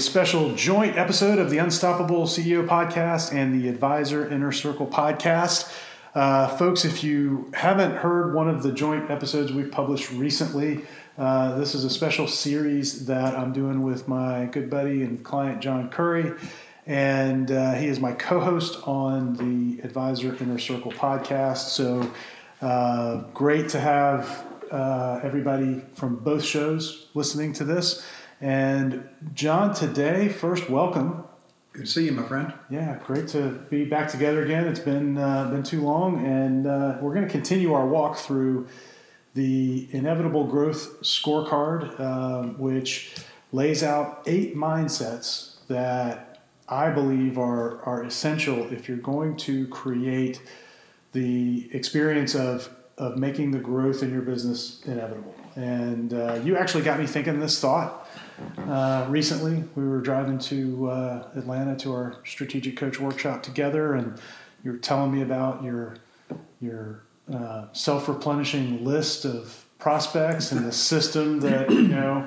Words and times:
special 0.00 0.54
joint 0.54 0.96
episode 0.96 1.38
of 1.38 1.50
the 1.50 1.58
Unstoppable 1.58 2.24
CEO 2.24 2.66
podcast 2.66 3.34
and 3.34 3.60
the 3.60 3.68
Advisor 3.68 4.28
Inner 4.28 4.50
Circle 4.50 4.86
podcast. 4.86 5.72
Uh, 6.14 6.48
folks, 6.48 6.84
if 6.84 7.04
you 7.04 7.50
haven't 7.54 7.96
heard 7.96 8.34
one 8.34 8.48
of 8.48 8.62
the 8.62 8.72
joint 8.72 9.10
episodes 9.10 9.52
we've 9.52 9.70
published 9.70 10.10
recently, 10.12 10.80
uh, 11.18 11.58
this 11.58 11.74
is 11.74 11.84
a 11.84 11.90
special 11.90 12.26
series 12.26 13.06
that 13.06 13.38
I'm 13.38 13.52
doing 13.52 13.82
with 13.82 14.08
my 14.08 14.46
good 14.46 14.70
buddy 14.70 15.02
and 15.02 15.22
client, 15.22 15.60
John 15.60 15.90
Curry. 15.90 16.32
And 16.86 17.50
uh, 17.50 17.74
he 17.74 17.86
is 17.86 18.00
my 18.00 18.12
co 18.12 18.40
host 18.40 18.78
on 18.88 19.34
the 19.34 19.82
Advisor 19.84 20.34
Inner 20.40 20.58
Circle 20.58 20.92
podcast. 20.92 21.68
So 21.68 22.10
uh, 22.62 23.24
great 23.34 23.68
to 23.70 23.80
have 23.80 24.46
uh, 24.70 25.20
everybody 25.22 25.82
from 25.94 26.16
both 26.16 26.42
shows 26.42 27.08
listening 27.14 27.52
to 27.54 27.64
this. 27.64 28.04
And 28.40 29.06
John, 29.34 29.74
today, 29.74 30.28
first, 30.30 30.70
welcome. 30.70 31.24
Good 31.74 31.84
to 31.84 31.90
see 31.90 32.06
you, 32.06 32.12
my 32.12 32.22
friend. 32.22 32.52
Yeah, 32.70 32.98
great 33.04 33.28
to 33.28 33.50
be 33.68 33.84
back 33.84 34.08
together 34.08 34.42
again. 34.42 34.66
It's 34.66 34.80
been 34.80 35.18
uh, 35.18 35.50
been 35.50 35.62
too 35.62 35.82
long, 35.82 36.26
and 36.26 36.66
uh, 36.66 36.96
we're 37.02 37.12
going 37.12 37.26
to 37.26 37.30
continue 37.30 37.74
our 37.74 37.86
walk 37.86 38.16
through 38.16 38.66
the 39.34 39.88
inevitable 39.92 40.46
growth 40.46 41.02
scorecard, 41.02 42.00
uh, 42.00 42.54
which 42.54 43.14
lays 43.52 43.82
out 43.82 44.22
eight 44.26 44.56
mindsets 44.56 45.56
that 45.68 46.42
I 46.66 46.88
believe 46.88 47.36
are 47.38 47.82
are 47.82 48.04
essential 48.04 48.72
if 48.72 48.88
you're 48.88 48.96
going 48.96 49.36
to 49.38 49.68
create 49.68 50.40
the 51.12 51.68
experience 51.74 52.34
of 52.34 52.74
of 52.96 53.18
making 53.18 53.50
the 53.50 53.58
growth 53.58 54.02
in 54.02 54.10
your 54.10 54.22
business 54.22 54.80
inevitable. 54.86 55.34
And 55.56 56.14
uh, 56.14 56.40
you 56.42 56.56
actually 56.56 56.84
got 56.84 56.98
me 56.98 57.06
thinking 57.06 57.38
this 57.38 57.60
thought 57.60 58.08
uh, 58.58 59.06
recently. 59.08 59.64
We 59.74 59.88
were 59.88 60.00
driving 60.00 60.38
to 60.38 60.90
uh, 60.90 61.28
Atlanta 61.36 61.76
to 61.76 61.92
our 61.92 62.16
strategic 62.24 62.76
coach 62.76 63.00
workshop 63.00 63.42
together, 63.42 63.94
and 63.94 64.18
you 64.64 64.72
were 64.72 64.78
telling 64.78 65.12
me 65.12 65.22
about 65.22 65.62
your 65.62 65.96
your 66.60 67.02
uh, 67.32 67.66
self 67.72 68.08
replenishing 68.08 68.84
list 68.84 69.24
of 69.24 69.64
prospects 69.78 70.52
and 70.52 70.64
the 70.64 70.72
system 70.72 71.40
that 71.40 71.70
you 71.70 71.88
know 71.88 72.26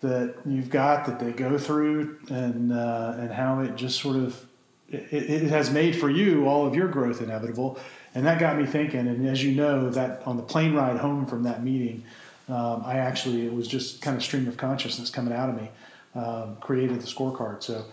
that 0.00 0.34
you've 0.44 0.70
got 0.70 1.06
that 1.06 1.18
they 1.18 1.32
go 1.32 1.58
through, 1.58 2.18
and 2.28 2.72
uh, 2.72 3.14
and 3.18 3.32
how 3.32 3.60
it 3.60 3.76
just 3.76 4.00
sort 4.00 4.16
of 4.16 4.46
it, 4.88 5.12
it 5.12 5.42
has 5.44 5.70
made 5.70 5.96
for 5.96 6.10
you 6.10 6.46
all 6.46 6.66
of 6.66 6.74
your 6.74 6.88
growth 6.88 7.22
inevitable. 7.22 7.78
And 8.14 8.24
that 8.24 8.38
got 8.38 8.56
me 8.56 8.64
thinking. 8.64 9.00
And 9.00 9.26
as 9.28 9.44
you 9.44 9.52
know, 9.52 9.90
that 9.90 10.22
on 10.26 10.36
the 10.38 10.42
plane 10.42 10.74
ride 10.74 10.96
home 10.96 11.26
from 11.26 11.42
that 11.42 11.62
meeting, 11.62 12.02
um, 12.48 12.82
I 12.84 12.98
actually, 12.98 13.46
it 13.46 13.52
was 13.52 13.66
just 13.66 14.02
kind 14.02 14.16
of 14.16 14.22
stream 14.22 14.46
of 14.46 14.56
consciousness 14.56 15.10
coming 15.10 15.32
out 15.32 15.48
of 15.48 15.56
me, 15.56 15.70
um, 16.14 16.56
created 16.60 17.00
the 17.00 17.06
scorecard. 17.06 17.62
So 17.62 17.84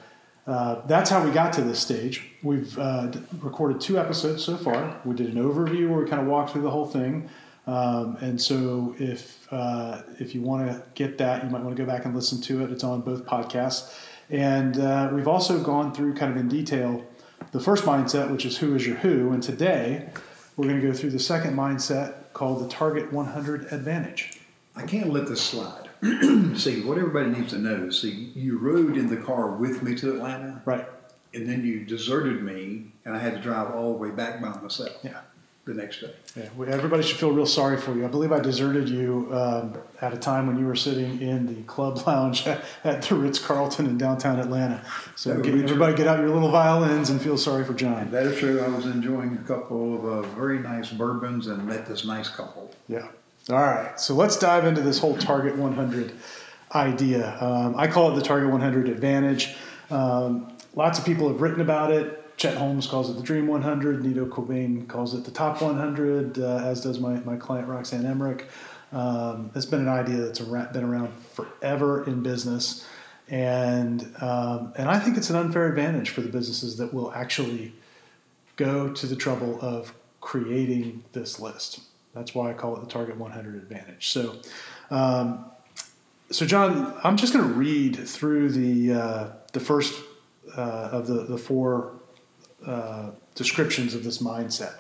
uh, 0.46 0.86
that's 0.86 1.10
how 1.10 1.24
we 1.24 1.32
got 1.32 1.54
to 1.54 1.62
this 1.62 1.80
stage. 1.80 2.32
We've 2.44 2.78
uh, 2.78 3.12
recorded 3.42 3.82
two 3.82 3.98
episodes 3.98 4.44
so 4.44 4.58
far. 4.58 5.00
We 5.06 5.16
did 5.16 5.34
an 5.34 5.44
overview 5.44 5.90
where 5.90 6.00
we 6.00 6.10
kind 6.10 6.22
of 6.22 6.28
walked 6.28 6.52
through 6.52 6.64
the 6.64 6.72
whole 6.72 6.88
thing. 6.88 7.30
Um, 7.66 8.18
and 8.20 8.42
so 8.42 8.94
if 9.00 9.48
uh, 9.52 10.02
if 10.20 10.36
you 10.36 10.42
want 10.42 10.68
to 10.68 10.84
get 10.96 11.18
that, 11.20 11.44
you 11.44 11.50
might 11.50 11.62
want 11.64 11.76
to 11.76 11.82
go 11.82 11.90
back 11.90 12.04
and 12.04 12.14
listen 12.14 12.42
to 12.42 12.64
it. 12.64 12.72
It's 12.72 12.84
on 12.84 13.02
both 13.02 13.26
podcasts. 13.26 13.96
And 14.30 14.80
uh, 14.80 15.10
we've 15.14 15.28
also 15.30 15.64
gone 15.64 15.94
through 15.94 16.16
kind 16.16 16.32
of 16.32 16.38
in 16.38 16.50
detail 16.50 17.06
the 17.52 17.60
first 17.60 17.86
mindset, 17.86 18.30
which 18.32 18.46
is 18.46 18.58
who 18.58 18.76
is 18.76 18.86
your 18.86 18.98
who. 18.98 19.32
And 19.32 19.42
today 19.42 20.10
we're 20.58 20.68
going 20.68 20.82
to 20.82 20.88
go 20.88 20.94
through 20.94 21.12
the 21.12 21.20
second 21.20 21.56
mindset 21.56 22.34
called 22.34 22.64
the 22.64 22.68
Target 22.68 23.14
100 23.14 23.72
Advantage. 23.72 24.33
I 24.76 24.84
can't 24.84 25.12
let 25.12 25.28
this 25.28 25.42
slide. 25.42 25.90
see, 26.56 26.82
what 26.82 26.98
everybody 26.98 27.30
needs 27.30 27.52
to 27.52 27.60
know 27.60 27.88
is 27.88 28.02
see, 28.02 28.32
you 28.36 28.58
rode 28.58 28.98
in 28.98 29.08
the 29.08 29.18
car 29.18 29.52
with 29.52 29.84
me 29.84 29.96
to 29.96 30.16
Atlanta. 30.16 30.62
Right. 30.66 30.86
And 31.34 31.50
then 31.50 31.66
you 31.66 31.86
deserted 31.86 32.44
me, 32.44 32.92
and 33.06 33.16
I 33.16 33.20
had 33.20 33.36
to 33.36 33.42
drive 33.42 33.74
all 33.74 33.94
the 33.94 33.98
way 33.98 34.10
back 34.10 34.42
by 34.42 34.50
myself. 34.50 34.98
Yeah. 35.04 35.22
The 35.66 35.74
next 35.74 36.02
day. 36.02 36.14
Yeah, 36.36 36.50
everybody 36.68 37.04
should 37.04 37.16
feel 37.16 37.32
real 37.32 37.46
sorry 37.46 37.78
for 37.78 37.96
you. 37.96 38.04
I 38.04 38.10
believe 38.10 38.34
I 38.34 38.42
deserted 38.42 38.90
you 38.90 39.30
um, 39.32 39.78
at 40.02 40.14
a 40.14 40.18
time 40.18 40.46
when 40.46 40.60
you 40.60 40.66
were 40.66 40.76
sitting 40.76 41.22
in 41.22 41.48
the 41.48 41.62
club 41.62 42.04
lounge 42.08 42.46
at 42.46 43.02
the 43.04 43.16
Ritz 43.16 43.40
Carlton 43.40 43.86
in 43.86 43.98
downtown 43.98 44.42
Atlanta. 44.42 44.84
So 45.16 45.40
get, 45.40 45.54
everybody 45.56 45.96
get 45.96 46.06
out 46.06 46.20
your 46.20 46.32
little 46.32 46.52
violins 46.52 47.12
and 47.12 47.22
feel 47.22 47.38
sorry 47.38 47.64
for 47.64 47.74
John. 47.74 48.12
That 48.12 48.26
is 48.26 48.40
true. 48.40 48.60
I 48.60 48.68
was 48.68 48.86
enjoying 48.88 49.38
a 49.38 49.48
couple 49.48 49.96
of 49.96 50.06
uh, 50.06 50.22
very 50.36 50.60
nice 50.60 50.90
bourbons 50.92 51.48
and 51.48 51.66
met 51.66 51.86
this 51.86 52.04
nice 52.04 52.28
couple. 52.28 52.70
Yeah. 52.90 53.08
All 53.50 53.58
right, 53.58 54.00
so 54.00 54.14
let's 54.14 54.38
dive 54.38 54.66
into 54.66 54.80
this 54.80 54.98
whole 54.98 55.18
Target 55.18 55.58
100 55.58 56.14
idea. 56.76 57.38
Um, 57.42 57.76
I 57.78 57.88
call 57.88 58.10
it 58.10 58.16
the 58.16 58.26
Target 58.26 58.50
100 58.50 58.88
Advantage. 58.88 59.58
Um, 59.92 60.56
lots 60.76 60.98
of 60.98 61.04
people 61.04 61.28
have 61.28 61.42
written 61.42 61.60
about 61.60 61.92
it. 61.92 62.38
Chet 62.38 62.56
Holmes 62.56 62.88
calls 62.88 63.10
it 63.10 63.18
the 63.18 63.22
Dream 63.22 63.48
100. 63.48 64.02
Nido 64.02 64.26
Qubein 64.26 64.88
calls 64.88 65.14
it 65.14 65.26
the 65.26 65.32
Top 65.32 65.62
100, 65.62 66.40
uh, 66.40 66.58
as 66.64 66.80
does 66.80 67.02
my, 67.02 67.16
my 67.26 67.36
client 67.36 67.68
Roxanne 67.68 68.06
Emmerich. 68.06 68.48
Um, 68.94 69.52
it's 69.56 69.66
been 69.66 69.82
an 69.82 69.90
idea 69.90 70.16
that's 70.16 70.40
been 70.40 70.84
around 70.86 71.14
forever 71.34 72.06
in 72.06 72.24
business, 72.24 72.88
and 73.28 74.04
um, 74.22 74.72
and 74.78 74.88
I 74.88 75.00
think 75.00 75.18
it's 75.18 75.30
an 75.30 75.36
unfair 75.36 75.68
advantage 75.68 76.12
for 76.12 76.22
the 76.22 76.30
businesses 76.30 76.78
that 76.78 76.94
will 76.94 77.12
actually 77.12 77.74
go 78.56 78.94
to 78.94 79.06
the 79.06 79.18
trouble 79.18 79.60
of 79.62 79.94
creating 80.22 81.04
this 81.12 81.42
list. 81.42 81.82
That's 82.14 82.36
why 82.36 82.52
I 82.52 82.54
call 82.54 82.78
it 82.78 82.82
the 82.82 82.88
Target 82.88 83.18
100 83.18 83.56
Advantage. 83.56 84.10
So, 84.10 84.36
um, 84.92 85.46
so 86.30 86.46
John, 86.46 86.94
I'm 87.04 87.18
just 87.18 87.34
going 87.34 87.48
to 87.48 87.54
read 87.54 87.96
through 87.96 88.52
the 88.52 88.94
uh, 88.94 89.30
the 89.52 89.60
first 89.60 90.00
uh, 90.56 90.90
of 90.92 91.08
the 91.08 91.24
the 91.24 91.38
four 91.38 91.94
uh, 92.66 93.12
descriptions 93.36 93.94
of 93.96 94.04
this 94.04 94.20
mindset, 94.20 94.76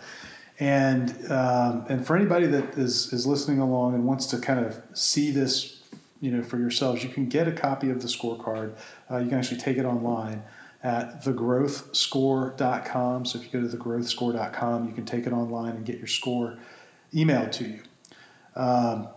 and 0.60 1.10
um, 1.32 1.86
and 1.90 2.06
for 2.06 2.16
anybody 2.16 2.46
that 2.48 2.78
is 2.78 3.12
is 3.14 3.26
listening 3.26 3.60
along 3.60 3.96
and 3.96 4.06
wants 4.06 4.28
to 4.28 4.38
kind 4.38 4.64
of 4.66 4.80
see 4.94 5.32
this, 5.32 5.82
you 6.22 6.32
know, 6.32 6.44
for 6.44 6.58
yourselves, 6.58 7.04
you 7.04 7.10
can 7.10 7.28
get 7.28 7.48
a 7.48 7.52
copy 7.52 7.90
of 7.90 8.02
the 8.02 8.08
scorecard. 8.08 8.76
Uh, 9.10 9.18
you 9.18 9.30
can 9.30 9.40
actually 9.40 9.60
take 9.60 9.78
it 9.78 9.86
online 9.86 10.44
at 10.84 11.24
thegrowthscore.com. 11.24 13.26
So 13.26 13.40
if 13.40 13.46
you 13.46 13.52
go 13.52 13.62
to 13.68 13.78
thegrowthscore.com, 13.78 14.88
you 14.88 14.94
can 14.94 15.06
take 15.06 15.26
it 15.26 15.34
online 15.34 15.78
and 15.78 15.86
get 15.86 15.98
your 15.98 16.08
score 16.08 16.60
emailed 17.14 17.52
to 17.54 17.66
you. 17.66 17.80
Um, 18.56 19.08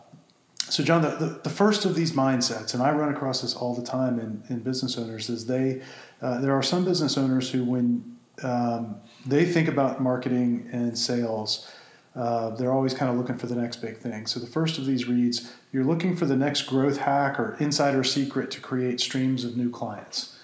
so, 0.68 0.82
John, 0.82 1.02
the, 1.02 1.10
the, 1.10 1.40
the, 1.44 1.50
first 1.50 1.84
of 1.84 1.94
these 1.94 2.12
mindsets, 2.12 2.74
and 2.74 2.82
I 2.82 2.90
run 2.90 3.08
across 3.08 3.42
this 3.42 3.54
all 3.54 3.74
the 3.74 3.84
time 3.84 4.18
in, 4.18 4.42
in 4.48 4.60
business 4.60 4.98
owners, 4.98 5.28
is 5.28 5.46
they 5.46 5.82
uh, 6.20 6.40
there 6.40 6.52
are 6.52 6.62
some 6.62 6.84
business 6.84 7.16
owners 7.16 7.50
who, 7.50 7.64
when 7.64 8.16
um, 8.42 8.96
they 9.24 9.44
think 9.44 9.68
about 9.68 10.02
marketing 10.02 10.68
and 10.72 10.98
sales, 10.98 11.70
uh, 12.16 12.50
they're 12.50 12.72
always 12.72 12.94
kind 12.94 13.10
of 13.10 13.16
looking 13.16 13.36
for 13.36 13.46
the 13.46 13.54
next 13.54 13.76
big 13.76 13.98
thing. 13.98 14.26
So, 14.26 14.40
the 14.40 14.46
first 14.46 14.78
of 14.78 14.86
these 14.86 15.06
reads 15.06 15.52
You're 15.72 15.84
looking 15.84 16.16
for 16.16 16.26
the 16.26 16.36
next 16.36 16.62
growth 16.62 16.96
hack 16.96 17.38
or 17.38 17.56
insider 17.60 18.02
secret 18.02 18.50
to 18.52 18.60
create 18.60 19.00
streams 19.00 19.44
of 19.44 19.56
new 19.56 19.70
clients. 19.70 20.36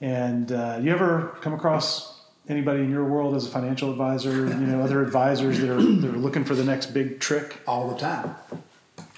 And 0.00 0.52
uh, 0.52 0.78
you 0.80 0.92
ever 0.92 1.36
come 1.40 1.54
across 1.54 2.09
anybody 2.50 2.80
in 2.80 2.90
your 2.90 3.04
world 3.04 3.34
as 3.34 3.46
a 3.46 3.50
financial 3.50 3.90
advisor, 3.90 4.30
you 4.30 4.54
know, 4.54 4.82
other 4.82 5.02
advisors 5.02 5.60
that 5.60 5.70
are 5.70 5.80
that 5.80 6.14
are 6.14 6.18
looking 6.18 6.44
for 6.44 6.54
the 6.54 6.64
next 6.64 6.86
big 6.86 7.20
trick? 7.20 7.58
All 7.66 7.88
the 7.90 7.98
time, 7.98 8.34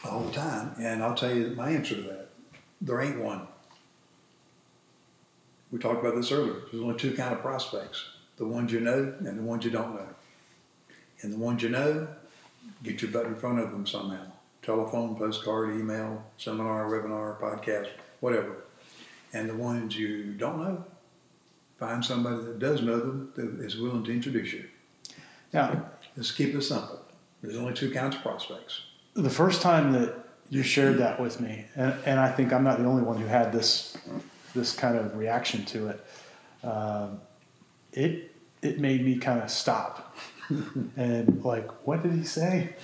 all 0.04 0.20
the 0.20 0.32
time. 0.32 0.72
And 0.78 1.02
I'll 1.02 1.14
tell 1.14 1.34
you 1.34 1.48
my 1.56 1.70
answer 1.70 1.94
to 1.96 2.02
that: 2.02 2.28
there 2.80 3.00
ain't 3.00 3.20
one. 3.20 3.46
We 5.70 5.78
talked 5.78 6.00
about 6.00 6.14
this 6.14 6.30
earlier. 6.30 6.60
There's 6.70 6.82
only 6.82 6.98
two 6.98 7.14
kind 7.14 7.32
of 7.32 7.40
prospects: 7.40 8.04
the 8.36 8.44
ones 8.44 8.70
you 8.72 8.80
know 8.80 9.14
and 9.18 9.38
the 9.38 9.42
ones 9.42 9.64
you 9.64 9.70
don't 9.70 9.94
know. 9.94 10.08
And 11.22 11.32
the 11.32 11.38
ones 11.38 11.62
you 11.62 11.68
know, 11.68 12.08
get 12.82 13.00
your 13.00 13.10
butt 13.10 13.26
in 13.26 13.36
front 13.36 13.58
of 13.58 13.70
them 13.70 13.86
somehow: 13.86 14.26
telephone, 14.60 15.16
postcard, 15.16 15.74
email, 15.74 16.22
seminar, 16.36 16.90
webinar, 16.90 17.40
podcast, 17.40 17.88
whatever. 18.20 18.56
And 19.32 19.48
the 19.48 19.54
ones 19.54 19.96
you 19.96 20.34
don't 20.34 20.58
know, 20.58 20.84
find 21.78 22.04
somebody 22.04 22.44
that 22.44 22.58
does 22.58 22.82
know 22.82 22.98
them 22.98 23.32
that 23.34 23.64
is 23.64 23.76
willing 23.78 24.04
to 24.04 24.12
introduce 24.12 24.52
you. 24.52 24.64
Now, 25.52 25.90
let's 26.16 26.30
keep 26.30 26.54
it 26.54 26.62
simple. 26.62 27.00
There's 27.42 27.56
only 27.56 27.74
two 27.74 27.90
kinds 27.90 28.16
of 28.16 28.22
prospects. 28.22 28.82
The 29.14 29.30
first 29.30 29.62
time 29.62 29.92
that 29.92 30.14
you 30.48 30.62
shared 30.62 30.98
that 30.98 31.20
with 31.20 31.40
me, 31.40 31.66
and, 31.76 31.94
and 32.06 32.20
I 32.20 32.30
think 32.30 32.52
I'm 32.52 32.64
not 32.64 32.78
the 32.78 32.84
only 32.84 33.02
one 33.02 33.16
who 33.18 33.26
had 33.26 33.52
this 33.52 33.96
this 34.54 34.74
kind 34.74 34.96
of 34.96 35.16
reaction 35.16 35.64
to 35.64 35.88
it. 35.88 36.06
Um, 36.62 37.20
it 37.92 38.34
it 38.62 38.78
made 38.78 39.04
me 39.04 39.16
kind 39.16 39.42
of 39.42 39.50
stop 39.50 40.16
and 40.96 41.44
like, 41.44 41.68
what 41.86 42.02
did 42.02 42.12
he 42.12 42.24
say? 42.24 42.76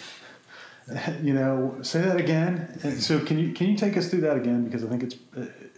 you 1.22 1.34
know, 1.34 1.78
say 1.82 2.00
that 2.00 2.16
again. 2.16 2.78
And 2.82 3.02
so 3.02 3.18
can 3.24 3.38
you 3.38 3.52
can 3.52 3.68
you 3.68 3.76
take 3.76 3.96
us 3.96 4.08
through 4.08 4.22
that 4.22 4.36
again 4.36 4.64
because 4.64 4.84
I 4.84 4.88
think 4.88 5.02
it's 5.02 5.16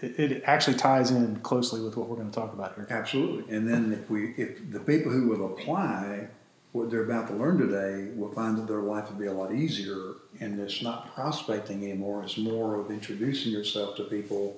it, 0.03 0.43
actually 0.45 0.77
ties 0.77 1.11
in 1.11 1.37
closely 1.41 1.81
with 1.81 1.97
what 1.97 2.09
we're 2.09 2.17
going 2.17 2.31
to 2.31 2.35
talk 2.35 2.53
about 2.53 2.75
here. 2.75 2.87
Absolutely. 2.91 3.55
And 3.55 3.69
then 3.69 3.93
if 3.93 4.09
we 4.11 4.31
if 4.37 4.71
the 4.71 4.81
people 4.81 5.13
who 5.13 5.29
will 5.29 5.47
apply 5.47 6.29
what 6.73 6.91
they're 6.91 7.05
about 7.05 7.27
to 7.27 7.35
learn 7.35 7.59
today 7.59 8.13
will 8.15 8.33
find 8.33 8.57
that 8.57 8.69
their 8.69 8.81
life 8.81 9.11
will 9.11 9.19
be 9.19 9.27
a 9.27 9.33
lot 9.33 9.53
easier 9.53 10.15
and 10.39 10.61
it's 10.61 10.83
not 10.83 11.13
prospecting 11.15 11.83
anymore. 11.83 12.23
It's 12.23 12.39
more 12.39 12.77
of 12.77 12.91
introducing 12.91 13.51
yourself 13.51 13.97
to 13.97 14.05
people 14.05 14.57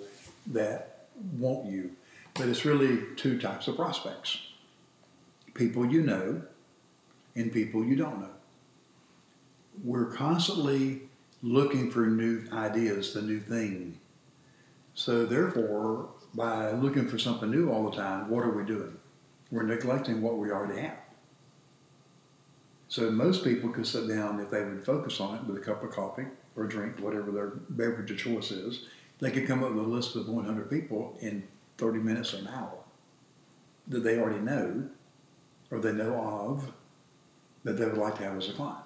that 0.49 1.07
want 1.39 1.71
you. 1.71 1.93
But 2.35 2.49
it's 2.49 2.65
really 2.65 3.01
two 3.17 3.39
types 3.39 3.69
of 3.69 3.77
prospects 3.77 4.39
people 5.55 5.85
you 5.85 6.01
know 6.01 6.43
and 7.35 7.53
people 7.53 7.85
you 7.85 7.97
don't 7.97 8.21
know. 8.21 8.31
We're 9.83 10.13
constantly 10.13 11.03
looking 11.43 11.91
for 11.91 12.07
new 12.07 12.45
ideas, 12.53 13.15
the 13.15 13.23
new 13.23 13.41
thing. 13.41 13.99
So, 14.95 15.27
therefore, 15.27 16.11
by 16.35 16.71
looking 16.73 17.09
for 17.09 17.19
something 17.19 17.51
new 17.51 17.71
all 17.71 17.91
the 17.91 17.97
time, 17.97 18.29
what 18.29 18.45
are 18.45 18.51
we 18.51 18.65
doing? 18.65 18.97
We're 19.51 19.65
neglecting 19.65 20.23
what 20.23 20.39
we 20.39 20.51
already 20.51 20.81
have. 20.83 20.99
So, 22.89 23.11
most 23.11 23.43
people 23.43 23.71
could 23.71 23.87
sit 23.87 24.07
down 24.07 24.39
if 24.39 24.51
they 24.51 24.63
would 24.63 24.85
focus 24.85 25.21
on 25.21 25.37
it 25.37 25.45
with 25.45 25.57
a 25.57 25.61
cup 25.61 25.83
of 25.83 25.91
coffee 25.91 26.27
or 26.57 26.67
drink, 26.67 26.99
whatever 27.01 27.31
their 27.31 27.53
beverage 27.71 28.11
of 28.11 28.19
choice 28.19 28.51
is, 28.51 28.85
they 29.19 29.31
could 29.31 29.47
come 29.47 29.65
up 29.65 29.73
with 29.73 29.85
a 29.85 29.89
list 29.89 30.15
of 30.17 30.29
100 30.29 30.69
people 30.69 31.17
in 31.21 31.43
30 31.79 31.99
minutes 32.01 32.35
or 32.35 32.39
an 32.39 32.49
hour 32.49 32.79
that 33.89 34.01
they 34.01 34.19
already 34.19 34.41
know 34.41 34.89
or 35.71 35.79
they 35.79 35.93
know 35.93 36.15
of 36.15 36.73
that 37.65 37.75
they 37.75 37.87
would 37.87 37.97
like 37.97 38.17
to 38.17 38.25
have 38.25 38.37
as 38.37 38.49
a 38.49 38.53
client, 38.53 38.85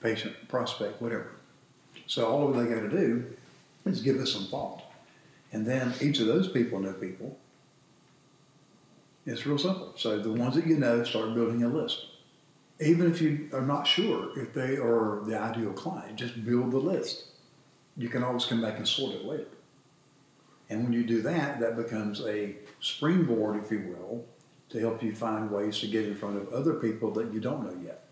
patient, 0.00 0.48
prospect, 0.48 1.00
whatever. 1.00 1.32
So 2.06 2.26
all 2.26 2.52
they 2.52 2.66
got 2.66 2.80
to 2.80 2.88
do 2.88 3.24
is 3.84 4.00
give 4.00 4.16
us 4.16 4.32
some 4.32 4.46
thought. 4.46 4.82
And 5.52 5.66
then 5.66 5.92
each 6.00 6.20
of 6.20 6.26
those 6.26 6.48
people 6.48 6.80
know 6.80 6.92
people. 6.92 7.38
It's 9.26 9.46
real 9.46 9.58
simple. 9.58 9.92
So 9.96 10.18
the 10.18 10.32
ones 10.32 10.54
that 10.54 10.66
you 10.66 10.78
know, 10.78 11.04
start 11.04 11.34
building 11.34 11.62
a 11.62 11.68
list. 11.68 12.06
Even 12.80 13.10
if 13.10 13.20
you 13.20 13.50
are 13.52 13.60
not 13.60 13.86
sure 13.86 14.38
if 14.38 14.54
they 14.54 14.76
are 14.76 15.20
the 15.26 15.38
ideal 15.38 15.72
client, 15.72 16.16
just 16.16 16.44
build 16.44 16.70
the 16.70 16.78
list. 16.78 17.24
You 17.96 18.08
can 18.08 18.22
always 18.24 18.46
come 18.46 18.62
back 18.62 18.78
and 18.78 18.88
sort 18.88 19.14
it 19.14 19.24
later. 19.24 19.46
And 20.70 20.84
when 20.84 20.92
you 20.92 21.04
do 21.04 21.20
that, 21.22 21.60
that 21.60 21.76
becomes 21.76 22.22
a 22.22 22.54
springboard, 22.80 23.62
if 23.62 23.70
you 23.70 23.94
will, 23.94 24.24
to 24.70 24.78
help 24.78 25.02
you 25.02 25.14
find 25.14 25.50
ways 25.50 25.80
to 25.80 25.88
get 25.88 26.06
in 26.06 26.14
front 26.14 26.36
of 26.36 26.52
other 26.52 26.74
people 26.74 27.10
that 27.12 27.32
you 27.34 27.40
don't 27.40 27.64
know 27.64 27.84
yet. 27.84 28.04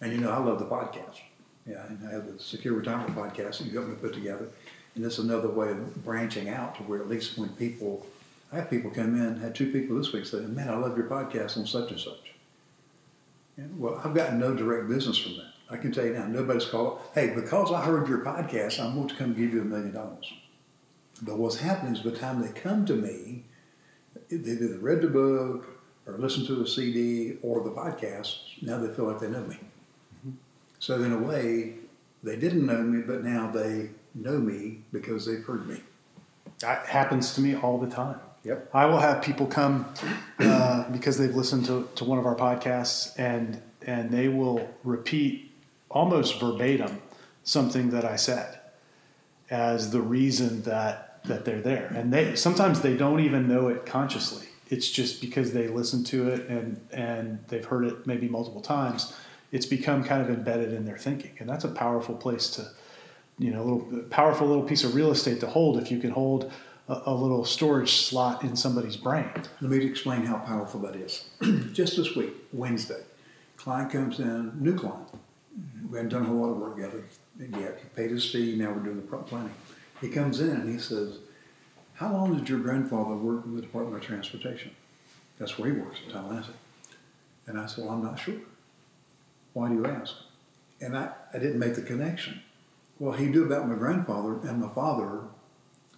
And 0.00 0.12
you 0.12 0.18
know, 0.18 0.30
I 0.30 0.38
love 0.38 0.58
the 0.58 0.64
podcast. 0.64 1.20
Yeah, 1.66 1.82
I 2.06 2.12
have 2.12 2.32
the 2.32 2.38
Secure 2.38 2.74
Retirement 2.74 3.14
podcast 3.14 3.58
that 3.58 3.64
you 3.66 3.72
helped 3.72 3.90
me 3.90 3.96
put 3.96 4.14
together. 4.14 4.48
And 4.94 5.04
it's 5.04 5.18
another 5.18 5.48
way 5.48 5.70
of 5.70 6.04
branching 6.04 6.48
out 6.48 6.76
to 6.76 6.82
where 6.82 7.00
at 7.00 7.08
least 7.08 7.36
when 7.36 7.50
people, 7.50 8.06
I 8.52 8.56
have 8.56 8.70
people 8.70 8.90
come 8.90 9.20
in, 9.20 9.38
had 9.38 9.54
two 9.54 9.70
people 9.70 9.96
this 9.96 10.12
week 10.12 10.24
say, 10.24 10.38
man, 10.38 10.68
I 10.68 10.76
love 10.76 10.96
your 10.96 11.06
podcast 11.06 11.58
on 11.58 11.66
such 11.66 11.90
and 11.90 12.00
such. 12.00 12.32
And, 13.56 13.78
well, 13.78 14.00
I've 14.04 14.14
got 14.14 14.34
no 14.34 14.54
direct 14.54 14.88
business 14.88 15.18
from 15.18 15.36
that. 15.36 15.52
I 15.70 15.76
can 15.76 15.92
tell 15.92 16.06
you 16.06 16.14
now, 16.14 16.26
nobody's 16.26 16.64
called, 16.64 17.00
hey, 17.14 17.34
because 17.34 17.70
I 17.70 17.84
heard 17.84 18.08
your 18.08 18.24
podcast, 18.24 18.80
I'm 18.80 18.94
going 18.94 19.08
to 19.08 19.14
come 19.16 19.34
give 19.34 19.52
you 19.52 19.60
a 19.60 19.64
million 19.64 19.92
dollars. 19.92 20.32
But 21.20 21.36
what's 21.36 21.58
happening 21.58 21.94
is 21.94 22.00
by 22.00 22.10
the 22.10 22.18
time 22.18 22.40
they 22.40 22.48
come 22.48 22.86
to 22.86 22.94
me, 22.94 23.44
they 24.30 24.52
either 24.52 24.78
read 24.78 25.02
the 25.02 25.08
book 25.08 25.66
or 26.06 26.16
listened 26.16 26.46
to 26.46 26.62
a 26.62 26.66
CD 26.66 27.36
or 27.42 27.62
the 27.62 27.70
podcast, 27.70 28.38
now 28.62 28.78
they 28.78 28.92
feel 28.94 29.04
like 29.04 29.20
they 29.20 29.28
know 29.28 29.42
me. 29.42 29.58
So 30.78 31.02
in 31.02 31.12
a 31.12 31.18
way, 31.18 31.74
they 32.22 32.36
didn't 32.36 32.66
know 32.66 32.82
me, 32.82 33.02
but 33.02 33.24
now 33.24 33.50
they 33.50 33.90
know 34.14 34.38
me 34.38 34.82
because 34.92 35.26
they've 35.26 35.44
heard 35.44 35.68
me. 35.68 35.80
That 36.60 36.86
happens 36.86 37.34
to 37.34 37.40
me 37.40 37.54
all 37.56 37.78
the 37.78 37.88
time. 37.88 38.20
Yep. 38.44 38.70
I 38.72 38.86
will 38.86 38.98
have 38.98 39.22
people 39.22 39.46
come 39.46 39.92
uh, 40.38 40.88
because 40.90 41.18
they've 41.18 41.34
listened 41.34 41.66
to, 41.66 41.88
to 41.96 42.04
one 42.04 42.18
of 42.18 42.26
our 42.26 42.36
podcasts 42.36 43.18
and 43.18 43.60
and 43.82 44.10
they 44.10 44.28
will 44.28 44.68
repeat 44.84 45.50
almost 45.90 46.40
verbatim 46.40 47.00
something 47.42 47.90
that 47.90 48.04
I 48.04 48.16
said 48.16 48.58
as 49.50 49.90
the 49.90 50.00
reason 50.00 50.62
that 50.62 51.22
that 51.24 51.44
they're 51.44 51.60
there. 51.60 51.86
And 51.94 52.12
they 52.12 52.36
sometimes 52.36 52.80
they 52.80 52.96
don't 52.96 53.20
even 53.20 53.48
know 53.48 53.68
it 53.68 53.86
consciously. 53.86 54.46
It's 54.68 54.90
just 54.90 55.20
because 55.20 55.52
they 55.52 55.68
listen 55.68 56.04
to 56.04 56.28
it 56.28 56.48
and 56.48 56.80
and 56.92 57.38
they've 57.48 57.64
heard 57.64 57.84
it 57.84 58.06
maybe 58.06 58.28
multiple 58.28 58.60
times. 58.60 59.14
It's 59.50 59.66
become 59.66 60.04
kind 60.04 60.20
of 60.20 60.28
embedded 60.28 60.72
in 60.72 60.84
their 60.84 60.98
thinking, 60.98 61.32
and 61.38 61.48
that's 61.48 61.64
a 61.64 61.68
powerful 61.68 62.14
place 62.14 62.50
to, 62.50 62.68
you 63.38 63.50
know, 63.50 63.62
a 63.62 63.64
little 63.64 64.02
powerful 64.10 64.46
little 64.46 64.62
piece 64.62 64.84
of 64.84 64.94
real 64.94 65.10
estate 65.10 65.40
to 65.40 65.46
hold 65.46 65.80
if 65.80 65.90
you 65.90 65.98
can 65.98 66.10
hold 66.10 66.52
a, 66.88 67.02
a 67.06 67.14
little 67.14 67.44
storage 67.44 67.92
slot 67.92 68.44
in 68.44 68.56
somebody's 68.56 68.96
brain. 68.96 69.30
Let 69.60 69.70
me 69.70 69.84
explain 69.84 70.24
how 70.24 70.38
powerful 70.38 70.80
that 70.80 70.96
is. 70.96 71.24
just 71.72 71.96
this 71.96 72.14
week, 72.14 72.34
Wednesday, 72.52 73.02
client 73.56 73.90
comes 73.90 74.18
in, 74.20 74.52
new 74.62 74.76
client. 74.76 75.08
We 75.90 75.96
haven't 75.96 76.10
done 76.10 76.22
a 76.22 76.26
whole 76.26 76.40
lot 76.40 76.50
of 76.50 76.58
work 76.58 76.76
together 76.76 77.04
yet. 77.38 77.80
He 77.82 77.88
paid 77.96 78.10
his 78.10 78.30
fee. 78.30 78.56
Now 78.56 78.70
we're 78.70 78.80
doing 78.80 78.96
the 78.96 79.16
planning. 79.16 79.54
He 80.00 80.08
comes 80.08 80.40
in 80.40 80.50
and 80.50 80.72
he 80.72 80.78
says, 80.78 81.18
How 81.94 82.12
long 82.12 82.36
did 82.36 82.48
your 82.48 82.60
grandfather 82.60 83.14
work 83.14 83.44
with 83.44 83.56
the 83.56 83.62
Department 83.62 83.96
of 83.96 84.02
Transportation? 84.02 84.70
That's 85.38 85.58
where 85.58 85.72
he 85.72 85.80
works 85.80 85.98
in 86.04 86.12
Tallahassee. 86.12 86.52
And 87.46 87.58
I 87.58 87.66
said, 87.66 87.84
Well, 87.84 87.94
I'm 87.94 88.04
not 88.04 88.18
sure. 88.18 88.34
Why 89.58 89.68
do 89.70 89.74
you 89.74 89.86
ask? 89.86 90.14
And 90.80 90.96
I, 90.96 91.10
I 91.34 91.38
didn't 91.38 91.58
make 91.58 91.74
the 91.74 91.82
connection. 91.82 92.40
Well, 93.00 93.12
he 93.12 93.26
knew 93.26 93.44
about 93.44 93.68
my 93.68 93.74
grandfather 93.74 94.38
and 94.48 94.60
my 94.60 94.68
father 94.68 95.22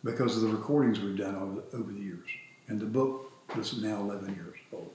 because 0.02 0.34
of 0.34 0.44
the 0.44 0.48
recordings 0.48 0.98
we've 0.98 1.18
done 1.18 1.36
over, 1.36 1.62
over 1.76 1.92
the 1.92 2.00
years. 2.00 2.26
And 2.68 2.80
the 2.80 2.86
book 2.86 3.30
is 3.58 3.82
now 3.82 4.00
11 4.00 4.34
years 4.34 4.56
old. 4.72 4.94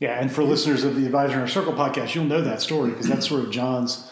Yeah, 0.00 0.20
and 0.20 0.32
for 0.32 0.42
listeners 0.42 0.82
of 0.82 0.96
the 0.96 1.06
Advisor 1.06 1.34
Inner 1.34 1.46
Circle 1.46 1.74
podcast, 1.74 2.16
you'll 2.16 2.24
know 2.24 2.40
that 2.40 2.60
story 2.60 2.90
because 2.90 3.06
that's 3.06 3.28
sort 3.28 3.44
of 3.44 3.52
John's 3.52 4.10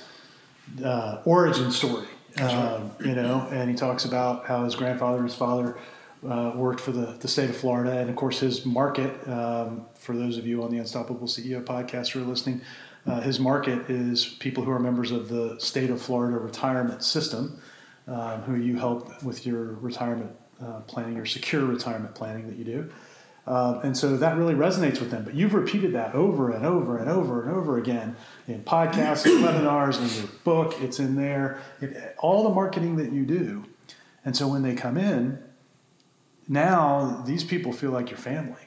uh, 0.84 1.20
origin 1.24 1.72
story. 1.72 2.06
Um, 2.40 2.92
you 3.00 3.16
know, 3.16 3.48
and 3.50 3.68
he 3.68 3.74
talks 3.74 4.04
about 4.04 4.46
how 4.46 4.62
his 4.62 4.76
grandfather 4.76 5.18
and 5.18 5.28
his 5.28 5.36
father 5.36 5.76
uh, 6.24 6.52
worked 6.54 6.78
for 6.78 6.92
the, 6.92 7.16
the 7.18 7.26
state 7.26 7.50
of 7.50 7.56
Florida. 7.56 7.98
And 7.98 8.08
of 8.08 8.14
course, 8.14 8.38
his 8.38 8.64
market, 8.64 9.28
um, 9.28 9.86
for 9.94 10.16
those 10.16 10.38
of 10.38 10.46
you 10.46 10.62
on 10.62 10.70
the 10.70 10.78
Unstoppable 10.78 11.26
CEO 11.26 11.60
podcast 11.64 12.10
who 12.10 12.22
are 12.22 12.24
listening, 12.24 12.60
uh, 13.06 13.20
his 13.20 13.40
market 13.40 13.88
is 13.88 14.26
people 14.40 14.62
who 14.62 14.70
are 14.70 14.78
members 14.78 15.10
of 15.10 15.28
the 15.28 15.58
state 15.58 15.90
of 15.90 16.00
Florida 16.00 16.38
retirement 16.38 17.02
system, 17.02 17.60
uh, 18.06 18.40
who 18.42 18.56
you 18.56 18.78
help 18.78 19.22
with 19.22 19.46
your 19.46 19.74
retirement 19.74 20.30
uh, 20.62 20.80
planning, 20.80 21.16
your 21.16 21.26
secure 21.26 21.64
retirement 21.64 22.14
planning 22.14 22.46
that 22.46 22.56
you 22.56 22.64
do. 22.64 22.90
Uh, 23.46 23.80
and 23.82 23.96
so 23.96 24.16
that 24.16 24.36
really 24.36 24.54
resonates 24.54 25.00
with 25.00 25.10
them. 25.10 25.24
But 25.24 25.34
you've 25.34 25.54
repeated 25.54 25.94
that 25.94 26.14
over 26.14 26.50
and 26.50 26.64
over 26.64 26.98
and 26.98 27.08
over 27.08 27.42
and 27.42 27.50
over 27.50 27.78
again 27.78 28.16
in 28.46 28.62
podcasts, 28.62 29.24
and 29.24 29.44
webinars, 29.44 30.00
in 30.00 30.22
your 30.22 30.30
book. 30.44 30.80
It's 30.80 31.00
in 31.00 31.16
there. 31.16 31.60
It, 31.80 32.14
all 32.18 32.44
the 32.44 32.54
marketing 32.54 32.96
that 32.96 33.12
you 33.12 33.24
do. 33.24 33.64
And 34.24 34.36
so 34.36 34.46
when 34.46 34.62
they 34.62 34.74
come 34.74 34.98
in, 34.98 35.42
now 36.48 37.22
these 37.26 37.42
people 37.42 37.72
feel 37.72 37.90
like 37.90 38.10
your 38.10 38.18
family 38.18 38.62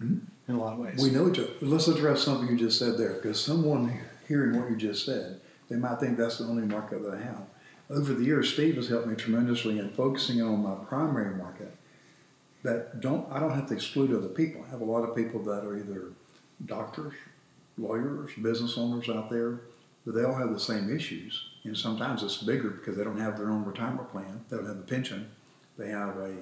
mm-hmm. 0.00 0.26
In 0.48 0.54
a 0.54 0.58
lot 0.58 0.74
of 0.74 0.78
ways. 0.78 1.02
We 1.02 1.10
know 1.10 1.28
each 1.28 1.38
other. 1.38 1.50
Let's 1.60 1.88
address 1.88 2.22
something 2.22 2.48
you 2.48 2.56
just 2.56 2.78
said 2.78 2.98
there, 2.98 3.14
because 3.14 3.40
someone 3.40 4.00
hearing 4.28 4.58
what 4.58 4.70
you 4.70 4.76
just 4.76 5.04
said, 5.04 5.40
they 5.68 5.76
might 5.76 6.00
think 6.00 6.16
that's 6.16 6.38
the 6.38 6.44
only 6.44 6.64
market 6.64 7.02
that 7.02 7.14
I 7.14 7.22
have. 7.22 7.42
Over 7.90 8.14
the 8.14 8.24
years, 8.24 8.52
Steve 8.52 8.76
has 8.76 8.88
helped 8.88 9.06
me 9.06 9.14
tremendously 9.14 9.78
in 9.78 9.90
focusing 9.90 10.40
on 10.40 10.62
my 10.62 10.74
primary 10.86 11.36
market 11.36 11.76
that 12.62 13.00
don't 13.00 13.30
I 13.30 13.38
don't 13.38 13.54
have 13.54 13.68
to 13.68 13.74
exclude 13.74 14.12
other 14.12 14.28
people. 14.28 14.64
I 14.66 14.70
have 14.70 14.80
a 14.80 14.84
lot 14.84 15.02
of 15.02 15.14
people 15.14 15.42
that 15.44 15.64
are 15.64 15.76
either 15.76 16.12
doctors, 16.64 17.12
lawyers, 17.76 18.30
business 18.40 18.78
owners 18.78 19.08
out 19.08 19.30
there, 19.30 19.60
but 20.06 20.14
they 20.14 20.24
all 20.24 20.34
have 20.34 20.52
the 20.52 20.60
same 20.60 20.94
issues. 20.94 21.44
And 21.64 21.76
sometimes 21.76 22.22
it's 22.22 22.38
bigger 22.38 22.70
because 22.70 22.96
they 22.96 23.04
don't 23.04 23.18
have 23.18 23.38
their 23.38 23.50
own 23.50 23.64
retirement 23.64 24.10
plan. 24.10 24.44
They 24.48 24.56
don't 24.56 24.66
have 24.66 24.78
a 24.78 24.82
pension. 24.82 25.30
They 25.76 25.88
have 25.88 26.16
a 26.16 26.36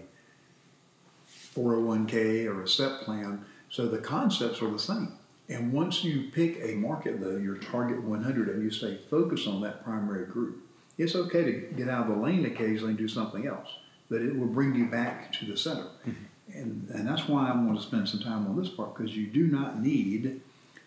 401k 1.54 2.46
or 2.46 2.62
a 2.62 2.68
SEP 2.68 3.00
plan. 3.02 3.44
So 3.72 3.88
the 3.88 3.98
concepts 3.98 4.62
are 4.62 4.70
the 4.70 4.78
same. 4.78 5.18
And 5.48 5.72
once 5.72 6.04
you 6.04 6.30
pick 6.30 6.60
a 6.62 6.76
market, 6.76 7.20
though, 7.20 7.36
your 7.36 7.56
target 7.56 8.00
100, 8.00 8.48
and 8.48 8.62
you 8.62 8.70
stay 8.70 8.98
focused 9.10 9.48
on 9.48 9.60
that 9.62 9.82
primary 9.82 10.26
group, 10.26 10.62
it's 10.96 11.16
okay 11.16 11.42
to 11.42 11.52
get 11.76 11.88
out 11.88 12.08
of 12.08 12.14
the 12.16 12.22
lane 12.22 12.46
occasionally 12.46 12.90
and 12.90 12.98
do 12.98 13.08
something 13.08 13.46
else 13.48 13.68
but 14.12 14.20
it 14.20 14.38
will 14.38 14.46
bring 14.46 14.74
you 14.74 14.84
back 14.84 15.32
to 15.32 15.46
the 15.46 15.56
center. 15.56 15.86
Mm-hmm. 16.06 16.12
And, 16.52 16.90
and 16.90 17.08
that's 17.08 17.26
why 17.28 17.48
I 17.48 17.56
want 17.56 17.80
to 17.80 17.86
spend 17.86 18.06
some 18.10 18.20
time 18.20 18.46
on 18.46 18.60
this 18.60 18.68
part 18.68 18.94
because 18.94 19.16
you 19.16 19.26
do 19.26 19.46
not 19.46 19.80
need 19.80 20.42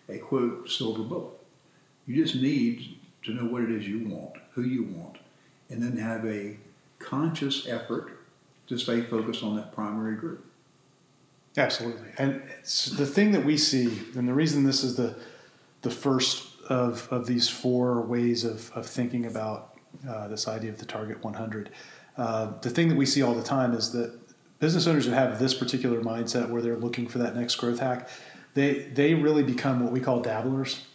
a 0.08 0.18
quote 0.18 0.70
silver 0.70 1.02
bullet. 1.02 1.34
You 2.06 2.22
just 2.22 2.36
need 2.36 2.98
to 3.24 3.34
know 3.34 3.50
what 3.50 3.62
it 3.62 3.72
is 3.72 3.88
you 3.88 4.08
want, 4.08 4.34
who 4.52 4.62
you 4.62 4.84
want, 4.84 5.16
and 5.68 5.82
then 5.82 5.96
have 5.96 6.24
a 6.24 6.56
conscious 7.00 7.66
effort 7.66 8.16
to 8.68 8.78
stay 8.78 9.00
focused 9.00 9.42
on 9.42 9.56
that 9.56 9.74
primary 9.74 10.14
group. 10.14 10.45
Absolutely. 11.56 12.08
And 12.18 12.42
the 12.96 13.06
thing 13.06 13.32
that 13.32 13.44
we 13.44 13.56
see, 13.56 13.86
and 14.14 14.28
the 14.28 14.34
reason 14.34 14.64
this 14.64 14.84
is 14.84 14.96
the 14.96 15.16
the 15.82 15.90
first 15.90 16.48
of, 16.68 17.06
of 17.12 17.26
these 17.26 17.48
four 17.48 18.02
ways 18.02 18.42
of, 18.44 18.72
of 18.74 18.86
thinking 18.86 19.26
about 19.26 19.78
uh, 20.08 20.26
this 20.26 20.48
idea 20.48 20.70
of 20.70 20.78
the 20.78 20.84
target 20.84 21.22
100 21.22 21.70
uh, 22.16 22.58
the 22.60 22.70
thing 22.70 22.88
that 22.88 22.96
we 22.96 23.06
see 23.06 23.22
all 23.22 23.34
the 23.34 23.42
time 23.42 23.74
is 23.74 23.92
that 23.92 24.18
business 24.58 24.86
owners 24.86 25.04
who 25.04 25.12
have 25.12 25.38
this 25.38 25.54
particular 25.54 26.00
mindset 26.00 26.48
where 26.48 26.62
they're 26.62 26.76
looking 26.76 27.06
for 27.06 27.18
that 27.18 27.36
next 27.36 27.56
growth 27.56 27.78
hack, 27.78 28.08
they 28.54 28.80
they 28.94 29.14
really 29.14 29.42
become 29.42 29.82
what 29.82 29.92
we 29.92 30.00
call 30.00 30.20
dabblers. 30.20 30.86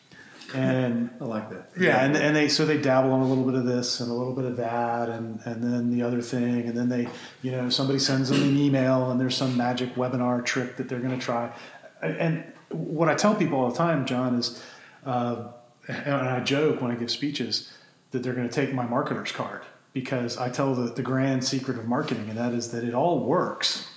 And 0.53 1.09
I 1.19 1.23
like 1.25 1.49
that. 1.49 1.69
yeah, 1.79 2.03
and, 2.03 2.15
and 2.15 2.35
they 2.35 2.47
so 2.47 2.65
they 2.65 2.79
dabble 2.79 3.11
on 3.11 3.21
a 3.21 3.27
little 3.27 3.43
bit 3.43 3.55
of 3.55 3.65
this 3.65 3.99
and 3.99 4.09
a 4.09 4.13
little 4.13 4.33
bit 4.33 4.45
of 4.45 4.57
that, 4.57 5.09
and 5.09 5.39
and 5.45 5.63
then 5.63 5.89
the 5.89 6.03
other 6.03 6.21
thing, 6.21 6.67
and 6.67 6.77
then 6.77 6.89
they, 6.89 7.07
you 7.41 7.51
know, 7.51 7.69
somebody 7.69 7.99
sends 7.99 8.29
them 8.29 8.41
an 8.41 8.57
email, 8.57 9.11
and 9.11 9.19
there's 9.19 9.35
some 9.35 9.55
magic 9.55 9.95
webinar 9.95 10.43
trick 10.45 10.77
that 10.77 10.89
they're 10.89 10.99
going 10.99 11.17
to 11.17 11.23
try. 11.23 11.53
And 12.01 12.43
what 12.69 13.09
I 13.09 13.15
tell 13.15 13.35
people 13.35 13.59
all 13.59 13.69
the 13.69 13.77
time, 13.77 14.05
John, 14.05 14.35
is, 14.35 14.63
uh, 15.05 15.47
and 15.87 16.13
I 16.13 16.39
joke 16.41 16.81
when 16.81 16.91
I 16.91 16.95
give 16.95 17.11
speeches 17.11 17.71
that 18.11 18.23
they're 18.23 18.33
going 18.33 18.49
to 18.49 18.53
take 18.53 18.73
my 18.73 18.85
marketer's 18.85 19.31
card 19.31 19.63
because 19.93 20.37
I 20.37 20.49
tell 20.49 20.73
the 20.75 20.93
the 20.93 21.03
grand 21.03 21.43
secret 21.43 21.77
of 21.77 21.87
marketing, 21.87 22.29
and 22.29 22.37
that 22.37 22.53
is 22.53 22.71
that 22.71 22.83
it 22.83 22.93
all 22.93 23.25
works. 23.25 23.87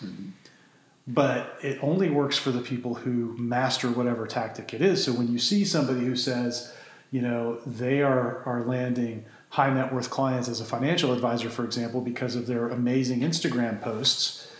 But 1.06 1.58
it 1.62 1.78
only 1.82 2.08
works 2.08 2.38
for 2.38 2.50
the 2.50 2.60
people 2.60 2.94
who 2.94 3.36
master 3.36 3.90
whatever 3.90 4.26
tactic 4.26 4.72
it 4.72 4.80
is. 4.80 5.04
So 5.04 5.12
when 5.12 5.30
you 5.30 5.38
see 5.38 5.64
somebody 5.64 6.00
who 6.00 6.16
says, 6.16 6.74
you 7.10 7.20
know, 7.20 7.60
they 7.66 8.02
are, 8.02 8.42
are 8.44 8.64
landing 8.64 9.24
high 9.50 9.72
net 9.72 9.92
worth 9.92 10.10
clients 10.10 10.48
as 10.48 10.60
a 10.60 10.64
financial 10.64 11.12
advisor, 11.12 11.50
for 11.50 11.64
example, 11.64 12.00
because 12.00 12.36
of 12.36 12.46
their 12.46 12.68
amazing 12.68 13.20
Instagram 13.20 13.80
posts, 13.80 14.50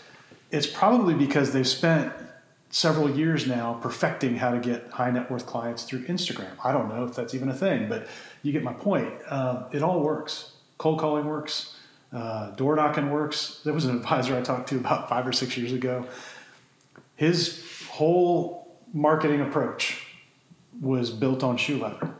it's 0.51 0.67
probably 0.67 1.13
because 1.15 1.51
they've 1.51 1.67
spent 1.67 2.13
several 2.69 3.09
years 3.09 3.47
now 3.47 3.73
perfecting 3.81 4.35
how 4.35 4.51
to 4.51 4.59
get 4.59 4.87
high 4.89 5.09
net 5.09 5.29
worth 5.31 5.45
clients 5.45 5.83
through 5.83 6.05
Instagram. 6.05 6.51
I 6.63 6.71
don't 6.71 6.89
know 6.89 7.05
if 7.05 7.15
that's 7.15 7.33
even 7.33 7.49
a 7.49 7.53
thing, 7.53 7.89
but 7.89 8.07
you 8.43 8.51
get 8.51 8.63
my 8.63 8.73
point. 8.73 9.13
Uh, 9.27 9.63
it 9.71 9.81
all 9.81 10.01
works. 10.01 10.53
Cold 10.77 10.99
calling 10.99 11.25
works. 11.25 11.75
Uh, 12.13 12.51
door 12.51 12.75
knocking 12.75 13.09
works. 13.09 13.61
There 13.65 13.73
was 13.73 13.85
an 13.85 13.95
advisor 13.95 14.37
I 14.37 14.41
talked 14.41 14.69
to 14.69 14.77
about 14.77 15.09
five 15.09 15.27
or 15.27 15.33
six 15.33 15.57
years 15.57 15.73
ago. 15.73 16.05
His 17.15 17.63
whole 17.87 18.77
marketing 18.93 19.41
approach 19.41 20.05
was 20.81 21.09
built 21.09 21.43
on 21.43 21.57
shoe 21.57 21.79
leather. 21.79 22.13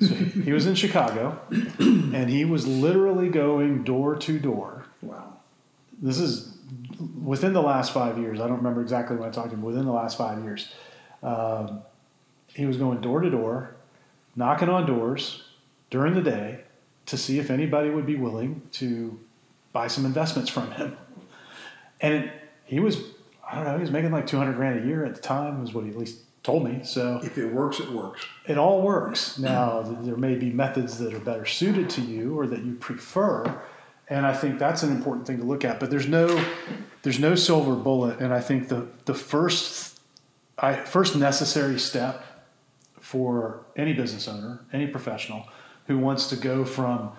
So 0.00 0.14
he 0.14 0.52
was 0.52 0.66
in 0.66 0.74
Chicago, 0.74 1.40
and 1.78 2.28
he 2.28 2.44
was 2.44 2.66
literally 2.66 3.28
going 3.28 3.84
door 3.84 4.16
to 4.16 4.38
door. 4.38 4.84
Wow. 5.00 5.38
This 6.00 6.18
is 6.18 6.56
within 7.22 7.52
the 7.52 7.62
last 7.62 7.92
five 7.92 8.18
years. 8.18 8.40
I 8.40 8.46
don't 8.46 8.58
remember 8.58 8.82
exactly 8.82 9.16
when 9.16 9.28
I 9.28 9.32
talked 9.32 9.50
to 9.50 9.56
him. 9.56 9.62
Within 9.62 9.84
the 9.84 9.92
last 9.92 10.18
five 10.18 10.42
years, 10.44 10.72
um, 11.22 11.82
he 12.48 12.66
was 12.66 12.76
going 12.76 13.00
door 13.00 13.20
to 13.20 13.30
door, 13.30 13.74
knocking 14.36 14.68
on 14.68 14.86
doors 14.86 15.42
during 15.90 16.14
the 16.14 16.22
day 16.22 16.60
to 17.06 17.16
see 17.16 17.38
if 17.38 17.50
anybody 17.50 17.90
would 17.90 18.06
be 18.06 18.16
willing 18.16 18.62
to 18.72 19.18
buy 19.72 19.86
some 19.86 20.04
investments 20.04 20.50
from 20.50 20.70
him. 20.72 20.96
And 22.00 22.14
it, 22.14 22.32
he 22.64 22.78
was, 22.78 23.00
I 23.52 23.56
don't 23.56 23.64
know, 23.64 23.74
he 23.74 23.80
was 23.80 23.90
making 23.90 24.10
like 24.12 24.26
200 24.26 24.54
grand 24.56 24.82
a 24.82 24.86
year 24.86 25.04
at 25.04 25.14
the 25.14 25.20
time, 25.20 25.60
was 25.60 25.74
what 25.74 25.84
he 25.84 25.90
at 25.90 25.96
least 25.98 26.20
told 26.42 26.64
me. 26.64 26.80
So 26.84 27.20
If 27.22 27.36
it 27.38 27.52
works, 27.52 27.78
it 27.80 27.90
works. 27.92 28.24
it 28.46 28.56
all 28.58 28.82
works. 28.82 29.38
Now, 29.38 29.82
there 29.82 30.16
may 30.16 30.34
be 30.36 30.50
methods 30.50 30.98
that 30.98 31.12
are 31.14 31.20
better 31.20 31.44
suited 31.44 31.90
to 31.90 32.00
you 32.00 32.38
or 32.38 32.46
that 32.46 32.64
you 32.64 32.74
prefer, 32.74 33.60
and 34.08 34.26
I 34.26 34.32
think 34.32 34.58
that's 34.58 34.82
an 34.82 34.90
important 34.90 35.26
thing 35.26 35.36
to 35.38 35.44
look 35.44 35.64
at. 35.64 35.78
But 35.78 35.90
there's 35.90 36.08
no, 36.08 36.42
there's 37.02 37.20
no 37.20 37.34
silver 37.34 37.74
bullet, 37.76 38.18
and 38.20 38.32
I 38.32 38.40
think 38.40 38.68
the 38.68 38.88
the 39.04 39.14
first, 39.14 40.00
I 40.58 40.74
first 40.74 41.14
necessary 41.14 41.78
step 41.78 42.24
for 43.00 43.66
any 43.76 43.92
business 43.92 44.26
owner, 44.28 44.60
any 44.72 44.86
professional 44.86 45.46
who 45.86 45.98
wants 45.98 46.28
to 46.30 46.36
go 46.36 46.64
from 46.64 47.12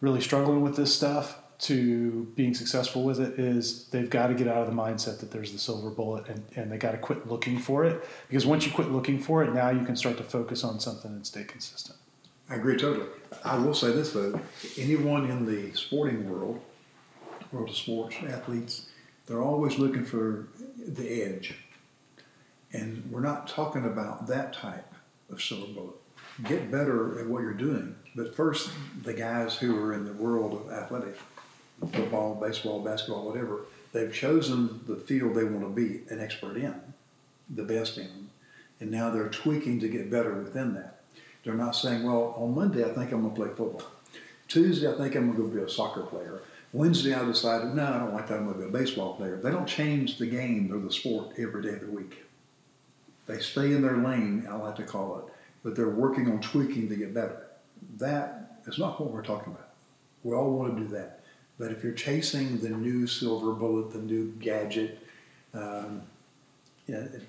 really 0.00 0.20
struggling 0.20 0.62
with 0.62 0.76
this 0.76 0.94
stuff 0.94 1.38
to 1.60 2.24
being 2.36 2.54
successful 2.54 3.04
with 3.04 3.20
it 3.20 3.38
is 3.38 3.86
they've 3.88 4.08
got 4.08 4.28
to 4.28 4.34
get 4.34 4.48
out 4.48 4.58
of 4.58 4.66
the 4.66 4.72
mindset 4.72 5.20
that 5.20 5.30
there's 5.30 5.52
the 5.52 5.58
silver 5.58 5.90
bullet 5.90 6.26
and, 6.28 6.42
and 6.56 6.72
they 6.72 6.78
got 6.78 6.92
to 6.92 6.98
quit 6.98 7.28
looking 7.28 7.58
for 7.58 7.84
it. 7.84 8.08
Because 8.28 8.46
once 8.46 8.64
you 8.64 8.72
quit 8.72 8.90
looking 8.90 9.18
for 9.18 9.44
it 9.44 9.52
now 9.52 9.70
you 9.70 9.84
can 9.84 9.96
start 9.96 10.16
to 10.16 10.24
focus 10.24 10.64
on 10.64 10.80
something 10.80 11.10
and 11.10 11.26
stay 11.26 11.44
consistent. 11.44 11.98
I 12.48 12.56
agree 12.56 12.76
totally. 12.76 13.06
I 13.44 13.58
will 13.58 13.74
say 13.74 13.92
this 13.92 14.12
though: 14.12 14.40
anyone 14.76 15.30
in 15.30 15.46
the 15.46 15.72
sporting 15.76 16.28
world, 16.28 16.60
world 17.52 17.68
of 17.68 17.76
sports 17.76 18.16
athletes, 18.26 18.86
they're 19.26 19.42
always 19.42 19.78
looking 19.78 20.04
for 20.04 20.48
the 20.76 21.22
edge, 21.22 21.54
and 22.72 23.08
we're 23.10 23.20
not 23.20 23.46
talking 23.46 23.84
about 23.84 24.26
that 24.26 24.52
type 24.52 24.92
of 25.30 25.40
silver 25.40 25.72
bullet. 25.72 25.94
Get 26.44 26.70
better 26.72 27.20
at 27.20 27.26
what 27.26 27.42
you're 27.42 27.52
doing, 27.52 27.94
but 28.16 28.34
first, 28.34 28.70
the 29.02 29.12
guys 29.12 29.56
who 29.56 29.78
are 29.78 29.92
in 29.92 30.04
the 30.04 30.12
world 30.12 30.54
of 30.54 30.72
athletics, 30.72 31.18
football, 31.92 32.34
baseball, 32.34 32.80
basketball, 32.80 33.26
whatever, 33.26 33.60
they've 33.92 34.12
chosen 34.12 34.80
the 34.86 34.96
field 34.96 35.34
they 35.34 35.44
want 35.44 35.62
to 35.62 35.68
be 35.68 36.02
an 36.10 36.20
expert 36.20 36.56
in, 36.56 36.74
the 37.48 37.62
best 37.62 37.98
in, 37.98 38.28
and 38.80 38.90
now 38.90 39.10
they're 39.10 39.28
tweaking 39.28 39.80
to 39.80 39.88
get 39.88 40.10
better 40.10 40.34
within 40.34 40.74
that. 40.74 41.00
They're 41.44 41.54
not 41.54 41.72
saying, 41.72 42.04
well, 42.04 42.34
on 42.36 42.54
Monday 42.54 42.84
I 42.84 42.92
think 42.92 43.12
I'm 43.12 43.22
going 43.22 43.34
to 43.34 43.40
play 43.40 43.48
football. 43.48 43.90
Tuesday 44.48 44.92
I 44.92 44.96
think 44.96 45.14
I'm 45.14 45.34
going 45.34 45.50
to 45.50 45.56
be 45.56 45.62
a 45.62 45.68
soccer 45.68 46.02
player. 46.02 46.42
Wednesday 46.72 47.14
I 47.14 47.24
decided, 47.24 47.74
no, 47.74 47.84
I 47.84 47.98
don't 47.98 48.12
like 48.14 48.28
that. 48.28 48.38
I'm 48.38 48.44
going 48.44 48.60
to 48.60 48.62
be 48.62 48.68
a 48.68 48.80
baseball 48.80 49.14
player. 49.14 49.36
They 49.36 49.50
don't 49.50 49.66
change 49.66 50.18
the 50.18 50.26
game 50.26 50.72
or 50.72 50.78
the 50.78 50.92
sport 50.92 51.32
every 51.38 51.62
day 51.62 51.70
of 51.70 51.80
the 51.80 51.90
week. 51.90 52.22
They 53.26 53.38
stay 53.40 53.72
in 53.72 53.82
their 53.82 53.96
lane, 53.96 54.46
I 54.48 54.54
like 54.56 54.76
to 54.76 54.82
call 54.82 55.18
it, 55.18 55.24
but 55.62 55.76
they're 55.76 55.88
working 55.88 56.30
on 56.30 56.40
tweaking 56.40 56.88
to 56.88 56.96
get 56.96 57.14
better. 57.14 57.46
That 57.98 58.60
is 58.66 58.78
not 58.78 59.00
what 59.00 59.12
we're 59.12 59.22
talking 59.22 59.52
about. 59.52 59.68
We 60.22 60.34
all 60.34 60.50
want 60.52 60.76
to 60.76 60.82
do 60.82 60.88
that. 60.88 61.19
But 61.60 61.72
if 61.72 61.84
you're 61.84 61.92
chasing 61.92 62.56
the 62.58 62.70
new 62.70 63.06
silver 63.06 63.52
bullet, 63.52 63.92
the 63.92 63.98
new 63.98 64.32
gadget, 64.40 64.98
um, 65.52 66.00
yeah, 66.86 67.00
it, 67.00 67.22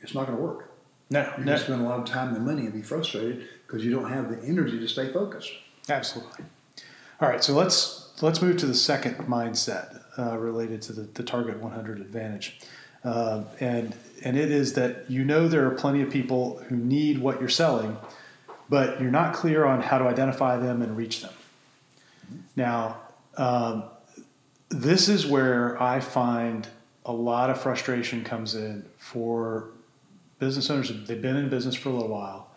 it's 0.00 0.14
not 0.14 0.26
going 0.26 0.38
to 0.38 0.42
work. 0.42 0.70
no 1.10 1.20
You're 1.20 1.30
no. 1.30 1.44
going 1.44 1.58
to 1.58 1.58
spend 1.58 1.82
a 1.82 1.84
lot 1.84 1.98
of 1.98 2.06
time 2.06 2.34
and 2.34 2.46
money 2.46 2.62
and 2.62 2.72
be 2.72 2.80
frustrated 2.80 3.46
because 3.66 3.84
you 3.84 3.90
don't 3.90 4.10
have 4.10 4.30
the 4.30 4.48
energy 4.48 4.80
to 4.80 4.88
stay 4.88 5.12
focused. 5.12 5.52
absolutely. 5.90 6.46
All 7.20 7.28
right 7.28 7.44
so 7.44 7.52
let's 7.52 8.10
let's 8.22 8.40
move 8.40 8.56
to 8.58 8.66
the 8.66 8.74
second 8.74 9.16
mindset 9.18 10.00
uh, 10.18 10.38
related 10.38 10.80
to 10.82 10.94
the, 10.94 11.02
the 11.02 11.22
target 11.22 11.58
100 11.58 12.00
advantage. 12.00 12.58
Uh, 13.04 13.44
and 13.60 13.94
and 14.24 14.38
it 14.38 14.50
is 14.50 14.72
that 14.72 15.10
you 15.10 15.22
know 15.22 15.48
there 15.48 15.66
are 15.66 15.74
plenty 15.74 16.00
of 16.00 16.08
people 16.08 16.62
who 16.68 16.76
need 16.76 17.18
what 17.18 17.40
you're 17.40 17.50
selling 17.50 17.98
but 18.70 19.00
you're 19.02 19.10
not 19.10 19.34
clear 19.34 19.66
on 19.66 19.82
how 19.82 19.98
to 19.98 20.04
identify 20.04 20.56
them 20.56 20.80
and 20.80 20.96
reach 20.96 21.20
them. 21.20 21.32
Now 22.56 23.00
um, 23.38 23.84
this 24.68 25.08
is 25.08 25.26
where 25.26 25.80
I 25.82 26.00
find 26.00 26.68
a 27.06 27.12
lot 27.12 27.48
of 27.48 27.60
frustration 27.60 28.22
comes 28.22 28.54
in 28.54 28.84
for 28.98 29.70
business 30.38 30.68
owners. 30.68 30.92
They've 31.06 31.20
been 31.20 31.36
in 31.36 31.48
business 31.48 31.74
for 31.74 31.88
a 31.88 31.92
little 31.92 32.08
while. 32.08 32.50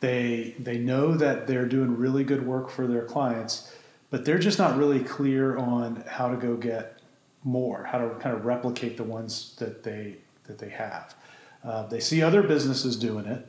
They 0.00 0.54
they 0.58 0.78
know 0.78 1.14
that 1.16 1.46
they're 1.46 1.66
doing 1.66 1.96
really 1.96 2.24
good 2.24 2.46
work 2.46 2.70
for 2.70 2.86
their 2.86 3.04
clients, 3.04 3.74
but 4.10 4.24
they're 4.24 4.38
just 4.38 4.58
not 4.58 4.76
really 4.76 5.00
clear 5.00 5.56
on 5.56 6.04
how 6.06 6.28
to 6.28 6.36
go 6.36 6.56
get 6.56 7.00
more, 7.44 7.84
how 7.84 7.98
to 7.98 8.10
kind 8.16 8.34
of 8.34 8.44
replicate 8.44 8.96
the 8.96 9.04
ones 9.04 9.54
that 9.58 9.82
they 9.82 10.16
that 10.44 10.58
they 10.58 10.70
have. 10.70 11.14
Uh, 11.64 11.86
they 11.86 12.00
see 12.00 12.22
other 12.22 12.42
businesses 12.42 12.96
doing 12.96 13.26
it, 13.26 13.46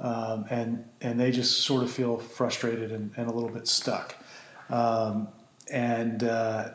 um, 0.00 0.46
and 0.50 0.84
and 1.00 1.20
they 1.20 1.30
just 1.30 1.62
sort 1.62 1.82
of 1.82 1.90
feel 1.90 2.18
frustrated 2.18 2.90
and, 2.92 3.10
and 3.16 3.28
a 3.28 3.32
little 3.32 3.50
bit 3.50 3.68
stuck. 3.68 4.14
Um, 4.70 5.28
and 5.70 6.22
uh, 6.24 6.70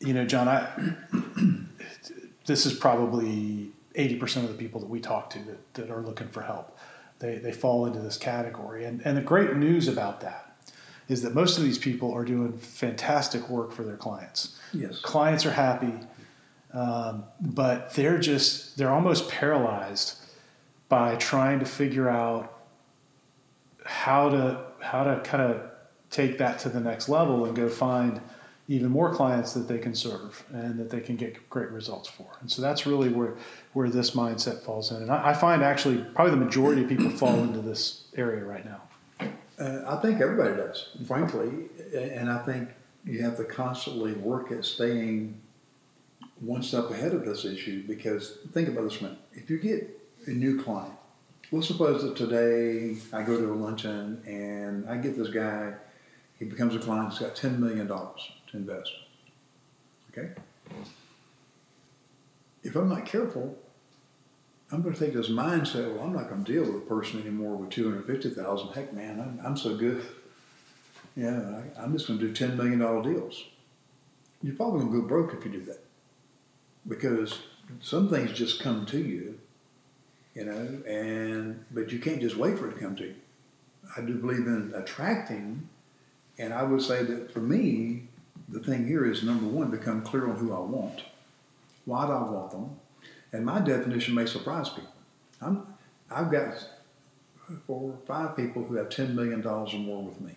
you 0.00 0.14
know, 0.14 0.24
John, 0.24 0.48
I 0.48 0.68
this 2.46 2.66
is 2.66 2.74
probably 2.74 3.70
eighty 3.94 4.16
percent 4.16 4.44
of 4.44 4.52
the 4.52 4.58
people 4.58 4.80
that 4.80 4.88
we 4.88 5.00
talk 5.00 5.30
to 5.30 5.38
that, 5.40 5.74
that 5.74 5.90
are 5.90 6.02
looking 6.02 6.28
for 6.28 6.42
help. 6.42 6.78
They 7.18 7.38
they 7.38 7.52
fall 7.52 7.86
into 7.86 8.00
this 8.00 8.16
category, 8.16 8.84
and 8.84 9.00
and 9.04 9.16
the 9.16 9.22
great 9.22 9.54
news 9.56 9.88
about 9.88 10.20
that 10.20 10.54
is 11.08 11.22
that 11.22 11.34
most 11.34 11.58
of 11.58 11.64
these 11.64 11.78
people 11.78 12.12
are 12.12 12.24
doing 12.24 12.56
fantastic 12.56 13.48
work 13.50 13.72
for 13.72 13.82
their 13.82 13.96
clients. 13.96 14.58
Yes. 14.72 15.00
Clients 15.00 15.44
are 15.44 15.50
happy, 15.50 15.92
um, 16.72 17.24
but 17.40 17.92
they're 17.94 18.18
just 18.18 18.76
they're 18.76 18.92
almost 18.92 19.28
paralyzed 19.28 20.16
by 20.88 21.16
trying 21.16 21.58
to 21.58 21.66
figure 21.66 22.08
out 22.08 22.58
how 23.84 24.30
to 24.30 24.60
how 24.80 25.04
to 25.04 25.20
kind 25.20 25.42
of 25.42 25.70
take 26.14 26.38
that 26.38 26.58
to 26.60 26.68
the 26.68 26.80
next 26.80 27.08
level 27.08 27.44
and 27.44 27.56
go 27.56 27.68
find 27.68 28.20
even 28.68 28.88
more 28.90 29.12
clients 29.12 29.52
that 29.52 29.68
they 29.68 29.78
can 29.78 29.94
serve 29.94 30.42
and 30.52 30.78
that 30.78 30.88
they 30.88 31.00
can 31.00 31.16
get 31.16 31.50
great 31.50 31.70
results 31.70 32.08
for. 32.08 32.26
And 32.40 32.50
so 32.50 32.62
that's 32.62 32.86
really 32.86 33.10
where 33.10 33.34
where 33.74 33.90
this 33.90 34.12
mindset 34.12 34.62
falls 34.62 34.90
in. 34.90 35.02
And 35.02 35.10
I, 35.10 35.30
I 35.30 35.34
find 35.34 35.62
actually 35.62 35.98
probably 36.14 36.30
the 36.30 36.44
majority 36.44 36.82
of 36.82 36.88
people 36.88 37.10
fall 37.10 37.34
into 37.40 37.60
this 37.60 38.04
area 38.16 38.44
right 38.44 38.64
now. 38.64 38.80
Uh, 39.58 39.82
I 39.86 39.96
think 39.96 40.20
everybody 40.20 40.56
does, 40.56 40.96
frankly, 41.06 41.50
and 41.94 42.30
I 42.30 42.38
think 42.38 42.70
you 43.04 43.22
have 43.22 43.36
to 43.36 43.44
constantly 43.44 44.12
work 44.14 44.50
at 44.50 44.64
staying 44.64 45.40
one 46.40 46.62
step 46.62 46.90
ahead 46.90 47.12
of 47.12 47.24
this 47.24 47.44
issue 47.44 47.86
because 47.86 48.38
think 48.52 48.68
about 48.68 48.84
this 48.84 49.00
man. 49.00 49.16
If 49.32 49.50
you 49.50 49.58
get 49.58 50.00
a 50.26 50.30
new 50.30 50.62
client, 50.62 50.94
let's 51.52 51.68
suppose 51.68 52.02
that 52.02 52.16
today 52.16 52.96
I 53.12 53.22
go 53.22 53.38
to 53.38 53.52
a 53.52 53.54
luncheon 53.54 54.22
and 54.26 54.88
I 54.88 54.96
get 54.96 55.16
this 55.16 55.28
guy, 55.28 55.74
he 56.38 56.44
becomes 56.44 56.74
a 56.74 56.78
client, 56.78 57.12
he's 57.12 57.20
got 57.20 57.36
$10 57.36 57.58
million 57.58 57.86
to 57.86 58.12
invest. 58.52 58.90
Okay? 60.10 60.30
If 62.62 62.76
I'm 62.76 62.88
not 62.88 63.04
careful, 63.06 63.56
I'm 64.72 64.82
going 64.82 64.94
to 64.94 65.00
take 65.00 65.14
this 65.14 65.28
mindset. 65.28 65.94
Well, 65.94 66.04
I'm 66.04 66.12
not 66.12 66.28
going 66.28 66.44
to 66.44 66.52
deal 66.52 66.64
with 66.64 66.82
a 66.82 66.86
person 66.86 67.20
anymore 67.20 67.56
with 67.56 67.70
two 67.70 67.84
hundred 67.88 68.06
fifty 68.06 68.30
thousand. 68.30 68.72
Heck, 68.72 68.92
man, 68.92 69.20
I'm, 69.20 69.40
I'm 69.44 69.56
so 69.56 69.76
good. 69.76 70.04
Yeah, 71.16 71.60
I, 71.78 71.80
I'm 71.80 71.92
just 71.92 72.08
going 72.08 72.18
to 72.18 72.26
do 72.26 72.32
ten 72.32 72.56
million 72.56 72.80
dollar 72.80 73.00
deals. 73.00 73.44
You're 74.42 74.56
probably 74.56 74.80
going 74.80 74.92
to 74.94 75.00
go 75.02 75.06
broke 75.06 75.32
if 75.32 75.44
you 75.44 75.52
do 75.52 75.64
that, 75.66 75.78
because 76.88 77.38
some 77.80 78.08
things 78.08 78.32
just 78.32 78.60
come 78.60 78.84
to 78.86 78.98
you, 78.98 79.38
you 80.34 80.44
know, 80.44 80.82
and 80.88 81.64
but 81.70 81.92
you 81.92 82.00
can't 82.00 82.20
just 82.20 82.36
wait 82.36 82.58
for 82.58 82.68
it 82.68 82.74
to 82.74 82.80
come 82.80 82.96
to 82.96 83.04
you. 83.04 83.14
I 83.96 84.00
do 84.00 84.14
believe 84.14 84.48
in 84.48 84.72
attracting, 84.74 85.68
and 86.38 86.52
I 86.52 86.62
would 86.62 86.82
say 86.82 87.02
that 87.02 87.32
for 87.32 87.40
me, 87.40 88.08
the 88.48 88.60
thing 88.60 88.86
here 88.86 89.04
is 89.04 89.22
number 89.22 89.46
one, 89.46 89.70
become 89.70 90.02
clear 90.02 90.28
on 90.28 90.36
who 90.36 90.52
I 90.52 90.60
want. 90.60 91.02
Why 91.84 92.06
do 92.06 92.12
I 92.12 92.22
want 92.22 92.50
them? 92.50 92.76
And 93.32 93.44
my 93.44 93.60
definition 93.60 94.14
may 94.14 94.26
surprise 94.26 94.68
people. 94.68 94.90
I'm, 95.40 95.66
I've 96.10 96.30
got 96.30 96.66
four 97.66 97.92
or 97.92 97.98
five 98.06 98.36
people 98.36 98.64
who 98.64 98.76
have 98.76 98.88
$10 98.88 99.14
million 99.14 99.44
or 99.46 99.66
more 99.74 100.02
with 100.02 100.20
me 100.20 100.34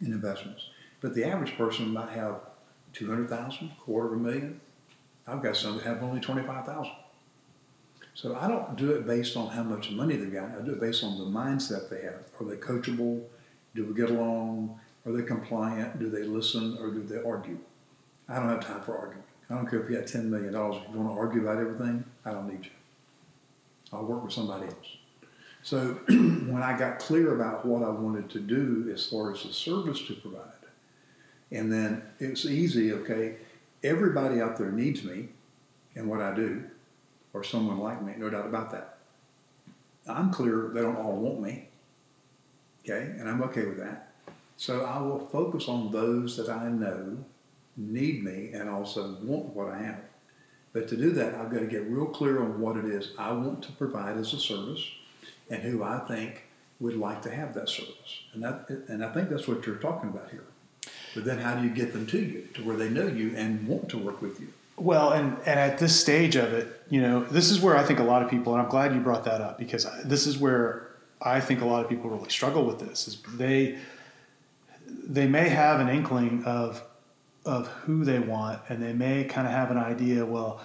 in 0.00 0.12
investments. 0.12 0.68
But 1.00 1.14
the 1.14 1.24
average 1.24 1.56
person 1.56 1.92
might 1.92 2.10
have 2.10 2.40
200,000, 2.94 3.70
quarter 3.78 4.08
of 4.08 4.20
a 4.20 4.22
million. 4.22 4.60
I've 5.26 5.42
got 5.42 5.56
some 5.56 5.76
that 5.76 5.84
have 5.84 6.02
only 6.02 6.20
25,000. 6.20 6.92
So 8.14 8.34
I 8.34 8.48
don't 8.48 8.76
do 8.76 8.92
it 8.92 9.06
based 9.06 9.36
on 9.36 9.48
how 9.50 9.62
much 9.62 9.90
money 9.90 10.16
they've 10.16 10.32
got. 10.32 10.50
I 10.58 10.62
do 10.64 10.72
it 10.72 10.80
based 10.80 11.04
on 11.04 11.18
the 11.18 11.24
mindset 11.24 11.90
they 11.90 12.02
have. 12.02 12.22
Are 12.40 12.44
they 12.44 12.56
coachable? 12.56 13.22
Do 13.74 13.84
we 13.84 13.94
get 13.94 14.08
along? 14.08 14.80
Are 15.06 15.12
they 15.12 15.22
compliant? 15.22 15.98
Do 16.00 16.10
they 16.10 16.24
listen 16.24 16.76
or 16.80 16.90
do 16.90 17.02
they 17.02 17.22
argue? 17.22 17.58
I 18.28 18.36
don't 18.36 18.48
have 18.48 18.66
time 18.66 18.82
for 18.82 18.98
arguing. 18.98 19.22
I 19.48 19.54
don't 19.54 19.70
care 19.70 19.80
if 19.80 19.88
you 19.88 19.96
got 19.96 20.06
$10 20.06 20.24
million. 20.24 20.48
If 20.48 20.54
you 20.54 21.00
want 21.00 21.08
to 21.08 21.16
argue 21.16 21.42
about 21.42 21.58
everything, 21.58 22.04
I 22.24 22.32
don't 22.32 22.48
need 22.48 22.64
you. 22.64 22.72
I'll 23.92 24.04
work 24.04 24.24
with 24.24 24.32
somebody 24.32 24.66
else. 24.66 24.96
So 25.62 25.78
when 26.08 26.62
I 26.62 26.76
got 26.76 26.98
clear 26.98 27.36
about 27.36 27.64
what 27.64 27.82
I 27.82 27.88
wanted 27.88 28.28
to 28.30 28.40
do 28.40 28.90
as 28.92 29.06
far 29.06 29.32
as 29.32 29.44
the 29.44 29.52
service 29.52 30.02
to 30.08 30.14
provide, 30.14 30.42
and 31.52 31.72
then 31.72 32.02
it's 32.18 32.44
easy, 32.44 32.92
okay, 32.92 33.36
everybody 33.84 34.40
out 34.40 34.56
there 34.56 34.72
needs 34.72 35.04
me 35.04 35.28
and 35.94 36.08
what 36.08 36.20
I 36.20 36.34
do, 36.34 36.64
or 37.32 37.44
someone 37.44 37.78
like 37.78 38.02
me, 38.02 38.14
no 38.16 38.28
doubt 38.28 38.46
about 38.46 38.72
that. 38.72 38.98
I'm 40.08 40.32
clear 40.32 40.70
they 40.72 40.82
don't 40.82 40.96
all 40.96 41.16
want 41.16 41.40
me, 41.40 41.68
okay, 42.84 43.12
and 43.18 43.28
I'm 43.28 43.42
okay 43.42 43.64
with 43.64 43.78
that. 43.78 44.05
So 44.56 44.84
I 44.84 44.98
will 45.00 45.26
focus 45.26 45.68
on 45.68 45.92
those 45.92 46.36
that 46.36 46.48
I 46.48 46.68
know 46.68 47.18
need 47.76 48.24
me 48.24 48.52
and 48.52 48.68
also 48.68 49.16
want 49.22 49.46
what 49.54 49.68
I 49.68 49.78
have. 49.78 50.00
But 50.72 50.88
to 50.88 50.96
do 50.96 51.10
that, 51.12 51.34
I've 51.34 51.50
got 51.50 51.60
to 51.60 51.66
get 51.66 51.84
real 51.86 52.06
clear 52.06 52.42
on 52.42 52.60
what 52.60 52.76
it 52.76 52.84
is 52.84 53.12
I 53.18 53.32
want 53.32 53.62
to 53.64 53.72
provide 53.72 54.16
as 54.16 54.32
a 54.32 54.38
service 54.38 54.84
and 55.50 55.62
who 55.62 55.82
I 55.82 56.00
think 56.00 56.44
would 56.80 56.96
like 56.96 57.22
to 57.22 57.30
have 57.30 57.54
that 57.54 57.68
service. 57.68 58.20
And 58.34 58.42
that, 58.42 58.68
and 58.88 59.04
I 59.04 59.12
think 59.12 59.30
that's 59.30 59.48
what 59.48 59.66
you're 59.66 59.76
talking 59.76 60.10
about 60.10 60.30
here. 60.30 60.44
But 61.14 61.24
then 61.24 61.38
how 61.38 61.54
do 61.54 61.66
you 61.66 61.70
get 61.70 61.92
them 61.92 62.06
to 62.08 62.18
you 62.18 62.48
to 62.54 62.62
where 62.62 62.76
they 62.76 62.90
know 62.90 63.06
you 63.06 63.34
and 63.36 63.66
want 63.66 63.88
to 63.90 63.98
work 63.98 64.20
with 64.20 64.38
you? 64.38 64.48
Well, 64.76 65.12
and, 65.12 65.38
and 65.46 65.58
at 65.58 65.78
this 65.78 65.98
stage 65.98 66.36
of 66.36 66.52
it, 66.52 66.82
you 66.90 67.00
know, 67.00 67.24
this 67.24 67.50
is 67.50 67.60
where 67.60 67.76
I 67.76 67.82
think 67.82 67.98
a 67.98 68.04
lot 68.04 68.22
of 68.22 68.28
people, 68.28 68.52
and 68.52 68.62
I'm 68.62 68.68
glad 68.68 68.94
you 68.94 69.00
brought 69.00 69.24
that 69.24 69.40
up 69.40 69.58
because 69.58 69.86
this 70.04 70.26
is 70.26 70.36
where 70.36 70.90
I 71.22 71.40
think 71.40 71.62
a 71.62 71.64
lot 71.64 71.82
of 71.82 71.88
people 71.88 72.10
really 72.10 72.28
struggle 72.28 72.66
with 72.66 72.78
this 72.78 73.08
is 73.08 73.22
they, 73.34 73.78
they 74.86 75.26
may 75.26 75.48
have 75.48 75.80
an 75.80 75.88
inkling 75.88 76.44
of 76.44 76.82
of 77.44 77.68
who 77.68 78.04
they 78.04 78.18
want, 78.18 78.60
and 78.68 78.82
they 78.82 78.92
may 78.92 79.24
kind 79.24 79.46
of 79.46 79.52
have 79.52 79.70
an 79.70 79.78
idea. 79.78 80.24
Well, 80.24 80.60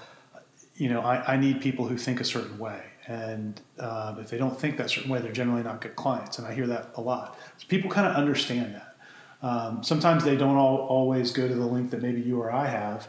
you 0.76 0.90
know, 0.90 1.02
I, 1.02 1.34
I 1.34 1.38
need 1.38 1.62
people 1.62 1.88
who 1.88 1.98
think 1.98 2.20
a 2.20 2.24
certain 2.24 2.58
way, 2.58 2.82
and 3.08 3.62
uh, 3.80 4.16
if 4.20 4.30
they 4.30 4.38
don't 4.38 4.60
think 4.60 4.78
that 4.78 4.90
certain 4.90 5.12
way, 5.12 5.20
they're 5.20 5.32
generally 5.32 5.64
not 5.64 5.82
good 5.82 5.96
clients. 5.96 6.40
And 6.40 6.48
I 6.48 6.54
hear 6.54 6.68
that 6.68 6.90
a 6.96 7.02
lot. 7.02 7.38
So 7.58 7.68
people 7.68 7.90
kind 7.90 8.08
of 8.08 8.16
understand 8.16 8.76
that. 8.76 8.96
Um, 9.44 9.84
sometimes 9.84 10.24
they 10.24 10.36
don't 10.36 10.56
all, 10.56 10.78
always 10.78 11.32
go 11.32 11.48
to 11.48 11.54
the 11.54 11.66
link 11.66 11.92
that 11.92 12.02
maybe 12.02 12.22
you 12.22 12.42
or 12.42 12.52
I 12.52 12.68
have. 12.68 13.08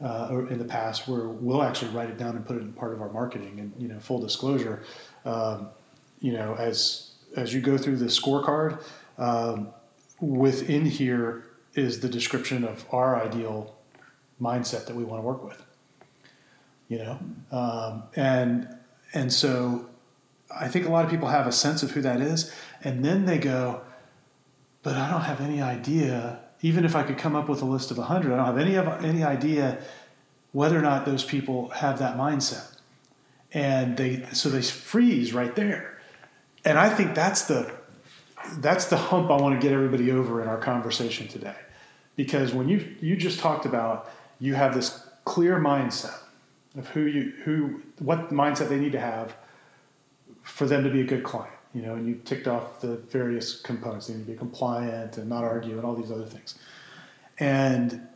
Uh, 0.00 0.46
in 0.48 0.58
the 0.60 0.64
past, 0.64 1.08
where 1.08 1.26
we'll 1.26 1.60
actually 1.60 1.90
write 1.90 2.08
it 2.08 2.16
down 2.16 2.36
and 2.36 2.46
put 2.46 2.54
it 2.54 2.60
in 2.60 2.72
part 2.72 2.92
of 2.92 3.02
our 3.02 3.10
marketing. 3.10 3.58
And 3.58 3.72
you 3.76 3.88
know, 3.88 3.98
full 3.98 4.20
disclosure, 4.20 4.84
um, 5.24 5.70
you 6.20 6.32
know, 6.32 6.54
as 6.54 7.14
as 7.36 7.52
you 7.52 7.60
go 7.60 7.76
through 7.76 7.96
the 7.96 8.04
scorecard, 8.04 8.80
um, 9.18 9.70
within 10.20 10.86
here 10.86 11.44
is 11.74 12.00
the 12.00 12.08
description 12.08 12.64
of 12.64 12.84
our 12.90 13.22
ideal 13.22 13.76
mindset 14.40 14.86
that 14.86 14.96
we 14.96 15.04
want 15.04 15.22
to 15.22 15.26
work 15.26 15.44
with. 15.44 15.62
You 16.88 16.98
know, 16.98 17.18
um, 17.52 18.04
and 18.16 18.74
and 19.12 19.32
so 19.32 19.88
I 20.54 20.68
think 20.68 20.86
a 20.86 20.88
lot 20.88 21.04
of 21.04 21.10
people 21.10 21.28
have 21.28 21.46
a 21.46 21.52
sense 21.52 21.82
of 21.82 21.90
who 21.90 22.00
that 22.02 22.20
is, 22.20 22.52
and 22.82 23.04
then 23.04 23.26
they 23.26 23.38
go, 23.38 23.82
but 24.82 24.96
I 24.96 25.10
don't 25.10 25.22
have 25.22 25.40
any 25.40 25.60
idea. 25.60 26.40
Even 26.60 26.84
if 26.84 26.96
I 26.96 27.02
could 27.04 27.18
come 27.18 27.36
up 27.36 27.48
with 27.48 27.62
a 27.62 27.64
list 27.64 27.90
of 27.90 27.98
hundred, 27.98 28.32
I 28.32 28.36
don't 28.36 28.46
have 28.46 28.58
any 28.58 28.74
of 28.74 29.04
any 29.04 29.22
idea 29.22 29.78
whether 30.52 30.78
or 30.78 30.82
not 30.82 31.04
those 31.04 31.24
people 31.24 31.68
have 31.70 31.98
that 31.98 32.16
mindset, 32.16 32.78
and 33.52 33.96
they 33.96 34.26
so 34.32 34.48
they 34.48 34.62
freeze 34.62 35.34
right 35.34 35.54
there. 35.54 36.00
And 36.64 36.78
I 36.78 36.88
think 36.88 37.14
that's 37.14 37.42
the 37.42 37.77
that's 38.56 38.86
the 38.86 38.96
hump 38.96 39.30
I 39.30 39.36
want 39.36 39.60
to 39.60 39.64
get 39.64 39.72
everybody 39.72 40.10
over 40.10 40.42
in 40.42 40.48
our 40.48 40.58
conversation 40.58 41.28
today. 41.28 41.56
Because 42.16 42.52
when 42.52 42.68
you 42.68 42.96
you 43.00 43.16
just 43.16 43.38
talked 43.38 43.66
about 43.66 44.10
you 44.40 44.54
have 44.54 44.74
this 44.74 45.06
clear 45.24 45.58
mindset 45.58 46.18
of 46.76 46.88
who 46.88 47.02
you 47.02 47.32
who 47.44 47.82
what 47.98 48.30
mindset 48.30 48.68
they 48.68 48.78
need 48.78 48.92
to 48.92 49.00
have 49.00 49.36
for 50.42 50.66
them 50.66 50.82
to 50.84 50.90
be 50.90 51.00
a 51.00 51.04
good 51.04 51.22
client 51.22 51.54
you 51.74 51.82
know 51.82 51.94
and 51.94 52.06
you 52.06 52.20
ticked 52.24 52.48
off 52.48 52.80
the 52.80 52.96
various 52.96 53.60
components. 53.60 54.06
They 54.06 54.14
need 54.14 54.26
to 54.26 54.32
be 54.32 54.38
compliant 54.38 55.18
and 55.18 55.28
not 55.28 55.44
argue 55.44 55.76
and 55.76 55.84
all 55.84 55.94
these 55.94 56.10
other 56.10 56.26
things. 56.26 56.56
And 57.38 58.08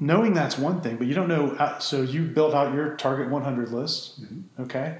knowing 0.00 0.32
that's 0.32 0.56
one 0.56 0.80
thing 0.80 0.96
but 0.96 1.06
you 1.06 1.14
don't 1.14 1.28
know 1.28 1.50
uh, 1.52 1.78
so 1.78 2.02
you 2.02 2.22
built 2.22 2.54
out 2.54 2.72
your 2.72 2.94
target 2.96 3.28
100 3.28 3.70
list 3.70 4.22
mm-hmm. 4.22 4.62
okay? 4.62 4.98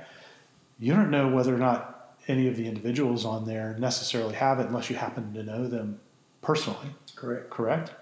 You 0.81 0.93
don't 0.95 1.11
know 1.11 1.29
whether 1.29 1.55
or 1.55 1.59
not 1.59 1.98
any 2.29 2.47
of 2.47 2.57
the 2.57 2.67
individuals 2.67 3.25
on 3.25 3.45
there 3.45 3.77
necessarily 3.79 4.35
have 4.35 4.61
it 4.61 4.67
unless 4.67 4.89
you 4.89 4.97
happen 4.97 5.33
to 5.35 5.43
know 5.43 5.67
them 5.67 5.99
personally 6.43 6.89
correct 7.17 7.51
correct 7.51 7.93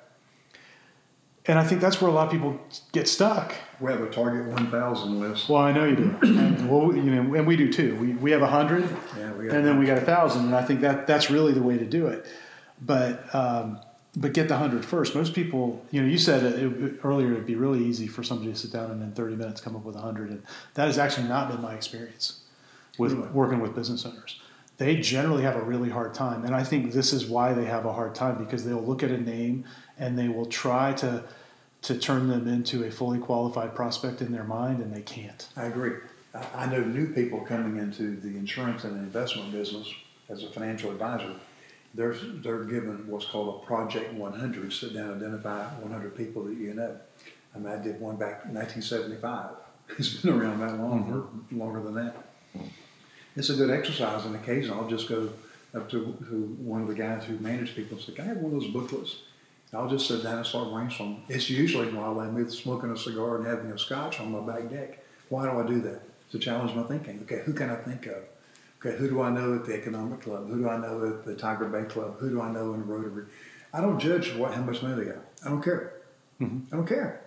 and 1.49 1.59
I 1.59 1.65
think 1.65 1.81
that's 1.81 2.01
where 2.01 2.11
a 2.11 2.15
lot 2.15 2.27
of 2.27 2.33
people 2.33 2.59
get 2.93 3.07
stuck. 3.07 3.55
We 3.81 3.93
have 3.93 4.01
a 4.01 4.11
target 4.11 4.47
1,000 4.47 5.21
list. 5.21 5.49
Well, 5.49 5.63
I 5.63 5.73
know 5.73 5.85
you 5.85 5.97
do. 5.97 6.17
and, 6.23 6.69
well, 6.69 6.95
you 6.95 7.03
know, 7.03 7.35
and 7.35 7.47
we 7.47 7.57
do 7.57 7.73
too. 7.73 7.95
We, 7.97 8.15
we 8.15 8.31
have 8.33 8.41
100, 8.41 8.83
yeah, 9.17 9.25
and 9.25 9.65
then 9.65 9.79
we 9.79 9.87
got 9.87 9.99
a 9.99 10.05
1,000. 10.05 10.47
And 10.47 10.57
I 10.57 10.65
think 10.65 10.81
that 10.81 11.07
that's 11.07 11.31
really 11.31 11.53
the 11.53 11.63
way 11.63 11.79
to 11.79 11.85
do 11.85 12.09
it. 12.09 12.27
But, 12.85 13.33
um, 13.33 13.81
but 14.17 14.33
get 14.33 14.49
the 14.49 14.55
100 14.55 14.85
first. 14.85 15.15
Most 15.15 15.35
people, 15.35 15.85
you 15.93 16.03
know, 16.03 16.09
you 16.09 16.19
said 16.19 16.43
it, 16.43 16.63
it, 16.63 17.01
earlier 17.05 17.33
it'd 17.33 17.47
be 17.47 17.55
really 17.55 17.85
easy 17.85 18.09
for 18.09 18.25
somebody 18.25 18.53
to 18.53 18.59
sit 18.59 18.73
down 18.73 18.91
and 18.91 19.03
in 19.03 19.13
30 19.13 19.37
minutes 19.37 19.61
come 19.61 19.77
up 19.77 19.85
with 19.85 19.95
100. 19.95 20.31
And 20.31 20.43
that 20.75 20.87
has 20.87 20.99
actually 20.99 21.29
not 21.29 21.49
been 21.49 21.63
my 21.63 21.75
experience 21.75 22.41
with 22.99 23.13
really? 23.13 23.29
working 23.29 23.61
with 23.61 23.75
business 23.75 24.05
owners. 24.07 24.41
They 24.79 24.97
generally 24.97 25.43
have 25.43 25.57
a 25.57 25.63
really 25.63 25.89
hard 25.89 26.13
time. 26.13 26.45
And 26.45 26.55
I 26.55 26.63
think 26.63 26.93
this 26.93 27.13
is 27.13 27.27
why 27.27 27.55
they 27.55 27.65
have 27.65 27.87
a 27.87 27.93
hard 27.93 28.15
time 28.15 28.37
because 28.37 28.65
they'll 28.65 28.83
look 28.83 29.03
at 29.03 29.11
a 29.11 29.19
name 29.19 29.65
and 29.99 30.19
they 30.19 30.29
will 30.29 30.47
try 30.47 30.93
to 30.95 31.25
to 31.83 31.97
turn 31.97 32.27
them 32.27 32.49
into 32.49 32.85
a 32.85 32.91
fully 32.91 33.19
qualified 33.19 33.73
prospect 33.75 34.21
in 34.21 34.33
their 34.33 34.43
mind, 34.43 34.81
and 34.81 34.93
they 34.93 35.03
can't. 35.03 35.49
I 35.57 35.67
agree. 35.67 35.93
I 36.53 36.67
know 36.67 36.81
new 36.81 37.13
people 37.13 37.41
coming 37.41 37.77
into 37.81 38.17
the 38.17 38.37
insurance 38.37 38.83
and 38.83 38.97
investment 38.97 39.53
business 39.53 39.89
as 40.29 40.43
a 40.43 40.51
financial 40.51 40.91
advisor. 40.91 41.35
They're, 41.95 42.15
they're 42.15 42.65
given 42.65 43.07
what's 43.07 43.27
called 43.27 43.63
a 43.63 43.67
Project 43.67 44.13
100, 44.15 44.73
sit 44.73 44.95
down 44.95 45.11
and 45.11 45.23
identify 45.23 45.65
100 45.81 46.17
people 46.17 46.43
that 46.45 46.57
you 46.57 46.75
know. 46.75 46.99
I 47.55 47.59
mean, 47.59 47.73
I 47.73 47.81
did 47.81 48.01
one 48.01 48.17
back 48.17 48.45
in 48.47 48.55
1975. 48.55 49.51
It's 49.99 50.15
been 50.17 50.35
around 50.35 50.59
that 50.59 50.81
long, 50.81 51.05
mm-hmm. 51.05 51.61
longer 51.61 51.81
than 51.81 51.95
that. 51.95 52.17
It's 53.37 53.51
a 53.51 53.55
good 53.55 53.71
exercise, 53.71 54.25
and 54.25 54.35
occasionally 54.35 54.81
I'll 54.81 54.89
just 54.89 55.09
go 55.09 55.29
up 55.75 55.91
to, 55.91 56.17
to 56.29 56.57
one 56.59 56.83
of 56.83 56.89
the 56.89 56.95
guys 56.95 57.25
who 57.25 57.39
manage 57.39 57.77
people 57.77 57.99
and 57.99 58.07
say, 58.07 58.13
Can 58.13 58.25
I 58.25 58.29
have 58.29 58.39
one 58.39 58.55
of 58.55 58.61
those 58.61 58.71
booklets? 58.73 59.17
I'll 59.75 59.89
just 59.89 60.09
sit 60.09 60.23
down 60.23 60.39
and 60.39 60.47
start 60.47 60.69
brainstorming. 60.69 61.21
It's 61.29 61.51
usually 61.51 61.93
while 61.93 62.19
I'm 62.21 62.49
smoking 62.51 62.91
a 62.91 62.97
cigar 62.97 63.37
and 63.37 63.47
having 63.47 63.71
a 63.71 63.79
scotch 63.79 64.21
on 64.21 64.33
my 64.33 64.41
back 64.41 64.71
deck. 64.71 65.05
Why 65.29 65.45
do 65.45 65.59
I 65.59 65.67
do 65.67 65.81
that? 65.83 66.03
To 66.31 66.39
challenge 66.39 66.75
my 66.75 66.85
thinking. 66.85 67.21
Okay, 67.23 67.43
who 67.45 67.53
can 67.53 67.71
I 67.71 67.77
think 67.77 68.07
of? 68.07 68.23
Okay, 68.81 68.97
who 68.97 69.09
do 69.09 69.21
I 69.21 69.31
know 69.31 69.55
at 69.55 69.65
the 69.65 69.75
Economic 69.75 70.23
Club? 70.23 70.49
Who 70.49 70.59
do 70.59 70.69
I 70.69 70.79
know 70.79 71.07
at 71.07 71.25
the 71.25 71.35
Tiger 71.35 71.67
Bay 71.67 71.85
Club? 71.85 72.19
Who 72.19 72.31
do 72.31 72.41
I 72.41 72.51
know 72.51 72.75
in 72.75 72.81
the 72.81 72.87
Rotary? 72.87 73.27
I 73.73 73.81
don't 73.81 73.99
judge 73.99 74.35
what 74.35 74.55
how 74.55 74.63
much 74.63 74.83
money 74.83 75.05
they 75.05 75.11
got. 75.11 75.25
I 75.45 75.49
don't 75.49 75.63
care. 75.63 75.95
Mm-hmm. 76.41 76.73
I 76.73 76.77
don't 76.77 76.87
care. 76.87 77.23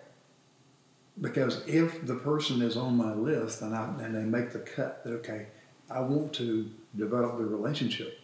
Because 1.22 1.62
if 1.68 2.06
the 2.08 2.16
person 2.16 2.62
is 2.62 2.78
on 2.78 2.96
my 2.96 3.14
list 3.14 3.62
and, 3.62 3.76
I, 3.76 3.86
and 4.02 4.16
they 4.16 4.24
make 4.24 4.52
the 4.52 4.60
cut, 4.60 5.04
that 5.04 5.12
okay, 5.16 5.48
I 5.90 6.00
want 6.02 6.34
to 6.34 6.70
develop 6.96 7.38
the 7.38 7.46
relationship 7.46 8.20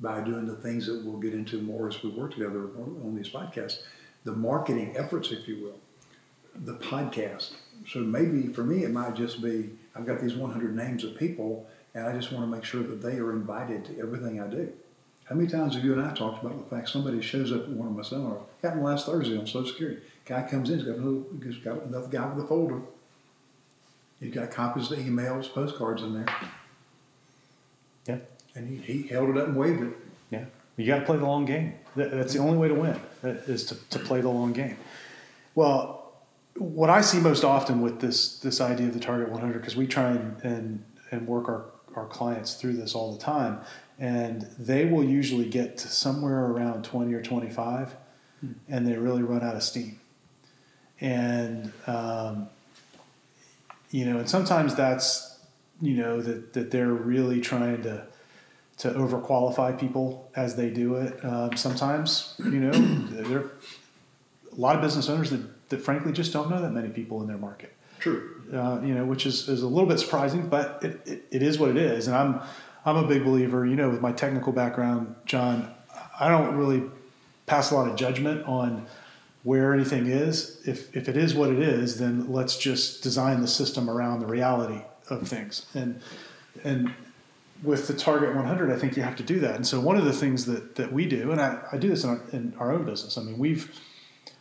by 0.00 0.20
doing 0.20 0.46
the 0.46 0.56
things 0.56 0.86
that 0.86 1.04
we'll 1.04 1.18
get 1.18 1.34
into 1.34 1.60
more 1.60 1.88
as 1.88 2.02
we 2.02 2.10
work 2.10 2.32
together 2.32 2.68
on 3.04 3.14
these 3.14 3.28
podcasts, 3.28 3.82
the 4.24 4.32
marketing 4.32 4.94
efforts, 4.96 5.30
if 5.30 5.46
you 5.46 5.62
will, 5.62 5.78
the 6.64 6.74
podcast, 6.76 7.52
so 7.88 8.00
maybe 8.00 8.52
for 8.52 8.64
me, 8.64 8.84
it 8.84 8.90
might 8.90 9.14
just 9.14 9.42
be 9.42 9.70
I've 9.94 10.06
got 10.06 10.20
these 10.20 10.34
100 10.34 10.76
names 10.76 11.04
of 11.04 11.16
people, 11.16 11.66
and 11.94 12.06
I 12.06 12.12
just 12.12 12.32
want 12.32 12.44
to 12.44 12.56
make 12.56 12.64
sure 12.64 12.82
that 12.82 13.02
they 13.02 13.18
are 13.18 13.32
invited 13.32 13.84
to 13.86 13.98
everything 13.98 14.40
I 14.40 14.46
do. 14.46 14.72
How 15.24 15.36
many 15.36 15.48
times 15.48 15.74
have 15.74 15.84
you 15.84 15.92
and 15.92 16.02
I 16.02 16.12
talked 16.12 16.44
about 16.44 16.58
the 16.58 16.74
fact 16.74 16.88
somebody 16.88 17.20
shows 17.20 17.52
up 17.52 17.62
at 17.62 17.68
one 17.68 17.88
of 17.88 17.96
my 17.96 18.02
seminars? 18.02 18.42
Happened 18.62 18.84
last 18.84 19.06
Thursday 19.06 19.38
on 19.38 19.46
Social 19.46 19.66
Security. 19.66 20.00
Guy 20.24 20.42
comes 20.48 20.70
in, 20.70 20.78
he's 20.78 20.88
got, 20.88 20.96
another, 20.96 21.22
he's 21.44 21.58
got 21.58 21.82
another 21.84 22.08
guy 22.08 22.26
with 22.32 22.44
a 22.44 22.48
folder. 22.48 22.80
He's 24.20 24.34
got 24.34 24.50
copies 24.50 24.90
of 24.90 24.98
the 24.98 25.04
emails, 25.04 25.52
postcards 25.52 26.02
in 26.02 26.14
there. 26.14 26.26
And 28.54 28.68
he, 28.68 28.98
he 29.02 29.08
held 29.08 29.30
it 29.30 29.38
up 29.38 29.48
and 29.48 29.56
waved 29.56 29.82
it. 29.82 29.96
Yeah, 30.30 30.44
you 30.76 30.86
got 30.86 31.00
to 31.00 31.04
play 31.06 31.16
the 31.16 31.26
long 31.26 31.44
game. 31.44 31.74
That, 31.96 32.10
that's 32.10 32.32
the 32.32 32.38
only 32.40 32.58
way 32.58 32.68
to 32.68 32.74
win 32.74 33.00
is 33.22 33.64
to, 33.66 33.74
to 33.90 33.98
play 33.98 34.20
the 34.20 34.28
long 34.28 34.52
game. 34.52 34.76
Well, 35.54 36.12
what 36.56 36.90
I 36.90 37.00
see 37.00 37.20
most 37.20 37.44
often 37.44 37.80
with 37.80 38.00
this 38.00 38.38
this 38.40 38.60
idea 38.60 38.88
of 38.88 38.94
the 38.94 39.00
target 39.00 39.30
100, 39.30 39.58
because 39.58 39.76
we 39.76 39.86
try 39.86 40.10
and, 40.10 40.42
and 40.42 40.84
and 41.10 41.26
work 41.26 41.48
our 41.48 41.64
our 41.96 42.06
clients 42.06 42.54
through 42.54 42.74
this 42.74 42.94
all 42.94 43.12
the 43.12 43.18
time, 43.18 43.60
and 43.98 44.42
they 44.58 44.84
will 44.84 45.04
usually 45.04 45.48
get 45.48 45.76
to 45.78 45.88
somewhere 45.88 46.46
around 46.46 46.84
20 46.84 47.12
or 47.12 47.20
25, 47.20 47.96
hmm. 48.40 48.52
and 48.68 48.86
they 48.86 48.96
really 48.96 49.22
run 49.22 49.42
out 49.42 49.56
of 49.56 49.62
steam. 49.62 49.98
And 51.00 51.72
um, 51.86 52.48
you 53.90 54.04
know, 54.04 54.18
and 54.18 54.28
sometimes 54.28 54.74
that's 54.74 55.38
you 55.80 55.94
know 55.94 56.20
that 56.20 56.52
that 56.52 56.70
they're 56.70 56.92
really 56.92 57.40
trying 57.40 57.82
to 57.82 58.06
to 58.80 58.88
overqualify 58.92 59.78
people 59.78 60.30
as 60.34 60.56
they 60.56 60.70
do 60.70 60.96
it. 60.96 61.22
Um, 61.22 61.54
sometimes, 61.54 62.34
you 62.38 62.60
know, 62.60 62.72
there 63.10 63.40
are 63.40 63.52
a 64.52 64.56
lot 64.56 64.74
of 64.74 64.80
business 64.80 65.10
owners 65.10 65.28
that, 65.30 65.68
that 65.68 65.82
frankly 65.82 66.12
just 66.12 66.32
don't 66.32 66.48
know 66.48 66.62
that 66.62 66.72
many 66.72 66.88
people 66.88 67.20
in 67.20 67.28
their 67.28 67.36
market. 67.36 67.74
True. 67.98 68.42
Uh, 68.50 68.80
you 68.82 68.94
know, 68.94 69.04
which 69.04 69.26
is, 69.26 69.50
is 69.50 69.62
a 69.62 69.68
little 69.68 69.88
bit 69.88 70.00
surprising, 70.00 70.48
but 70.48 70.82
it, 70.82 71.00
it, 71.06 71.24
it 71.30 71.42
is 71.42 71.58
what 71.58 71.68
it 71.68 71.76
is. 71.76 72.06
And 72.06 72.16
I'm, 72.16 72.40
I'm 72.86 72.96
a 72.96 73.06
big 73.06 73.22
believer, 73.22 73.66
you 73.66 73.76
know, 73.76 73.90
with 73.90 74.00
my 74.00 74.12
technical 74.12 74.52
background, 74.52 75.14
John, 75.26 75.74
I 76.18 76.28
don't 76.28 76.56
really 76.56 76.82
pass 77.44 77.70
a 77.72 77.74
lot 77.74 77.86
of 77.86 77.96
judgment 77.96 78.46
on 78.46 78.86
where 79.42 79.74
anything 79.74 80.06
is. 80.06 80.58
If, 80.66 80.96
if 80.96 81.06
it 81.06 81.18
is 81.18 81.34
what 81.34 81.50
it 81.50 81.58
is, 81.58 81.98
then 81.98 82.32
let's 82.32 82.56
just 82.56 83.02
design 83.02 83.42
the 83.42 83.48
system 83.48 83.90
around 83.90 84.20
the 84.20 84.26
reality 84.26 84.80
of 85.10 85.28
things. 85.28 85.66
And, 85.74 86.00
and 86.64 86.94
with 87.62 87.86
the 87.86 87.94
target 87.94 88.34
100 88.34 88.70
i 88.70 88.78
think 88.78 88.96
you 88.96 89.02
have 89.02 89.16
to 89.16 89.22
do 89.22 89.40
that. 89.40 89.54
And 89.54 89.66
so 89.66 89.80
one 89.80 89.96
of 89.96 90.04
the 90.04 90.12
things 90.12 90.46
that, 90.46 90.76
that 90.76 90.92
we 90.92 91.06
do 91.06 91.30
and 91.32 91.40
i, 91.40 91.60
I 91.72 91.76
do 91.76 91.88
this 91.88 92.04
in 92.04 92.10
our, 92.10 92.20
in 92.32 92.54
our 92.58 92.72
own 92.72 92.84
business. 92.84 93.18
I 93.18 93.22
mean 93.22 93.38
we've 93.38 93.78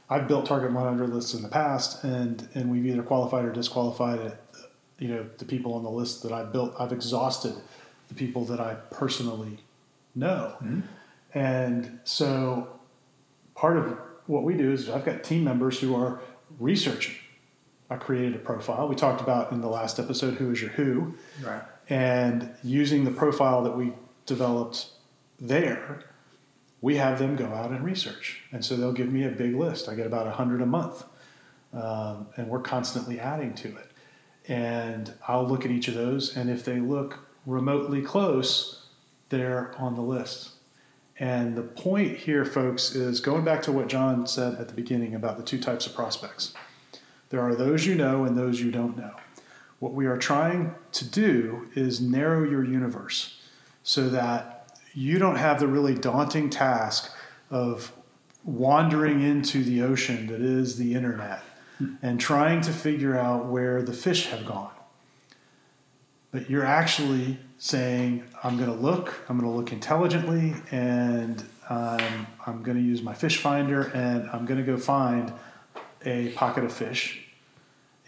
i've 0.10 0.28
built 0.28 0.46
target 0.46 0.72
100 0.72 1.10
lists 1.10 1.34
in 1.34 1.42
the 1.42 1.50
past 1.50 2.04
and 2.04 2.48
and 2.54 2.72
we've 2.72 2.86
either 2.86 3.04
qualified 3.04 3.46
or 3.46 3.52
disqualified 3.52 4.20
it 4.20 4.40
you 4.98 5.08
know 5.08 5.26
the 5.38 5.46
people 5.46 5.74
on 5.74 5.84
the 5.84 5.90
list 5.90 6.24
that 6.24 6.32
i've 6.32 6.52
built. 6.52 6.74
I've 6.80 6.94
exhausted 6.94 7.54
the 8.08 8.14
people 8.14 8.46
that 8.46 8.60
i 8.60 8.76
personally 8.92 9.58
know. 10.16 10.56
Mm-hmm. 10.56 10.82
and 11.34 12.00
so 12.04 12.68
part 13.56 13.78
of 13.78 13.98
what 14.28 14.44
we 14.44 14.56
do 14.56 14.72
is 14.72 14.90
i've 14.90 15.06
got 15.06 15.24
team 15.24 15.44
members 15.44 15.80
who 15.80 15.96
are 15.96 16.22
researching. 16.60 17.16
I 17.92 17.96
created 17.96 18.36
a 18.36 18.40
profile. 18.40 18.88
We 18.88 18.96
talked 18.96 19.20
about 19.22 19.52
in 19.52 19.62
the 19.62 19.68
last 19.68 20.00
episode 20.00 20.36
who 20.36 20.52
is 20.52 20.62
your 20.62 20.70
who? 20.72 21.16
Right 21.44 21.64
and 21.90 22.54
using 22.64 23.04
the 23.04 23.12
profile 23.12 23.64
that 23.64 23.76
we 23.76 23.94
developed 24.26 24.88
there, 25.40 26.04
we 26.82 26.96
have 26.96 27.20
them 27.20 27.36
go 27.36 27.48
out 27.48 27.72
and 27.72 27.84
research. 27.84 28.42
And 28.52 28.64
so 28.64 28.76
they'll 28.76 28.94
give 28.94 29.12
me 29.12 29.26
a 29.26 29.30
big 29.30 29.56
list. 29.56 29.90
I 29.90 29.96
get 29.96 30.06
about 30.06 30.26
100 30.26 30.62
a 30.62 30.66
month. 30.66 31.04
Um, 31.74 32.28
and 32.38 32.48
we're 32.48 32.62
constantly 32.62 33.20
adding 33.20 33.54
to 33.56 33.68
it. 33.68 33.92
And 34.48 35.14
I'll 35.28 35.48
look 35.48 35.66
at 35.66 35.72
each 35.72 35.88
of 35.88 35.94
those, 35.94 36.36
and 36.36 36.50
if 36.50 36.66
they 36.66 36.80
look 36.80 37.20
remotely 37.46 38.02
close, 38.02 38.88
they're 39.30 39.76
on 39.78 39.96
the 39.96 40.02
list. 40.02 40.52
And 41.20 41.56
the 41.56 41.62
point 41.62 42.18
here, 42.18 42.46
folks, 42.46 42.96
is 42.96 43.20
going 43.20 43.44
back 43.44 43.62
to 43.64 43.72
what 43.72 43.88
John 43.88 44.26
said 44.26 44.56
at 44.56 44.68
the 44.68 44.74
beginning 44.74 45.14
about 45.14 45.38
the 45.38 45.44
two 45.44 45.60
types 45.60 45.86
of 45.86 45.94
prospects. 45.94 46.54
There 47.30 47.42
are 47.42 47.54
those 47.54 47.86
you 47.86 47.94
know 47.94 48.24
and 48.24 48.36
those 48.36 48.60
you 48.60 48.72
don't 48.72 48.98
know. 48.98 49.14
What 49.80 49.94
we 49.94 50.06
are 50.08 50.18
trying 50.18 50.76
to 50.94 51.06
do 51.06 51.70
is 51.76 52.02
narrow 52.02 52.44
your 52.44 52.64
universe 52.64 53.40
so 53.84 54.10
that 54.10 54.78
you 54.94 55.20
don't 55.20 55.38
have 55.38 55.60
the 55.60 55.68
really 55.68 55.96
daunting 55.96 56.50
task 56.50 57.16
of 57.50 57.92
wandering 58.44 59.22
into 59.22 59.64
the 59.64 59.82
ocean 59.82 60.28
that 60.28 60.42
is 60.42 60.78
the 60.78 60.94
internet 60.94 61.44
and 62.02 62.20
trying 62.20 62.60
to 62.62 62.72
figure 62.72 63.18
out 63.18 63.46
where 63.46 63.82
the 63.82 63.94
fish 63.94 64.28
have 64.28 64.46
gone. 64.46 64.72
But 66.32 66.50
you're 66.50 66.66
actually 66.66 67.40
saying, 67.58 68.24
I'm 68.44 68.58
going 68.58 68.70
to 68.70 68.76
look, 68.76 69.16
I'm 69.30 69.40
going 69.40 69.50
to 69.50 69.58
look 69.58 69.72
intelligently, 69.72 70.56
and 70.72 71.44
um, 71.70 72.28
I'm 72.46 72.64
going 72.64 72.78
to 72.78 72.84
use 72.84 73.02
my 73.02 73.14
fish 73.14 73.38
finder, 73.38 73.84
and 73.94 74.30
I'm 74.30 74.46
going 74.46 74.60
to 74.60 74.66
go 74.66 74.78
find 74.78 75.34
a 76.06 76.30
pocket 76.30 76.64
of 76.66 76.74
fish 76.74 77.29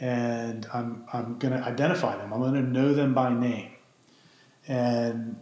and 0.01 0.65
I'm, 0.73 1.05
I'm 1.13 1.37
going 1.37 1.53
to 1.53 1.63
identify 1.63 2.17
them. 2.17 2.33
I'm 2.33 2.41
going 2.41 2.55
to 2.55 2.61
know 2.61 2.93
them 2.93 3.13
by 3.13 3.31
name. 3.31 3.71
And 4.67 5.37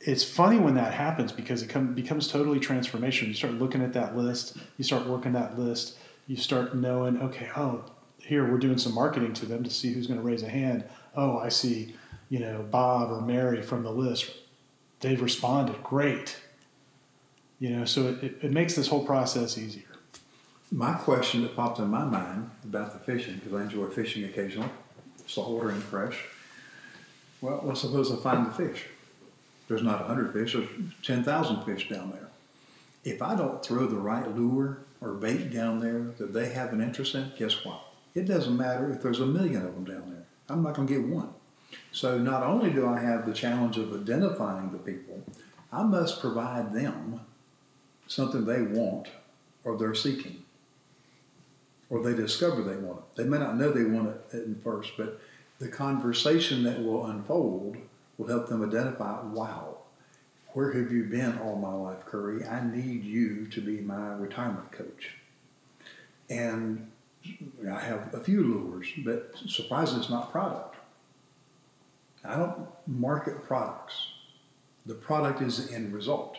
it's 0.00 0.22
funny 0.22 0.58
when 0.58 0.74
that 0.76 0.94
happens 0.94 1.32
because 1.32 1.62
it 1.62 1.68
come, 1.68 1.92
becomes 1.92 2.28
totally 2.28 2.60
transformational. 2.60 3.26
You 3.26 3.34
start 3.34 3.54
looking 3.54 3.82
at 3.82 3.92
that 3.94 4.16
list, 4.16 4.58
you 4.78 4.84
start 4.84 5.06
working 5.06 5.32
that 5.32 5.58
list, 5.58 5.98
you 6.28 6.36
start 6.36 6.76
knowing, 6.76 7.20
okay, 7.20 7.50
oh, 7.56 7.84
here 8.18 8.50
we're 8.50 8.58
doing 8.58 8.78
some 8.78 8.94
marketing 8.94 9.32
to 9.34 9.46
them 9.46 9.64
to 9.64 9.70
see 9.70 9.92
who's 9.92 10.06
going 10.06 10.20
to 10.20 10.24
raise 10.24 10.44
a 10.44 10.48
hand. 10.48 10.84
Oh, 11.16 11.38
I 11.38 11.48
see, 11.48 11.96
you 12.28 12.38
know, 12.38 12.64
Bob 12.70 13.10
or 13.10 13.20
Mary 13.20 13.60
from 13.60 13.82
the 13.82 13.90
list. 13.90 14.30
They've 15.00 15.20
responded. 15.20 15.82
Great. 15.82 16.40
You 17.58 17.70
know, 17.70 17.84
so 17.84 18.16
it, 18.22 18.38
it 18.40 18.52
makes 18.52 18.76
this 18.76 18.86
whole 18.86 19.04
process 19.04 19.58
easier. 19.58 19.95
My 20.72 20.94
question 20.94 21.42
that 21.42 21.54
popped 21.54 21.78
in 21.78 21.88
my 21.88 22.04
mind 22.04 22.50
about 22.64 22.92
the 22.92 22.98
fishing, 22.98 23.36
because 23.36 23.54
I 23.54 23.62
enjoy 23.62 23.86
fishing 23.86 24.24
occasionally, 24.24 24.68
saltwater 25.28 25.70
and 25.70 25.82
fresh. 25.82 26.24
Well, 27.40 27.60
let's 27.62 27.82
suppose 27.82 28.10
I 28.10 28.16
find 28.16 28.46
the 28.46 28.50
fish. 28.50 28.86
There's 29.68 29.84
not 29.84 30.00
100 30.00 30.32
fish, 30.32 30.54
there's 30.54 30.68
10,000 31.04 31.64
fish 31.64 31.88
down 31.88 32.10
there. 32.10 32.28
If 33.04 33.22
I 33.22 33.36
don't 33.36 33.64
throw 33.64 33.86
the 33.86 33.96
right 33.96 34.28
lure 34.36 34.78
or 35.00 35.12
bait 35.12 35.52
down 35.52 35.78
there 35.78 36.00
that 36.18 36.32
they 36.32 36.48
have 36.48 36.72
an 36.72 36.80
interest 36.80 37.14
in, 37.14 37.30
guess 37.38 37.64
what? 37.64 37.80
It 38.16 38.26
doesn't 38.26 38.56
matter 38.56 38.90
if 38.90 39.02
there's 39.02 39.20
a 39.20 39.26
million 39.26 39.64
of 39.64 39.74
them 39.74 39.84
down 39.84 40.10
there. 40.10 40.24
I'm 40.48 40.64
not 40.64 40.74
going 40.74 40.88
to 40.88 40.94
get 40.94 41.06
one. 41.06 41.28
So 41.92 42.18
not 42.18 42.42
only 42.42 42.70
do 42.72 42.88
I 42.88 42.98
have 42.98 43.24
the 43.24 43.32
challenge 43.32 43.78
of 43.78 43.94
identifying 43.94 44.72
the 44.72 44.78
people, 44.78 45.22
I 45.72 45.84
must 45.84 46.20
provide 46.20 46.74
them 46.74 47.20
something 48.08 48.44
they 48.44 48.62
want 48.62 49.08
or 49.62 49.76
they're 49.76 49.94
seeking 49.94 50.42
or 51.88 52.02
they 52.02 52.14
discover 52.14 52.62
they 52.62 52.76
want 52.76 52.98
it. 52.98 53.16
They 53.16 53.24
may 53.24 53.38
not 53.38 53.56
know 53.56 53.70
they 53.70 53.84
want 53.84 54.08
it 54.08 54.36
at 54.36 54.62
first, 54.62 54.92
but 54.96 55.20
the 55.58 55.68
conversation 55.68 56.62
that 56.64 56.82
will 56.82 57.06
unfold 57.06 57.76
will 58.18 58.26
help 58.26 58.48
them 58.48 58.64
identify, 58.64 59.22
wow, 59.22 59.78
where 60.48 60.72
have 60.72 60.90
you 60.90 61.04
been 61.04 61.38
all 61.38 61.56
my 61.56 61.72
life, 61.72 62.04
Curry? 62.06 62.44
I 62.46 62.64
need 62.64 63.04
you 63.04 63.46
to 63.48 63.60
be 63.60 63.80
my 63.80 64.14
retirement 64.14 64.72
coach. 64.72 65.12
And 66.28 66.90
I 67.70 67.78
have 67.80 68.14
a 68.14 68.20
few 68.20 68.42
lures, 68.42 68.88
but 69.04 69.34
surprisingly, 69.46 70.00
it's 70.00 70.10
not 70.10 70.32
product. 70.32 70.76
I 72.24 72.36
don't 72.36 72.68
market 72.86 73.44
products. 73.44 73.94
The 74.86 74.94
product 74.94 75.42
is 75.42 75.66
the 75.66 75.74
end 75.74 75.92
result. 75.92 76.38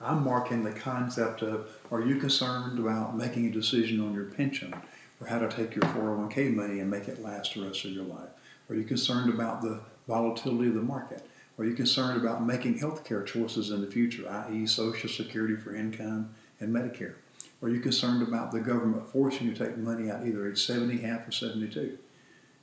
I'm 0.00 0.22
marking 0.22 0.62
the 0.62 0.72
concept 0.72 1.42
of 1.42 1.68
are 1.90 2.00
you 2.00 2.16
concerned 2.20 2.78
about 2.78 3.16
making 3.16 3.46
a 3.46 3.50
decision 3.50 4.00
on 4.00 4.14
your 4.14 4.26
pension 4.26 4.72
or 5.20 5.26
how 5.26 5.40
to 5.40 5.48
take 5.48 5.74
your 5.74 5.82
401k 5.86 6.54
money 6.54 6.78
and 6.78 6.88
make 6.88 7.08
it 7.08 7.20
last 7.20 7.54
the 7.54 7.66
rest 7.66 7.84
of 7.84 7.90
your 7.90 8.04
life? 8.04 8.28
Are 8.70 8.76
you 8.76 8.84
concerned 8.84 9.28
about 9.28 9.60
the 9.60 9.80
volatility 10.06 10.68
of 10.68 10.74
the 10.74 10.82
market? 10.82 11.26
Are 11.58 11.64
you 11.64 11.74
concerned 11.74 12.20
about 12.20 12.46
making 12.46 12.78
healthcare 12.78 13.26
choices 13.26 13.70
in 13.70 13.80
the 13.80 13.90
future, 13.90 14.28
i.e., 14.28 14.66
Social 14.68 15.10
Security 15.10 15.56
for 15.56 15.74
income 15.74 16.32
and 16.60 16.72
Medicare? 16.72 17.14
Are 17.60 17.68
you 17.68 17.80
concerned 17.80 18.22
about 18.22 18.52
the 18.52 18.60
government 18.60 19.08
forcing 19.08 19.48
you 19.48 19.54
to 19.54 19.66
take 19.66 19.76
money 19.76 20.12
out 20.12 20.24
either 20.24 20.46
at 20.46 20.58
70, 20.58 20.98
half, 20.98 21.26
or 21.26 21.32
72 21.32 21.98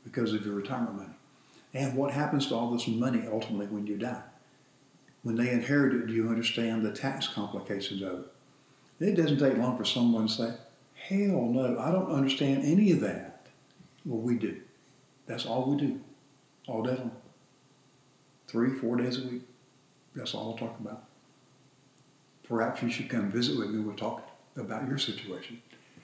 because 0.06 0.32
of 0.32 0.46
your 0.46 0.56
retirement 0.56 0.96
money? 0.96 1.14
And 1.74 1.98
what 1.98 2.14
happens 2.14 2.48
to 2.48 2.56
all 2.56 2.72
this 2.72 2.88
money 2.88 3.28
ultimately 3.30 3.68
when 3.68 3.86
you 3.86 3.98
die? 3.98 4.24
When 5.26 5.36
they 5.36 5.50
inherit 5.50 5.96
it, 5.96 6.06
do 6.06 6.14
you 6.14 6.30
understand 6.30 6.86
the 6.86 6.92
tax 6.92 7.28
complications 7.28 8.04
of 8.04 8.26
it? 9.00 9.08
It 9.08 9.16
doesn't 9.16 9.40
take 9.40 9.58
long 9.58 9.76
for 9.76 9.84
someone 9.84 10.28
to 10.28 10.32
say, 10.32 10.54
hell 10.94 11.42
no, 11.52 11.80
I 11.80 11.92
don't 11.92 12.12
understand 12.12 12.64
any 12.64 12.92
of 12.92 13.00
that. 13.00 13.48
Well, 14.06 14.22
we 14.22 14.36
do. 14.36 14.62
That's 15.26 15.48
all 15.48 15.72
we 15.72 15.78
do, 15.78 16.00
all 16.68 16.84
day 16.84 16.92
long. 16.92 17.12
Three, 18.48 18.70
four 18.76 18.98
days 18.98 19.18
a 19.18 19.28
week. 19.28 19.42
That's 20.16 20.36
all 20.36 20.52
I'll 20.52 20.58
talk 20.58 20.80
about. 20.80 21.06
Perhaps 22.48 22.84
you 22.84 22.92
should 22.92 23.10
come 23.10 23.32
visit 23.32 23.58
with 23.58 23.72
me. 23.72 23.80
We'll 23.80 23.96
talk 23.96 24.30
about 24.56 24.88
your 24.88 25.00
situation. 25.00 25.60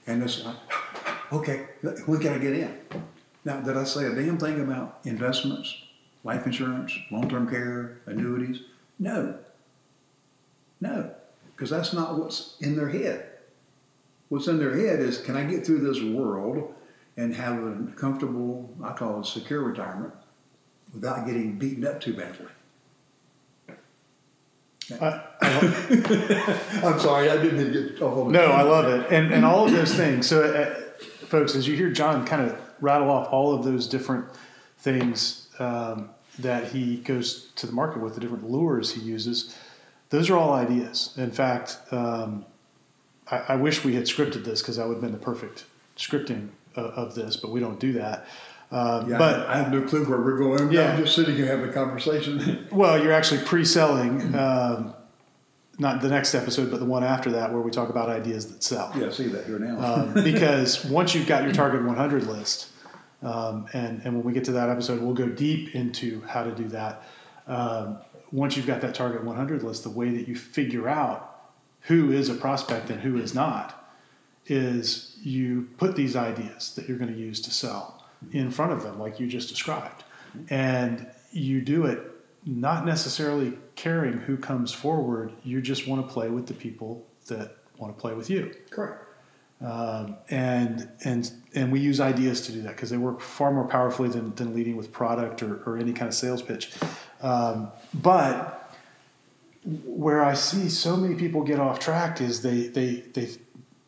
And 0.07 0.23
it's 0.23 0.43
like, 0.43 0.55
okay, 1.31 1.67
when 2.07 2.19
can 2.19 2.33
I 2.33 2.39
get 2.39 2.53
in? 2.53 2.75
Now, 3.45 3.61
did 3.61 3.77
I 3.77 3.83
say 3.83 4.07
a 4.07 4.15
damn 4.15 4.39
thing 4.39 4.61
about 4.61 5.01
investments, 5.03 5.75
life 6.23 6.47
insurance, 6.47 6.91
long-term 7.11 7.51
care, 7.51 7.99
annuities? 8.07 8.61
No. 9.01 9.33
No, 10.79 11.11
because 11.53 11.69
that's 11.69 11.91
not 11.91 12.17
what's 12.17 12.55
in 12.61 12.75
their 12.75 12.89
head. 12.89 13.27
What's 14.29 14.47
in 14.47 14.57
their 14.57 14.75
head 14.75 14.99
is, 14.99 15.17
can 15.17 15.35
I 15.35 15.43
get 15.43 15.65
through 15.65 15.79
this 15.79 16.01
world 16.01 16.73
and 17.17 17.35
have 17.35 17.61
a 17.61 17.87
comfortable, 17.95 18.69
I 18.83 18.93
call 18.93 19.19
it 19.19 19.25
secure 19.25 19.61
retirement, 19.61 20.13
without 20.93 21.25
getting 21.25 21.57
beaten 21.57 21.85
up 21.85 21.99
too 21.99 22.13
badly? 22.13 22.47
I, 24.99 25.21
I'm 26.83 26.99
sorry, 26.99 27.29
I 27.29 27.37
didn't 27.37 27.57
mean 27.57 27.73
to 27.73 27.89
get 27.91 28.01
off 28.01 28.25
on 28.25 28.31
no, 28.31 28.45
I 28.45 28.61
love 28.63 28.85
it, 28.85 29.11
and 29.11 29.33
and 29.33 29.45
all 29.45 29.65
of 29.65 29.71
those 29.71 29.93
things. 29.93 30.27
So, 30.27 30.43
uh, 30.43 31.05
folks, 31.27 31.55
as 31.55 31.65
you 31.65 31.77
hear 31.77 31.89
John 31.91 32.25
kind 32.25 32.41
of 32.41 32.59
rattle 32.81 33.09
off 33.09 33.31
all 33.31 33.53
of 33.53 33.63
those 33.63 33.87
different 33.87 34.25
things 34.79 35.47
um, 35.59 36.09
that 36.41 36.71
he 36.71 36.97
goes 36.97 37.49
to 37.55 37.65
the 37.67 37.73
market 37.73 38.01
with, 38.01 38.15
the 38.15 38.21
different 38.21 38.49
lures 38.49 38.91
he 38.93 39.01
uses, 39.01 39.55
those 40.09 40.29
are 40.29 40.37
all 40.37 40.53
ideas. 40.53 41.13
In 41.17 41.31
fact, 41.31 41.79
um, 41.91 42.45
I, 43.29 43.37
I 43.49 43.55
wish 43.55 43.83
we 43.83 43.95
had 43.95 44.03
scripted 44.03 44.43
this 44.43 44.61
because 44.61 44.77
that 44.77 44.87
would 44.87 44.95
have 44.95 45.01
been 45.01 45.11
the 45.13 45.17
perfect 45.17 45.65
scripting 45.97 46.49
of, 46.75 46.85
of 46.85 47.15
this, 47.15 47.37
but 47.37 47.51
we 47.51 47.59
don't 47.59 47.79
do 47.79 47.93
that. 47.93 48.25
Um, 48.71 49.09
Yeah, 49.09 49.17
but 49.17 49.47
I 49.47 49.57
have 49.57 49.71
no 49.71 49.81
clue 49.81 50.05
where 50.05 50.19
we're 50.21 50.37
going. 50.37 50.71
Yeah. 50.71 50.93
I'm 50.93 50.97
just 51.03 51.15
sitting 51.15 51.35
here 51.35 51.45
having 51.45 51.69
a 51.69 51.73
conversation. 51.73 52.67
Well, 52.71 53.01
you're 53.03 53.11
actually 53.11 53.43
pre-selling, 53.43 54.33
um, 54.33 54.93
not 55.77 56.01
the 56.01 56.07
next 56.09 56.33
episode, 56.35 56.71
but 56.71 56.79
the 56.79 56.85
one 56.85 57.03
after 57.03 57.31
that, 57.31 57.51
where 57.51 57.61
we 57.61 57.71
talk 57.71 57.89
about 57.89 58.09
ideas 58.09 58.51
that 58.51 58.63
sell. 58.63 58.91
yeah, 58.95 59.07
I 59.07 59.09
see 59.09 59.27
that 59.27 59.45
here 59.45 59.59
now. 59.59 59.79
Um, 59.79 60.13
because 60.13 60.85
once 60.85 61.13
you've 61.13 61.27
got 61.27 61.43
your 61.43 61.51
target 61.51 61.83
100 61.83 62.27
list, 62.27 62.67
um, 63.21 63.67
and 63.73 64.01
and 64.03 64.15
when 64.15 64.23
we 64.23 64.33
get 64.33 64.45
to 64.45 64.51
that 64.53 64.69
episode, 64.69 65.01
we'll 65.01 65.13
go 65.13 65.27
deep 65.27 65.75
into 65.75 66.21
how 66.21 66.43
to 66.43 66.51
do 66.51 66.67
that. 66.69 67.03
Um, 67.47 67.97
once 68.31 68.55
you've 68.55 68.67
got 68.67 68.81
that 68.81 68.95
target 68.95 69.23
100 69.23 69.63
list, 69.63 69.83
the 69.83 69.89
way 69.89 70.09
that 70.09 70.27
you 70.27 70.35
figure 70.35 70.87
out 70.87 71.51
who 71.81 72.11
is 72.11 72.29
a 72.29 72.33
prospect 72.33 72.89
and 72.89 73.01
who 73.01 73.17
is 73.17 73.33
not 73.33 73.77
is 74.47 75.17
you 75.21 75.67
put 75.77 75.95
these 75.95 76.15
ideas 76.15 76.73
that 76.75 76.87
you're 76.87 76.97
going 76.97 77.11
to 77.11 77.19
use 77.19 77.41
to 77.41 77.51
sell 77.51 78.03
in 78.31 78.49
front 78.51 78.71
of 78.71 78.83
them, 78.83 78.99
like 78.99 79.19
you 79.19 79.27
just 79.27 79.49
described, 79.49 80.03
and 80.49 81.07
you 81.31 81.61
do 81.61 81.85
it 81.85 81.99
not 82.45 82.85
necessarily 82.85 83.53
caring 83.75 84.13
who 84.13 84.37
comes 84.37 84.73
forward. 84.73 85.31
You 85.43 85.61
just 85.61 85.87
want 85.87 86.07
to 86.07 86.11
play 86.11 86.29
with 86.29 86.47
the 86.47 86.53
people 86.53 87.05
that 87.27 87.57
want 87.77 87.95
to 87.95 87.99
play 87.99 88.13
with 88.13 88.29
you 88.29 88.53
Correct. 88.69 89.05
Um, 89.63 90.17
and 90.29 90.89
and 91.03 91.31
and 91.53 91.71
we 91.71 91.79
use 91.79 91.99
ideas 91.99 92.41
to 92.41 92.51
do 92.51 92.61
that 92.63 92.75
because 92.75 92.89
they 92.89 92.97
work 92.97 93.21
far 93.21 93.51
more 93.51 93.67
powerfully 93.67 94.09
than, 94.09 94.33
than 94.35 94.55
leading 94.55 94.75
with 94.75 94.91
product 94.91 95.43
or, 95.43 95.61
or 95.65 95.77
any 95.77 95.93
kind 95.93 96.07
of 96.07 96.13
sales 96.13 96.41
pitch. 96.41 96.71
Um, 97.21 97.71
but 97.93 98.75
where 99.85 100.23
I 100.23 100.33
see 100.33 100.69
so 100.69 100.97
many 100.97 101.15
people 101.15 101.43
get 101.43 101.59
off 101.59 101.79
track 101.79 102.21
is 102.21 102.41
they 102.41 102.67
they 102.67 103.03
they 103.13 103.29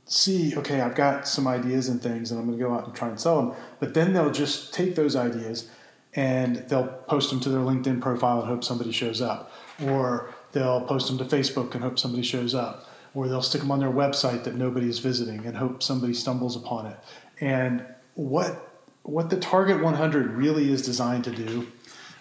see 0.05 0.55
okay 0.55 0.81
I've 0.81 0.95
got 0.95 1.27
some 1.27 1.47
ideas 1.47 1.89
and 1.89 2.01
things 2.01 2.29
and 2.29 2.39
I'm 2.39 2.45
going 2.45 2.59
to 2.59 2.63
go 2.63 2.73
out 2.73 2.85
and 2.85 2.95
try 2.95 3.09
and 3.09 3.19
sell 3.19 3.41
them, 3.41 3.55
but 3.79 3.93
then 3.93 4.13
they'll 4.13 4.31
just 4.31 4.73
take 4.73 4.95
those 4.95 5.15
ideas 5.15 5.69
and 6.15 6.57
they'll 6.69 6.87
post 6.87 7.29
them 7.29 7.39
to 7.41 7.49
their 7.49 7.61
LinkedIn 7.61 8.01
profile 8.01 8.39
and 8.39 8.47
hope 8.47 8.63
somebody 8.63 8.91
shows 8.91 9.21
up, 9.21 9.51
or 9.85 10.33
they'll 10.51 10.81
post 10.81 11.07
them 11.07 11.17
to 11.17 11.25
Facebook 11.25 11.73
and 11.73 11.83
hope 11.83 11.97
somebody 11.97 12.23
shows 12.23 12.53
up, 12.53 12.87
or 13.15 13.27
they'll 13.27 13.41
stick 13.41 13.61
them 13.61 13.71
on 13.71 13.79
their 13.79 13.91
website 13.91 14.43
that 14.43 14.55
nobody's 14.55 14.99
visiting 14.99 15.45
and 15.45 15.55
hope 15.55 15.83
somebody 15.83 16.13
stumbles 16.13 16.55
upon 16.55 16.87
it. 16.87 16.97
And 17.39 17.85
what 18.15 18.69
what 19.03 19.29
the 19.29 19.37
Target 19.37 19.83
100 19.83 20.31
really 20.31 20.71
is 20.71 20.81
designed 20.81 21.25
to 21.25 21.31
do, 21.31 21.67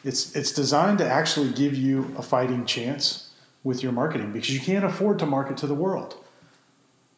it's 0.05 0.35
it's 0.35 0.53
designed 0.53 0.99
to 0.99 1.09
actually 1.09 1.53
give 1.53 1.75
you 1.75 2.13
a 2.17 2.23
fighting 2.23 2.67
chance 2.67 3.31
with 3.65 3.83
your 3.83 3.93
marketing 3.93 4.33
because 4.33 4.53
you 4.53 4.61
can't 4.61 4.85
afford 4.85 5.19
to 5.21 5.27
market 5.27 5.57
to 5.59 5.67
the 5.67 5.75
world. 5.75 6.17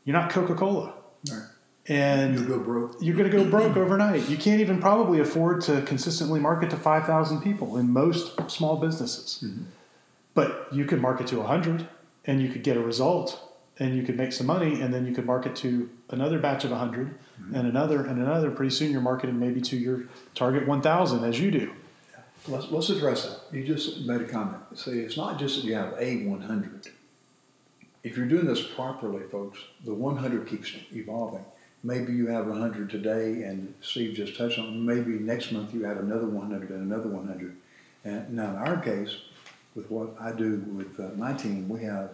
You're 0.04 0.16
not 0.16 0.30
Coca-Cola, 0.30 0.92
right. 1.30 1.46
and 1.88 2.38
You 2.38 2.44
go 2.44 2.58
broke. 2.58 2.96
you're 3.00 3.16
going 3.16 3.30
to 3.30 3.34
go 3.34 3.48
broke 3.48 3.74
overnight. 3.78 4.28
You 4.28 4.36
can't 4.36 4.60
even 4.60 4.78
probably 4.82 5.20
afford 5.20 5.62
to 5.62 5.80
consistently 5.82 6.38
market 6.38 6.68
to 6.70 6.76
5,000 6.76 7.40
people 7.40 7.78
in 7.78 7.90
most 7.90 8.50
small 8.50 8.76
businesses. 8.76 9.42
Mm-hmm. 9.42 9.62
But 10.34 10.68
you 10.72 10.84
could 10.84 11.00
market 11.00 11.26
to 11.28 11.38
100 11.38 11.88
and 12.26 12.42
you 12.42 12.50
could 12.50 12.62
get 12.62 12.76
a 12.76 12.80
result 12.80 13.53
and 13.78 13.96
you 13.96 14.04
could 14.04 14.16
make 14.16 14.32
some 14.32 14.46
money 14.46 14.80
and 14.80 14.94
then 14.94 15.06
you 15.06 15.14
could 15.14 15.26
market 15.26 15.56
to 15.56 15.90
another 16.10 16.38
batch 16.38 16.64
of 16.64 16.70
100 16.70 17.18
and 17.54 17.66
another 17.66 18.04
and 18.06 18.20
another. 18.20 18.50
Pretty 18.50 18.74
soon 18.74 18.92
you're 18.92 19.00
marketing 19.00 19.38
maybe 19.38 19.60
to 19.62 19.76
your 19.76 20.04
target 20.34 20.66
1,000 20.66 21.24
as 21.24 21.40
you 21.40 21.50
do. 21.50 21.72
Let's, 22.46 22.70
let's 22.70 22.90
address 22.90 23.24
that. 23.24 23.56
You 23.56 23.64
just 23.64 24.02
made 24.02 24.20
a 24.20 24.28
comment. 24.28 24.62
See, 24.74 25.00
it's 25.00 25.16
not 25.16 25.38
just 25.38 25.56
that 25.56 25.64
you 25.64 25.74
have 25.74 25.94
a 25.98 26.26
100. 26.26 26.88
If 28.02 28.16
you're 28.16 28.26
doing 28.26 28.46
this 28.46 28.62
properly, 28.62 29.22
folks, 29.30 29.58
the 29.84 29.94
100 29.94 30.46
keeps 30.46 30.72
evolving. 30.92 31.44
Maybe 31.82 32.12
you 32.12 32.26
have 32.28 32.46
100 32.46 32.90
today, 32.90 33.42
and 33.42 33.74
Steve 33.80 34.14
just 34.14 34.36
touched 34.36 34.58
on. 34.58 34.66
it. 34.66 34.70
Maybe 34.72 35.18
next 35.18 35.52
month 35.52 35.74
you 35.74 35.86
add 35.86 35.96
another 35.96 36.26
100 36.26 36.70
and 36.70 36.92
another 36.92 37.08
100. 37.08 37.56
And 38.04 38.30
now, 38.30 38.50
in 38.50 38.56
our 38.56 38.76
case, 38.76 39.16
with 39.74 39.90
what 39.90 40.14
I 40.20 40.32
do 40.32 40.58
with 40.74 41.00
uh, 41.00 41.14
my 41.16 41.32
team, 41.32 41.68
we 41.68 41.82
have 41.84 42.10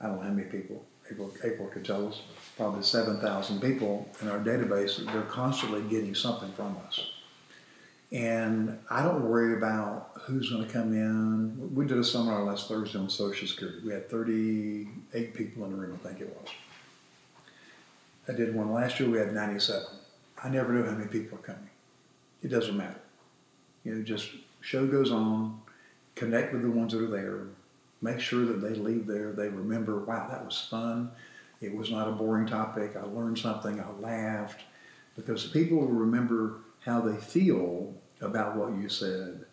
I 0.00 0.06
don't 0.06 0.16
know 0.16 0.22
how 0.22 0.30
many 0.30 0.48
people. 0.48 0.82
April, 1.10 1.32
April 1.44 1.68
could 1.68 1.84
tell 1.84 2.08
us 2.08 2.22
probably 2.56 2.82
7,000 2.82 3.60
people 3.60 4.08
in 4.20 4.28
our 4.28 4.38
database. 4.38 5.04
They're 5.12 5.22
constantly 5.22 5.82
getting 5.82 6.14
something 6.14 6.52
from 6.52 6.76
us. 6.86 7.10
And 8.12 8.78
I 8.90 9.02
don't 9.02 9.22
worry 9.22 9.56
about 9.56 10.10
who's 10.22 10.50
going 10.50 10.66
to 10.66 10.72
come 10.72 10.92
in. 10.92 11.74
We 11.74 11.86
did 11.86 11.98
a 11.98 12.04
seminar 12.04 12.42
last 12.42 12.68
Thursday 12.68 12.98
on 12.98 13.08
Social 13.08 13.46
Security. 13.46 13.78
We 13.84 13.92
had 13.92 14.10
38 14.10 15.34
people 15.34 15.64
in 15.64 15.70
the 15.70 15.76
room, 15.76 15.98
I 16.02 16.08
think 16.08 16.20
it 16.20 16.36
was. 16.40 16.48
I 18.28 18.32
did 18.32 18.54
one 18.54 18.72
last 18.72 18.98
year, 18.98 19.08
we 19.08 19.18
had 19.18 19.32
97. 19.32 19.84
I 20.42 20.48
never 20.48 20.72
know 20.72 20.84
how 20.84 20.96
many 20.96 21.08
people 21.08 21.38
are 21.38 21.42
coming. 21.42 21.70
It 22.42 22.48
doesn't 22.48 22.76
matter. 22.76 23.00
You 23.84 23.94
know, 23.94 24.02
just 24.02 24.30
show 24.60 24.86
goes 24.86 25.10
on, 25.12 25.60
connect 26.14 26.52
with 26.52 26.62
the 26.62 26.70
ones 26.70 26.92
that 26.92 27.02
are 27.02 27.06
there, 27.06 27.46
make 28.02 28.20
sure 28.20 28.44
that 28.46 28.60
they 28.60 28.74
leave 28.74 29.06
there, 29.06 29.32
they 29.32 29.48
remember, 29.48 30.00
wow, 30.00 30.28
that 30.30 30.44
was 30.44 30.66
fun. 30.70 31.10
It 31.60 31.74
was 31.74 31.90
not 31.90 32.08
a 32.08 32.12
boring 32.12 32.46
topic. 32.46 32.96
I 32.96 33.02
learned 33.02 33.38
something, 33.38 33.80
I 33.80 33.90
laughed. 34.00 34.62
Because 35.16 35.46
people 35.46 35.78
will 35.78 35.88
remember 35.88 36.60
how 36.80 37.00
they 37.00 37.16
feel 37.16 37.94
about 38.20 38.56
what 38.56 38.72
you 38.72 38.88
said 38.88 39.44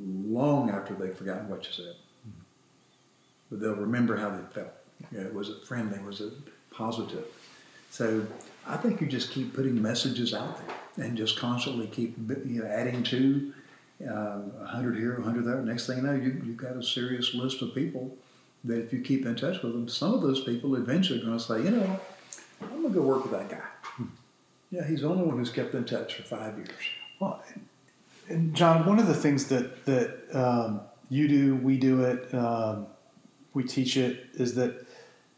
long 0.00 0.70
after 0.70 0.94
they've 0.94 1.16
forgotten 1.16 1.48
what 1.48 1.64
you 1.64 1.72
said. 1.72 1.94
But 3.50 3.60
they'll 3.60 3.76
remember 3.76 4.16
how 4.16 4.30
they 4.30 4.42
felt. 4.52 4.72
You 5.10 5.24
know, 5.24 5.30
was 5.30 5.50
it 5.50 5.64
friendly? 5.64 5.98
Was 6.00 6.20
it 6.20 6.32
positive? 6.70 7.26
So 7.90 8.26
I 8.66 8.76
think 8.78 9.00
you 9.00 9.06
just 9.06 9.30
keep 9.30 9.54
putting 9.54 9.80
messages 9.80 10.32
out 10.32 10.58
there 10.66 11.06
and 11.06 11.16
just 11.16 11.38
constantly 11.38 11.86
keep 11.86 12.16
you 12.46 12.62
know, 12.62 12.66
adding 12.66 13.02
to 13.04 13.52
uh, 14.08 14.38
100 14.38 14.96
here, 14.96 15.14
100 15.14 15.44
there. 15.44 15.62
Next 15.62 15.86
thing 15.86 15.98
you 15.98 16.02
know, 16.02 16.14
you, 16.14 16.42
you've 16.44 16.56
got 16.56 16.76
a 16.76 16.82
serious 16.82 17.34
list 17.34 17.62
of 17.62 17.74
people 17.74 18.16
that 18.64 18.78
if 18.78 18.92
you 18.92 19.00
keep 19.00 19.26
in 19.26 19.34
touch 19.34 19.62
with 19.62 19.72
them, 19.72 19.88
some 19.88 20.14
of 20.14 20.22
those 20.22 20.42
people 20.44 20.76
eventually 20.76 21.20
are 21.20 21.24
going 21.24 21.38
to 21.38 21.44
say, 21.44 21.62
you 21.62 21.70
know 21.70 22.00
I'm 22.62 22.82
going 22.82 22.94
to 22.94 23.00
go 23.00 23.02
work 23.02 23.22
with 23.22 23.32
that 23.32 23.48
guy. 23.48 24.06
Yeah, 24.70 24.86
he's 24.86 25.02
the 25.02 25.08
only 25.08 25.24
one 25.24 25.36
who's 25.36 25.50
kept 25.50 25.74
in 25.74 25.84
touch 25.84 26.14
for 26.14 26.22
five 26.22 26.56
years. 26.56 26.70
Well, 27.20 27.42
and 28.28 28.54
John, 28.54 28.86
one 28.86 28.98
of 28.98 29.06
the 29.06 29.14
things 29.14 29.46
that 29.48 29.84
that 29.84 30.18
um, 30.32 30.80
you 31.10 31.28
do, 31.28 31.56
we 31.56 31.76
do 31.76 32.02
it, 32.04 32.32
um, 32.34 32.86
we 33.52 33.64
teach 33.64 33.96
it, 33.96 34.28
is 34.34 34.54
that 34.54 34.86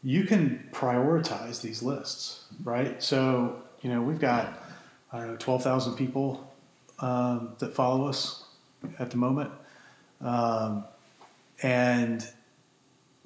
you 0.03 0.23
can 0.23 0.69
prioritize 0.71 1.61
these 1.61 1.83
lists, 1.83 2.45
right? 2.63 3.01
So 3.03 3.61
you 3.81 3.89
know 3.89 4.01
we've 4.01 4.19
got 4.19 4.63
I 5.11 5.19
don't 5.19 5.31
know 5.31 5.37
twelve 5.37 5.63
thousand 5.63 5.95
people 5.95 6.53
um, 6.99 7.55
that 7.59 7.73
follow 7.73 8.07
us 8.07 8.44
at 8.99 9.11
the 9.11 9.17
moment, 9.17 9.51
um, 10.21 10.85
and 11.61 12.27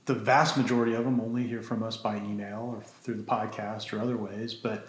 the 0.06 0.14
vast 0.14 0.58
majority 0.58 0.94
of 0.94 1.04
them 1.04 1.20
only 1.20 1.46
hear 1.48 1.62
from 1.62 1.84
us 1.84 1.98
by 1.98 2.18
email 2.18 2.74
or 2.76 2.82
through 2.82 3.16
the 3.16 3.24
podcast 3.24 3.94
or 3.94 4.02
other 4.02 4.18
ways, 4.18 4.54
but 4.54 4.88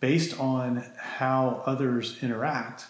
based 0.00 0.38
on 0.40 0.84
how 0.96 1.62
others 1.66 2.18
interact 2.22 2.84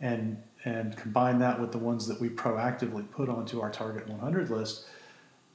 and 0.00 0.42
and 0.66 0.96
combine 0.96 1.38
that 1.38 1.60
with 1.60 1.72
the 1.72 1.78
ones 1.78 2.06
that 2.08 2.18
we 2.20 2.28
proactively 2.28 3.08
put 3.10 3.28
onto 3.28 3.60
our 3.60 3.70
target 3.70 4.08
100 4.08 4.48
list 4.48 4.86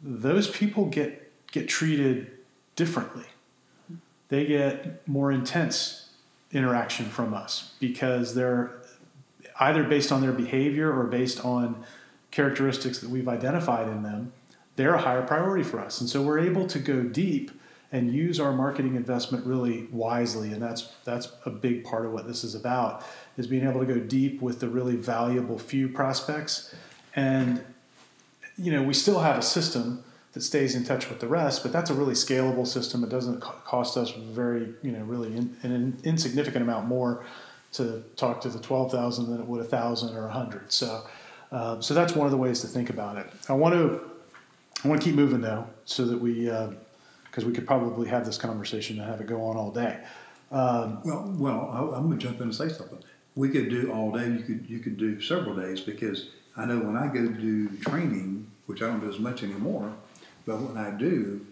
those 0.01 0.49
people 0.49 0.85
get 0.85 1.31
get 1.51 1.67
treated 1.67 2.31
differently. 2.75 3.25
They 4.29 4.45
get 4.45 5.07
more 5.07 5.31
intense 5.31 6.09
interaction 6.51 7.05
from 7.05 7.33
us 7.33 7.73
because 7.79 8.35
they're 8.35 8.78
either 9.59 9.83
based 9.83 10.11
on 10.11 10.21
their 10.21 10.31
behavior 10.31 10.91
or 10.91 11.05
based 11.05 11.43
on 11.43 11.83
characteristics 12.31 12.99
that 12.99 13.09
we've 13.09 13.27
identified 13.27 13.87
in 13.87 14.03
them 14.03 14.31
they're 14.75 14.93
a 14.93 15.01
higher 15.01 15.21
priority 15.21 15.63
for 15.63 15.79
us 15.79 15.99
and 15.99 16.09
so 16.09 16.21
we're 16.21 16.39
able 16.39 16.67
to 16.67 16.79
go 16.79 17.03
deep 17.03 17.51
and 17.91 18.13
use 18.13 18.39
our 18.39 18.51
marketing 18.51 18.95
investment 18.95 19.45
really 19.45 19.87
wisely. 19.91 20.51
And 20.51 20.61
that's 20.61 20.93
that's 21.05 21.31
a 21.45 21.49
big 21.49 21.83
part 21.83 22.05
of 22.05 22.11
what 22.11 22.27
this 22.27 22.43
is 22.43 22.55
about 22.55 23.03
is 23.37 23.47
being 23.47 23.67
able 23.67 23.79
to 23.79 23.85
go 23.85 23.99
deep 23.99 24.41
with 24.41 24.59
the 24.59 24.69
really 24.69 24.95
valuable 24.95 25.57
few 25.57 25.89
prospects. 25.89 26.73
And 27.15 27.63
you 28.57 28.71
know, 28.71 28.83
we 28.83 28.93
still 28.93 29.19
have 29.19 29.37
a 29.37 29.41
system 29.41 30.03
that 30.33 30.41
stays 30.41 30.75
in 30.75 30.83
touch 30.83 31.09
with 31.09 31.19
the 31.19 31.27
rest, 31.27 31.63
but 31.63 31.71
that's 31.71 31.89
a 31.89 31.93
really 31.93 32.13
scalable 32.13 32.67
system. 32.67 33.03
It 33.03 33.09
doesn't 33.09 33.41
cost 33.41 33.97
us 33.97 34.11
very, 34.11 34.73
you 34.83 34.91
know, 34.91 35.03
really 35.03 35.35
in, 35.35 35.57
an 35.63 35.97
insignificant 36.03 36.61
amount 36.61 36.87
more 36.87 37.25
to 37.73 38.03
talk 38.15 38.41
to 38.41 38.49
the 38.49 38.59
12,000 38.59 39.29
than 39.29 39.39
it 39.39 39.45
would 39.45 39.61
a 39.61 39.65
thousand 39.65 40.15
or 40.15 40.25
a 40.27 40.31
hundred. 40.31 40.71
So, 40.71 41.05
uh, 41.51 41.79
so 41.81 41.93
that's 41.93 42.15
one 42.15 42.25
of 42.25 42.31
the 42.31 42.37
ways 42.37 42.61
to 42.61 42.67
think 42.67 42.89
about 42.89 43.17
it. 43.17 43.27
I 43.47 43.53
want 43.53 43.75
to, 43.75 44.01
I 44.83 44.87
want 44.87 45.01
to 45.01 45.05
keep 45.05 45.15
moving 45.15 45.41
though, 45.41 45.67
so 45.85 46.05
that 46.05 46.19
we, 46.19 46.45
because 46.45 47.43
uh, 47.43 47.47
we 47.47 47.53
could 47.53 47.67
probably 47.67 48.07
have 48.07 48.25
this 48.25 48.37
conversation 48.37 48.99
and 48.99 49.09
have 49.09 49.21
it 49.21 49.27
go 49.27 49.43
on 49.43 49.57
all 49.57 49.71
day. 49.71 49.99
Um, 50.51 51.01
well, 51.03 51.33
well, 51.37 51.69
I, 51.71 51.97
I'm 51.97 52.07
going 52.07 52.17
to 52.17 52.25
jump 52.25 52.37
in 52.37 52.43
and 52.43 52.55
say 52.55 52.69
something. 52.69 52.99
We 53.35 53.49
could 53.49 53.69
do 53.69 53.91
all 53.91 54.11
day. 54.11 54.27
You 54.27 54.39
could, 54.39 54.65
you 54.67 54.79
could 54.79 54.97
do 54.97 55.21
several 55.21 55.55
days 55.55 55.79
because 55.79 56.29
I 56.57 56.65
know 56.65 56.79
when 56.79 56.97
I 56.97 57.07
go 57.07 57.27
do 57.27 57.69
training, 57.77 58.49
which 58.65 58.81
I 58.81 58.87
don't 58.87 58.99
do 58.99 59.09
as 59.09 59.19
much 59.19 59.43
anymore, 59.43 59.93
but 60.45 60.59
when 60.59 60.77
I 60.77 60.91
do, 60.91 61.45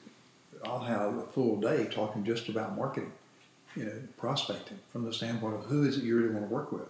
I'll 0.65 0.79
have 0.79 1.15
a 1.17 1.21
full 1.27 1.59
day 1.59 1.85
talking 1.85 2.25
just 2.25 2.49
about 2.49 2.75
marketing, 2.75 3.11
you 3.77 3.85
know, 3.85 3.99
prospecting 4.17 4.79
from 4.91 5.05
the 5.05 5.13
standpoint 5.13 5.55
of 5.55 5.65
who 5.65 5.83
is 5.83 5.97
it 5.97 6.03
you 6.03 6.17
really 6.17 6.33
want 6.33 6.47
to 6.47 6.53
work 6.53 6.71
with. 6.71 6.87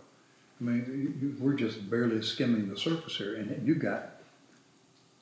I 0.60 0.64
mean, 0.64 1.38
we're 1.40 1.54
just 1.54 1.90
barely 1.90 2.22
skimming 2.22 2.70
the 2.70 2.78
surface 2.78 3.18
here, 3.18 3.36
and 3.36 3.68
you've 3.68 3.80
got 3.80 4.12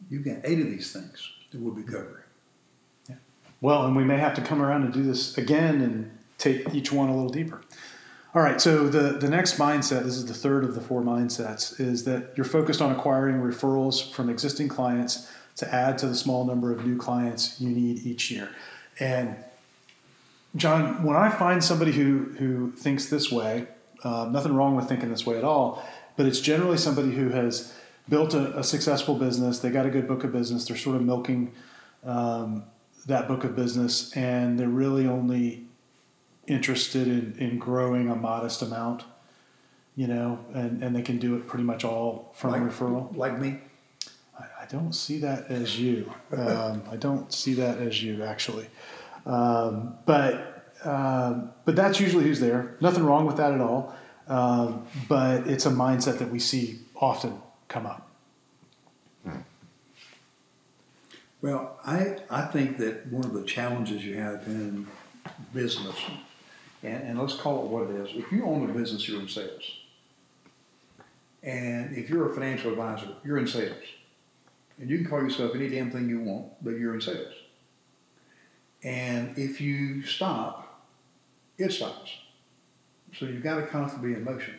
you've 0.10 0.24
got 0.24 0.38
eight 0.44 0.60
of 0.60 0.68
these 0.68 0.94
things 0.94 1.30
that 1.52 1.60
we'll 1.60 1.74
be 1.74 1.84
covering. 1.84 2.24
Yeah. 3.10 3.16
Well, 3.62 3.86
and 3.86 3.96
we 3.96 4.04
may 4.04 4.18
have 4.18 4.34
to 4.36 4.42
come 4.42 4.62
around 4.62 4.84
and 4.84 4.94
do 4.94 5.04
this 5.04 5.38
again 5.38 5.82
and 5.82 6.12
take 6.38 6.74
each 6.74 6.92
one 6.92 7.10
a 7.10 7.16
little 7.16 7.30
deeper. 7.30 7.62
All 8.34 8.42
right, 8.42 8.60
so 8.60 8.90
the, 8.90 9.18
the 9.18 9.30
next 9.30 9.58
mindset, 9.58 10.04
this 10.04 10.18
is 10.18 10.26
the 10.26 10.34
third 10.34 10.66
of 10.66 10.76
the 10.76 10.82
four 10.82 11.02
mindsets, 11.02 11.80
is 11.80 12.04
that 12.04 12.34
you're 12.36 12.46
focused 12.46 12.82
on 12.82 12.92
acquiring 12.92 13.38
referrals 13.38 14.12
from 14.12 14.30
existing 14.30 14.68
clients 14.68 15.32
to 15.56 15.74
add 15.74 15.98
to 16.00 16.08
the 16.08 16.16
small 16.16 16.44
number 16.44 16.70
of 16.74 16.86
new 16.86 16.98
clients 16.98 17.62
you 17.62 17.70
need 17.70 18.06
each 18.06 18.30
year. 18.30 18.50
And 19.00 19.38
John, 20.56 21.04
when 21.04 21.16
I 21.16 21.30
find 21.30 21.64
somebody 21.64 21.92
who, 21.92 22.34
who 22.38 22.72
thinks 22.72 23.08
this 23.08 23.32
way, 23.32 23.68
uh, 24.04 24.30
nothing 24.32 24.56
wrong 24.56 24.76
with 24.76 24.88
thinking 24.88 25.10
this 25.10 25.26
way 25.26 25.38
at 25.38 25.44
all, 25.44 25.86
but 26.16 26.26
it's 26.26 26.40
generally 26.40 26.78
somebody 26.78 27.12
who 27.12 27.30
has 27.30 27.74
built 28.08 28.34
a, 28.34 28.60
a 28.60 28.64
successful 28.64 29.16
business, 29.16 29.60
they 29.60 29.70
got 29.70 29.86
a 29.86 29.90
good 29.90 30.08
book 30.08 30.24
of 30.24 30.32
business, 30.32 30.66
they're 30.66 30.78
sort 30.78 30.96
of 30.96 31.04
milking 31.04 31.52
um, 32.04 32.64
that 33.08 33.28
book 33.28 33.44
of 33.44 33.56
business, 33.56 34.16
and 34.16 34.58
they're 34.58 34.68
really 34.68 35.08
only 35.08 35.66
interested 36.48 37.08
in, 37.08 37.36
in 37.40 37.58
growing 37.58 38.10
a 38.10 38.16
modest 38.16 38.62
amount, 38.62 39.04
you 39.96 40.08
know, 40.08 40.40
and, 40.54 40.84
and 40.84 40.96
they 40.96 41.02
can 41.02 41.18
do 41.18 41.36
it 41.36 41.48
pretty 41.48 41.64
much 41.64 41.84
all 41.84 42.32
from 42.36 42.52
like, 42.52 42.62
referral. 42.62 43.16
Like 43.16 43.40
me? 43.40 43.60
I, 44.40 44.44
I, 44.62 44.66
don't 44.70 44.94
see 44.94 45.20
that 45.20 45.48
as 45.50 45.80
you. 45.80 46.14
Um, 46.36 46.84
I 46.92 46.98
don't 46.98 47.32
see 47.32 47.54
that 47.56 47.78
as 47.78 48.04
you, 48.04 48.24
actually. 48.24 48.68
Um, 49.26 49.96
but, 50.06 50.72
um, 50.84 51.52
but 51.66 51.76
that's 51.76 52.00
usually 52.00 52.24
who's 52.24 52.40
there. 52.40 52.76
Nothing 52.80 53.04
wrong 53.04 53.26
with 53.26 53.38
that 53.38 53.54
at 53.54 53.62
all. 53.62 53.96
Um, 54.28 54.88
but 55.08 55.48
it's 55.48 55.66
a 55.66 55.72
mindset 55.72 56.18
that 56.20 56.30
we 56.30 56.40
see 56.40 56.80
often 56.96 57.42
come 57.68 57.86
up. 57.86 58.10
Well, 61.42 61.80
I, 61.86 62.18
I 62.30 62.42
think 62.48 62.78
that 62.78 63.08
one 63.12 63.24
of 63.24 63.34
the 63.34 63.44
challenges 63.44 64.04
you 64.04 64.16
have 64.16 64.48
in 64.48 64.88
business 65.54 65.96
and, 66.86 67.04
and 67.04 67.20
let's 67.20 67.36
call 67.36 67.66
it 67.66 67.70
what 67.70 67.90
it 67.90 67.96
is. 67.98 68.10
If 68.16 68.32
you 68.32 68.46
own 68.46 68.70
a 68.70 68.74
business, 68.74 69.08
you're 69.08 69.20
in 69.20 69.28
sales. 69.28 69.64
And 71.44 71.96
if 71.96 72.10
you're 72.10 72.32
a 72.32 72.34
financial 72.34 72.72
advisor, 72.72 73.08
you're 73.24 73.38
in 73.38 73.48
sales. 73.48 73.84
And 74.80 74.90
you 74.90 74.98
can 74.98 75.08
call 75.08 75.22
yourself 75.22 75.56
any 75.56 75.70
damn 75.70 75.92
thing 75.92 76.10
you 76.10 76.20
want, 76.20 76.64
but 76.64 76.72
you're 76.72 76.94
in 76.94 77.02
sales. 77.02 77.34
And 78.86 79.38
if 79.38 79.60
you 79.60 80.04
stop, 80.04 80.82
it 81.58 81.74
stops. 81.74 82.12
So 83.18 83.26
you've 83.26 83.44
got 83.44 83.56
to 83.56 83.68
constantly 83.68 84.12
be 84.12 84.16
in 84.16 84.24
motion. 84.24 84.56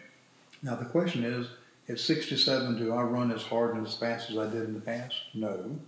Now 0.63 0.75
the 0.75 0.85
question 0.85 1.25
is, 1.25 1.47
at 1.89 1.99
67, 1.99 2.77
do 2.77 2.93
I 2.93 3.03
run 3.03 3.31
as 3.31 3.43
hard 3.43 3.77
and 3.77 3.87
as 3.87 3.95
fast 3.95 4.31
as 4.31 4.37
I 4.37 4.51
did 4.51 4.65
in 4.65 4.75
the 4.75 4.81
past? 4.81 5.15
No. 5.33 5.79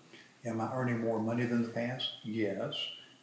Am 0.46 0.60
I 0.60 0.72
earning 0.72 1.00
more 1.00 1.18
money 1.18 1.44
than 1.44 1.62
the 1.62 1.68
past? 1.68 2.08
Yes 2.22 2.74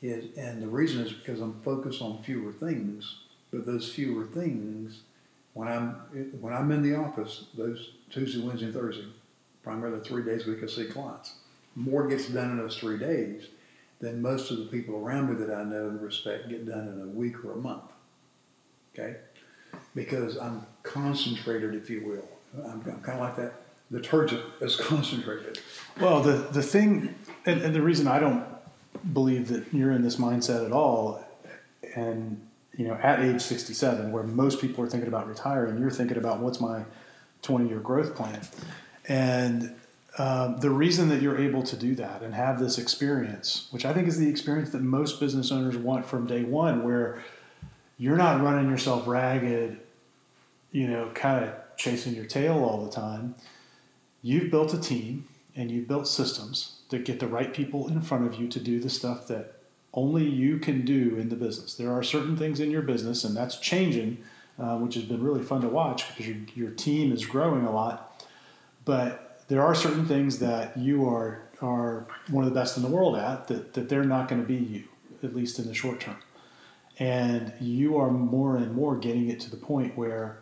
is, 0.01 0.37
and 0.37 0.61
the 0.61 0.67
reason 0.67 1.01
is 1.05 1.11
because 1.11 1.41
I'm 1.41 1.59
focused 1.61 2.01
on 2.01 2.21
fewer 2.23 2.51
things. 2.51 3.19
But 3.51 3.65
those 3.65 3.91
fewer 3.91 4.25
things, 4.25 5.01
when 5.53 5.67
I'm 5.67 5.91
when 6.41 6.53
I'm 6.53 6.71
in 6.71 6.81
the 6.81 6.95
office, 6.95 7.45
those 7.57 7.91
Tuesday, 8.09 8.41
Wednesday, 8.41 8.65
and 8.65 8.73
Thursday, 8.73 9.05
primarily 9.63 10.01
three 10.01 10.23
days 10.23 10.47
a 10.47 10.51
week, 10.51 10.63
I 10.63 10.67
see 10.67 10.85
clients. 10.85 11.35
More 11.75 12.07
gets 12.07 12.27
done 12.27 12.51
in 12.51 12.57
those 12.57 12.77
three 12.77 12.97
days 12.97 13.47
than 13.99 14.21
most 14.21 14.51
of 14.51 14.57
the 14.57 14.65
people 14.65 14.95
around 14.95 15.29
me 15.29 15.45
that 15.45 15.53
I 15.53 15.63
know 15.63 15.87
and 15.87 16.01
respect 16.01 16.49
get 16.49 16.65
done 16.65 16.87
in 16.87 17.01
a 17.01 17.07
week 17.07 17.43
or 17.43 17.53
a 17.53 17.57
month. 17.57 17.91
Okay, 18.93 19.17
because 19.93 20.37
I'm 20.37 20.65
concentrated, 20.83 21.75
if 21.75 21.89
you 21.89 22.05
will. 22.05 22.63
I'm, 22.65 22.81
I'm 22.81 23.01
kind 23.01 23.19
of 23.19 23.19
like 23.19 23.35
that 23.37 23.53
detergent 23.91 24.43
is 24.61 24.75
concentrated. 24.79 25.59
Well, 25.99 26.21
the 26.21 26.33
the 26.33 26.63
thing, 26.63 27.15
and, 27.45 27.61
and 27.61 27.75
the 27.75 27.81
reason 27.81 28.07
I 28.07 28.19
don't 28.19 28.45
believe 29.13 29.49
that 29.49 29.65
you're 29.73 29.91
in 29.91 30.01
this 30.01 30.15
mindset 30.15 30.65
at 30.65 30.71
all, 30.71 31.25
and 31.95 32.41
you 32.77 32.87
know, 32.87 32.95
at 32.95 33.21
age 33.21 33.41
67, 33.41 34.11
where 34.11 34.23
most 34.23 34.59
people 34.59 34.83
are 34.83 34.87
thinking 34.87 35.07
about 35.07 35.27
retiring, 35.27 35.79
you're 35.79 35.91
thinking 35.91 36.17
about 36.17 36.39
what's 36.39 36.59
my 36.59 36.83
20 37.41 37.69
year 37.69 37.79
growth 37.79 38.15
plan. 38.15 38.41
And 39.07 39.75
um, 40.17 40.57
the 40.57 40.69
reason 40.69 41.09
that 41.09 41.21
you're 41.21 41.37
able 41.37 41.63
to 41.63 41.75
do 41.75 41.95
that 41.95 42.21
and 42.21 42.33
have 42.33 42.59
this 42.59 42.77
experience, 42.77 43.67
which 43.71 43.85
I 43.85 43.93
think 43.93 44.07
is 44.07 44.17
the 44.17 44.29
experience 44.29 44.69
that 44.71 44.81
most 44.81 45.19
business 45.19 45.51
owners 45.51 45.75
want 45.77 46.05
from 46.05 46.25
day 46.25 46.43
one, 46.43 46.83
where 46.83 47.23
you're 47.97 48.17
not 48.17 48.41
running 48.41 48.69
yourself 48.69 49.07
ragged, 49.07 49.79
you 50.71 50.87
know, 50.87 51.11
kind 51.13 51.45
of 51.45 51.53
chasing 51.77 52.13
your 52.13 52.25
tail 52.25 52.63
all 52.63 52.85
the 52.85 52.91
time. 52.91 53.35
You've 54.21 54.51
built 54.51 54.73
a 54.73 54.79
team 54.79 55.27
and 55.55 55.69
you've 55.69 55.87
built 55.87 56.07
systems 56.07 56.79
to 56.89 56.99
get 56.99 57.19
the 57.19 57.27
right 57.27 57.53
people 57.53 57.87
in 57.87 58.01
front 58.01 58.25
of 58.25 58.39
you 58.39 58.47
to 58.47 58.59
do 58.59 58.79
the 58.79 58.89
stuff 58.89 59.27
that 59.27 59.53
only 59.93 60.25
you 60.25 60.59
can 60.59 60.83
do 60.83 61.15
in 61.17 61.29
the 61.29 61.35
business. 61.35 61.75
There 61.75 61.91
are 61.91 62.03
certain 62.03 62.35
things 62.35 62.59
in 62.59 62.69
your 62.69 62.81
business, 62.81 63.23
and 63.23 63.35
that's 63.35 63.57
changing, 63.57 64.17
uh, 64.59 64.77
which 64.77 64.95
has 64.95 65.05
been 65.05 65.23
really 65.23 65.41
fun 65.41 65.61
to 65.61 65.69
watch 65.69 66.07
because 66.09 66.27
your, 66.27 66.37
your 66.53 66.71
team 66.71 67.13
is 67.13 67.25
growing 67.25 67.65
a 67.65 67.71
lot. 67.71 68.23
But 68.83 69.24
there 69.47 69.63
are 69.63 69.75
certain 69.75 70.05
things 70.05 70.39
that 70.39 70.77
you 70.77 71.07
are 71.07 71.41
are 71.61 72.05
one 72.29 72.43
of 72.43 72.53
the 72.53 72.59
best 72.59 72.75
in 72.77 72.83
the 72.83 72.89
world 72.89 73.15
at 73.15 73.47
that, 73.47 73.73
that 73.73 73.87
they're 73.87 74.03
not 74.03 74.27
going 74.27 74.41
to 74.41 74.47
be 74.47 74.55
you, 74.55 74.83
at 75.23 75.33
least 75.33 75.57
in 75.57 75.67
the 75.67 75.73
short 75.73 76.01
term. 76.01 76.17
And 76.99 77.53
you 77.59 77.97
are 77.97 78.11
more 78.11 78.57
and 78.57 78.73
more 78.73 78.97
getting 78.97 79.29
it 79.29 79.39
to 79.41 79.49
the 79.49 79.57
point 79.57 79.97
where 79.97 80.41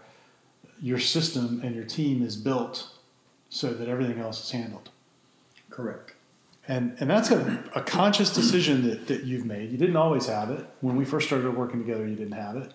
your 0.82 1.00
system 1.00 1.62
and 1.64 1.76
your 1.76 1.84
team 1.84 2.24
is 2.24 2.36
built 2.36 2.90
so 3.50 3.74
that 3.74 3.88
everything 3.88 4.20
else 4.20 4.44
is 4.44 4.52
handled. 4.52 4.90
Correct. 5.70 6.14
And, 6.68 6.96
and 7.00 7.10
that's 7.10 7.30
a, 7.30 7.64
a 7.76 7.82
conscious 7.82 8.34
decision 8.34 8.88
that, 8.90 9.08
that 9.08 9.24
you've 9.24 9.46
made. 9.46 9.72
You 9.72 9.78
didn't 9.78 9.98
always 9.98 10.28
have 10.28 10.50
it. 10.50 10.66
When 10.82 10.96
we 10.96 11.06
first 11.06 11.28
started 11.28 11.56
working 11.56 11.80
together, 11.80 12.08
you 12.08 12.16
didn't 12.16 12.34
have 12.34 12.56
it. 12.56 12.74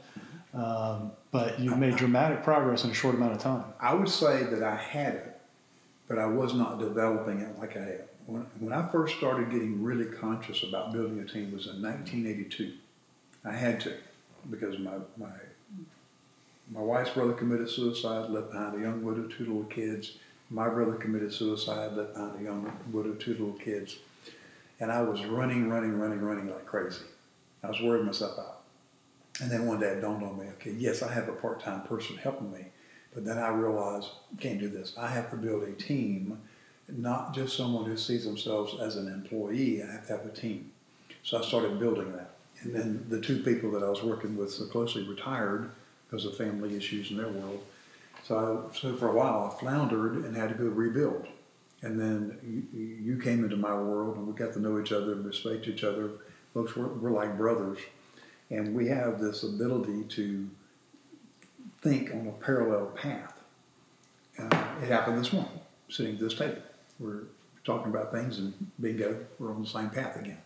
Um, 0.54 1.12
but 1.30 1.58
you've 1.58 1.78
made 1.78 1.96
dramatic 1.96 2.42
progress 2.42 2.84
in 2.84 2.90
a 2.90 2.94
short 2.94 3.14
amount 3.14 3.32
of 3.32 3.38
time. 3.38 3.64
I 3.80 3.94
would 3.94 4.08
say 4.08 4.44
that 4.44 4.62
I 4.62 4.76
had 4.76 5.14
it, 5.14 5.37
but 6.08 6.18
I 6.18 6.26
was 6.26 6.54
not 6.54 6.78
developing 6.78 7.40
it 7.40 7.58
like 7.58 7.76
I 7.76 7.80
have. 7.80 8.08
When, 8.26 8.42
when 8.58 8.72
I 8.72 8.90
first 8.90 9.16
started 9.16 9.50
getting 9.50 9.82
really 9.82 10.06
conscious 10.06 10.62
about 10.62 10.92
building 10.92 11.20
a 11.20 11.24
team 11.24 11.52
was 11.52 11.66
in 11.66 11.82
1982. 11.82 12.72
I 13.44 13.52
had 13.52 13.80
to 13.80 13.94
because 14.50 14.78
my, 14.78 14.92
my, 15.16 15.30
my 16.70 16.80
wife's 16.80 17.10
brother 17.10 17.32
committed 17.32 17.70
suicide, 17.70 18.30
left 18.30 18.50
behind 18.50 18.78
a 18.78 18.80
young 18.80 19.02
widow, 19.02 19.26
two 19.28 19.44
little 19.44 19.64
kids 19.64 20.18
my 20.50 20.68
brother 20.68 20.94
committed 20.94 21.32
suicide, 21.32 21.92
left 21.92 22.14
behind 22.14 22.40
a 22.40 22.44
young 22.44 22.72
widow, 22.90 23.14
two 23.14 23.32
little 23.32 23.52
kids. 23.52 23.98
And 24.80 24.90
I 24.90 25.02
was 25.02 25.24
running, 25.24 25.68
running, 25.68 25.98
running, 25.98 26.20
running 26.20 26.48
like 26.48 26.66
crazy. 26.66 27.02
I 27.62 27.68
was 27.68 27.80
wearing 27.82 28.06
myself 28.06 28.38
out. 28.38 28.60
And 29.40 29.50
then 29.50 29.66
one 29.66 29.80
day 29.80 29.88
it 29.88 30.00
dawned 30.00 30.24
on 30.24 30.38
me, 30.38 30.46
okay, 30.54 30.72
yes, 30.72 31.02
I 31.02 31.12
have 31.12 31.28
a 31.28 31.32
part-time 31.32 31.82
person 31.82 32.16
helping 32.16 32.50
me, 32.52 32.66
but 33.14 33.24
then 33.24 33.38
I 33.38 33.48
realized, 33.48 34.08
can't 34.40 34.60
do 34.60 34.68
this. 34.68 34.94
I 34.98 35.08
have 35.08 35.30
to 35.30 35.36
build 35.36 35.62
a 35.64 35.72
team, 35.72 36.38
not 36.88 37.34
just 37.34 37.56
someone 37.56 37.84
who 37.84 37.96
sees 37.96 38.24
themselves 38.24 38.80
as 38.80 38.96
an 38.96 39.08
employee. 39.08 39.82
I 39.82 39.86
have 39.86 40.06
to 40.06 40.12
have 40.16 40.26
a 40.26 40.30
team. 40.30 40.70
So 41.22 41.38
I 41.38 41.42
started 41.42 41.78
building 41.78 42.12
that. 42.12 42.30
And 42.62 42.74
then 42.74 43.06
the 43.08 43.20
two 43.20 43.42
people 43.42 43.70
that 43.72 43.82
I 43.82 43.88
was 43.88 44.02
working 44.02 44.36
with 44.36 44.52
so 44.52 44.66
closely 44.66 45.02
retired 45.02 45.70
because 46.06 46.24
of 46.24 46.36
family 46.36 46.76
issues 46.76 47.10
in 47.10 47.16
their 47.16 47.28
world. 47.28 47.64
So, 48.24 48.70
I, 48.70 48.76
so 48.76 48.96
for 48.96 49.08
a 49.08 49.14
while, 49.14 49.52
I 49.52 49.60
floundered 49.60 50.24
and 50.24 50.36
had 50.36 50.48
to 50.48 50.54
go 50.54 50.64
rebuild. 50.64 51.26
And 51.82 51.98
then 51.98 52.66
you, 52.72 53.12
you 53.14 53.20
came 53.20 53.44
into 53.44 53.56
my 53.56 53.74
world, 53.74 54.16
and 54.16 54.26
we 54.26 54.32
got 54.32 54.52
to 54.54 54.60
know 54.60 54.80
each 54.80 54.90
other 54.90 55.12
and 55.12 55.24
respect 55.24 55.68
each 55.68 55.84
other, 55.84 56.10
Folks, 56.54 56.74
we're, 56.74 56.88
we're 56.88 57.10
like 57.10 57.36
brothers, 57.36 57.78
and 58.50 58.74
we 58.74 58.88
have 58.88 59.20
this 59.20 59.42
ability 59.42 60.04
to 60.08 60.48
think 61.80 62.12
on 62.12 62.26
a 62.26 62.44
parallel 62.44 62.86
path. 62.86 63.40
Uh, 64.38 64.44
it 64.82 64.88
happened 64.88 65.18
this 65.18 65.32
morning, 65.32 65.60
sitting 65.88 66.14
at 66.14 66.20
this 66.20 66.34
table. 66.34 66.62
We're 66.98 67.22
talking 67.64 67.90
about 67.90 68.12
things, 68.12 68.38
and 68.38 68.54
bingo, 68.80 69.24
we're 69.38 69.52
on 69.52 69.62
the 69.62 69.68
same 69.68 69.90
path 69.90 70.16
again. 70.16 70.38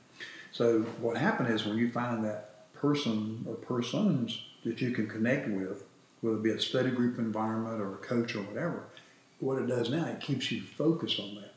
So 0.51 0.81
what 1.01 1.17
happened 1.17 1.49
is 1.49 1.65
when 1.65 1.79
you 1.79 1.91
find 1.91 2.25
that 2.25 2.73
person 2.75 3.45
or 3.49 3.55
persons 3.55 4.43
that 4.65 4.81
you 4.81 4.91
can 4.91 5.09
connect 5.09 5.49
with, 5.49 5.85
whether 6.21 6.37
it 6.37 6.43
be 6.43 6.51
a 6.51 6.61
study 6.61 6.91
group 6.91 7.19
environment 7.19 7.81
or 7.81 7.95
a 7.95 7.99
coach 7.99 8.35
or 8.35 8.43
whatever, 8.43 8.85
what 9.41 9.59
it 9.59 9.67
does 9.67 9.91
now, 9.91 10.07
it 10.07 10.21
keeps 10.21 10.53
you 10.53 10.63
focused 10.63 11.19
on 11.19 11.35
that. 11.37 11.55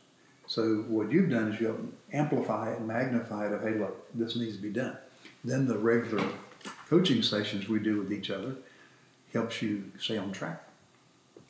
So 0.47 0.86
what 0.88 1.11
you've 1.11 1.30
done 1.30 1.51
is 1.51 1.59
you 1.59 1.93
amplify 2.13 2.71
it 2.71 2.80
and 2.80 2.88
magnify 2.88 3.47
it 3.47 3.53
of, 3.53 3.61
hey, 3.61 3.76
look, 3.76 4.07
this 4.13 4.36
needs 4.36 4.55
to 4.55 4.61
be 4.61 4.71
done. 4.71 4.97
Then 5.43 5.67
the 5.67 5.78
regular 5.78 6.28
coaching 6.88 7.21
sessions 7.21 7.67
we 7.67 7.80
do 7.80 7.97
with 7.97 8.11
each 8.11 8.30
other 8.30 8.55
helps 9.36 9.62
you 9.62 9.92
stay 10.00 10.18
on 10.18 10.32
track. 10.32 10.62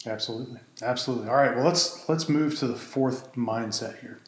Absolutely, 0.06 0.60
absolutely. 0.82 1.30
All 1.30 1.36
right, 1.36 1.56
well 1.56 1.66
let's 1.66 2.08
let's 2.08 2.30
move 2.30 2.58
to 2.60 2.68
the 2.68 2.76
fourth 2.76 3.34
mindset 3.34 4.00
here. 4.02 4.20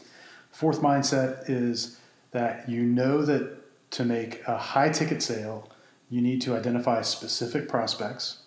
Fourth 0.52 0.82
mindset 0.82 1.50
is 1.50 2.00
that 2.32 2.68
you 2.68 2.84
know 2.84 3.24
that 3.24 3.58
to 3.92 4.04
make 4.04 4.42
a 4.48 4.58
high 4.58 4.90
ticket 4.90 5.22
sale, 5.22 5.70
you 6.10 6.22
need 6.22 6.42
to 6.42 6.56
identify 6.56 7.02
specific 7.02 7.70
prospects, 7.70 8.40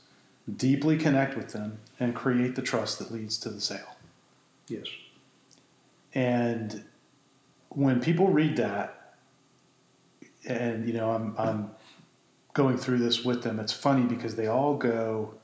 deeply 0.56 0.96
connect 0.96 1.36
with 1.36 1.52
them, 1.52 1.78
and 1.98 2.14
create 2.14 2.56
the 2.56 2.62
trust 2.62 2.98
that 2.98 3.12
leads 3.12 3.38
to 3.38 3.48
the 3.48 3.60
sale. 3.60 3.96
Yes. 4.68 4.86
And 6.14 6.84
when 7.68 8.00
people 8.00 8.28
read 8.28 8.56
that, 8.56 9.14
and 10.46 10.86
you 10.86 10.94
know, 10.94 11.10
I'm, 11.10 11.34
I'm 11.38 11.70
going 12.52 12.76
through 12.76 12.98
this 12.98 13.24
with 13.24 13.42
them, 13.42 13.60
it's 13.60 13.72
funny 13.72 14.02
because 14.02 14.36
they 14.36 14.46
all 14.46 14.76
go, 14.76 15.34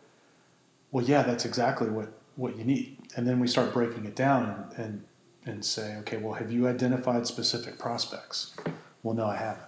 Well, 0.91 1.05
yeah, 1.05 1.23
that's 1.23 1.45
exactly 1.45 1.89
what, 1.89 2.13
what 2.37 2.57
you 2.57 2.65
need. 2.65 2.97
And 3.17 3.27
then 3.27 3.41
we 3.41 3.47
start 3.47 3.73
breaking 3.73 4.05
it 4.05 4.17
down 4.17 4.69
and, 4.77 4.85
and, 4.85 5.05
and 5.45 5.65
say, 5.65 5.97
Okay, 5.99 6.17
well, 6.17 6.35
have 6.35 6.51
you 6.51 6.69
identified 6.69 7.27
specific 7.27 7.79
prospects? 7.79 8.55
Well, 9.03 9.15
no, 9.15 9.27
I 9.27 9.37
haven't. 9.37 9.67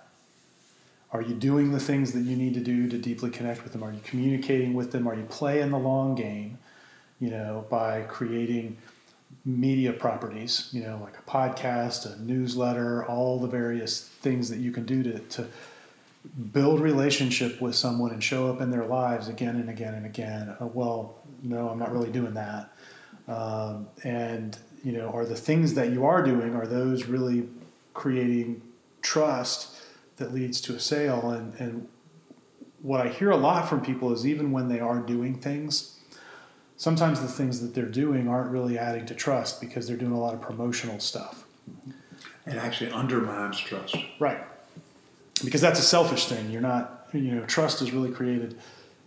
Are 1.10 1.22
you 1.22 1.34
doing 1.34 1.72
the 1.72 1.80
things 1.80 2.12
that 2.12 2.20
you 2.20 2.36
need 2.36 2.54
to 2.54 2.60
do 2.60 2.88
to 2.88 2.98
deeply 2.98 3.30
connect 3.30 3.62
with 3.62 3.72
them? 3.72 3.82
Are 3.82 3.92
you 3.92 4.00
communicating 4.04 4.74
with 4.74 4.92
them? 4.92 5.06
Are 5.06 5.14
you 5.14 5.24
playing 5.24 5.70
the 5.70 5.78
long 5.78 6.14
game, 6.14 6.58
you 7.18 7.30
know, 7.30 7.64
by 7.70 8.02
creating 8.02 8.76
media 9.44 9.92
properties, 9.92 10.68
you 10.72 10.82
know, 10.82 11.00
like 11.02 11.14
a 11.18 11.30
podcast, 11.30 12.12
a 12.12 12.20
newsletter, 12.20 13.06
all 13.06 13.38
the 13.38 13.46
various 13.46 14.02
things 14.02 14.50
that 14.50 14.58
you 14.58 14.70
can 14.70 14.84
do 14.84 15.02
to, 15.02 15.18
to 15.20 15.46
build 16.52 16.80
relationship 16.80 17.60
with 17.60 17.74
someone 17.74 18.12
and 18.12 18.22
show 18.22 18.48
up 18.48 18.60
in 18.60 18.70
their 18.70 18.86
lives 18.86 19.28
again 19.28 19.56
and 19.56 19.70
again 19.70 19.94
and 19.94 20.06
again. 20.06 20.54
Uh, 20.60 20.66
well, 20.66 21.16
no, 21.42 21.68
I'm 21.68 21.78
not 21.78 21.92
really 21.92 22.10
doing 22.10 22.34
that. 22.34 22.72
Um, 23.28 23.88
and, 24.04 24.58
you 24.84 24.92
know, 24.92 25.10
are 25.10 25.24
the 25.24 25.36
things 25.36 25.74
that 25.74 25.90
you 25.90 26.04
are 26.04 26.22
doing, 26.22 26.54
are 26.54 26.66
those 26.66 27.04
really 27.04 27.48
creating 27.94 28.62
trust 29.02 29.76
that 30.16 30.32
leads 30.32 30.60
to 30.62 30.74
a 30.74 30.80
sale? 30.80 31.30
And, 31.30 31.54
and 31.60 31.88
what 32.82 33.06
I 33.06 33.08
hear 33.08 33.30
a 33.30 33.36
lot 33.36 33.68
from 33.68 33.80
people 33.80 34.12
is 34.12 34.26
even 34.26 34.50
when 34.50 34.68
they 34.68 34.80
are 34.80 35.00
doing 35.00 35.38
things, 35.38 35.98
sometimes 36.76 37.20
the 37.20 37.28
things 37.28 37.60
that 37.60 37.74
they're 37.74 37.86
doing 37.86 38.28
aren't 38.28 38.50
really 38.50 38.78
adding 38.78 39.06
to 39.06 39.14
trust 39.14 39.60
because 39.60 39.86
they're 39.86 39.96
doing 39.96 40.12
a 40.12 40.20
lot 40.20 40.34
of 40.34 40.40
promotional 40.40 41.00
stuff. 41.00 41.44
It 42.46 42.54
actually 42.54 42.92
undermines 42.92 43.58
trust. 43.58 43.96
Right. 44.18 44.40
Because 45.44 45.60
that's 45.60 45.78
a 45.78 45.82
selfish 45.82 46.26
thing. 46.26 46.50
You're 46.50 46.62
not, 46.62 47.08
you 47.12 47.34
know, 47.34 47.44
trust 47.44 47.82
is 47.82 47.92
really 47.92 48.10
created 48.10 48.58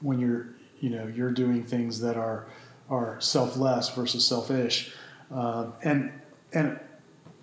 when 0.01 0.19
you're, 0.19 0.47
you 0.79 0.89
know, 0.89 1.07
you're 1.07 1.31
doing 1.31 1.63
things 1.63 2.01
that 2.01 2.17
are 2.17 2.47
are 2.89 3.19
selfless 3.21 3.89
versus 3.89 4.25
selfish. 4.25 4.93
Um, 5.33 5.73
and 5.83 6.11
and 6.53 6.79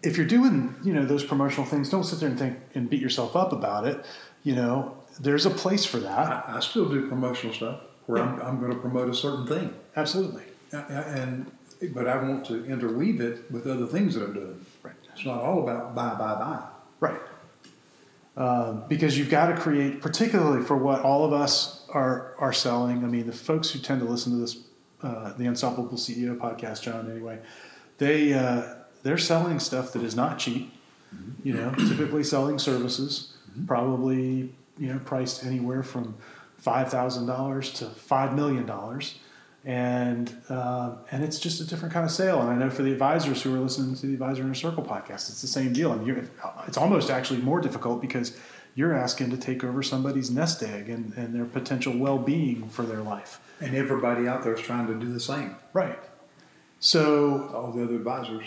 if 0.02 0.16
you're 0.16 0.26
doing, 0.26 0.74
you 0.84 0.92
know, 0.92 1.04
those 1.04 1.24
promotional 1.24 1.66
things, 1.66 1.90
don't 1.90 2.04
sit 2.04 2.20
there 2.20 2.28
and 2.28 2.38
think 2.38 2.58
and 2.74 2.88
beat 2.88 3.00
yourself 3.00 3.34
up 3.34 3.52
about 3.52 3.86
it. 3.86 4.04
You 4.44 4.54
know, 4.54 4.96
there's 5.20 5.46
a 5.46 5.50
place 5.50 5.84
for 5.84 5.98
that. 5.98 6.48
I, 6.48 6.56
I 6.56 6.60
still 6.60 6.88
do 6.88 7.08
promotional 7.08 7.54
stuff 7.54 7.80
where 8.06 8.22
I'm, 8.22 8.40
I'm 8.40 8.60
going 8.60 8.72
to 8.72 8.78
promote 8.78 9.08
a 9.08 9.14
certain 9.14 9.46
thing. 9.46 9.74
Absolutely. 9.96 10.44
And 10.72 11.50
but 11.92 12.08
I 12.08 12.16
want 12.22 12.44
to 12.46 12.64
interweave 12.66 13.20
it 13.20 13.50
with 13.50 13.66
other 13.66 13.86
things 13.86 14.14
that 14.14 14.24
I'm 14.24 14.34
doing. 14.34 14.66
Right. 14.82 14.94
It's 15.14 15.24
not 15.24 15.40
all 15.40 15.62
about 15.62 15.94
buy, 15.94 16.14
buy, 16.14 16.34
buy. 16.34 16.62
Right. 17.00 17.20
Um, 18.38 18.84
because 18.88 19.18
you've 19.18 19.30
got 19.30 19.48
to 19.48 19.56
create, 19.56 20.00
particularly 20.00 20.64
for 20.64 20.76
what 20.76 21.00
all 21.00 21.24
of 21.24 21.32
us 21.32 21.84
are 21.88 22.36
are 22.38 22.52
selling. 22.52 23.02
I 23.02 23.08
mean, 23.08 23.26
the 23.26 23.32
folks 23.32 23.68
who 23.68 23.80
tend 23.80 24.00
to 24.00 24.06
listen 24.06 24.30
to 24.30 24.38
this, 24.38 24.58
uh, 25.02 25.32
the 25.32 25.46
Unstoppable 25.46 25.98
CEO 25.98 26.38
podcast, 26.38 26.82
John, 26.82 27.10
anyway, 27.10 27.40
they 27.98 28.32
uh, 28.32 28.62
they're 29.02 29.18
selling 29.18 29.58
stuff 29.58 29.92
that 29.92 30.04
is 30.04 30.14
not 30.14 30.38
cheap. 30.38 30.72
You 31.42 31.54
know, 31.54 31.74
typically 31.88 32.22
selling 32.22 32.60
services, 32.60 33.34
probably 33.66 34.54
you 34.78 34.92
know 34.92 35.00
priced 35.04 35.44
anywhere 35.44 35.82
from 35.82 36.14
five 36.58 36.92
thousand 36.92 37.26
dollars 37.26 37.72
to 37.74 37.86
five 37.86 38.36
million 38.36 38.66
dollars, 38.66 39.18
and 39.64 40.34
uh, 40.48 40.96
and 41.10 41.24
it's 41.24 41.38
just 41.38 41.60
a 41.60 41.66
different 41.66 41.92
kind 41.92 42.06
of 42.06 42.12
sale. 42.12 42.40
And 42.40 42.50
I 42.50 42.54
know 42.54 42.70
for 42.70 42.82
the 42.82 42.92
advisors 42.92 43.42
who 43.42 43.54
are 43.54 43.58
listening 43.58 43.94
to 43.96 44.06
the 44.06 44.12
Advisor 44.14 44.42
Inner 44.42 44.54
Circle 44.54 44.84
podcast, 44.84 45.28
it's 45.28 45.42
the 45.42 45.48
same 45.48 45.72
deal. 45.72 45.92
And 45.92 46.06
you're, 46.06 46.22
it's 46.66 46.76
almost 46.76 47.10
actually 47.10 47.40
more 47.40 47.60
difficult 47.60 48.00
because 48.00 48.36
you're 48.74 48.94
asking 48.94 49.30
to 49.30 49.36
take 49.36 49.64
over 49.64 49.82
somebody's 49.82 50.30
nest 50.30 50.62
egg 50.62 50.88
and, 50.88 51.12
and 51.14 51.34
their 51.34 51.44
potential 51.44 51.96
well 51.96 52.18
being 52.18 52.68
for 52.68 52.82
their 52.82 53.02
life. 53.02 53.40
And 53.60 53.74
everybody 53.74 54.28
out 54.28 54.44
there 54.44 54.54
is 54.54 54.60
trying 54.60 54.86
to 54.86 54.94
do 54.94 55.12
the 55.12 55.20
same. 55.20 55.56
Right. 55.72 55.98
So 56.78 57.50
all 57.52 57.72
the 57.72 57.82
other 57.82 57.96
advisors. 57.96 58.44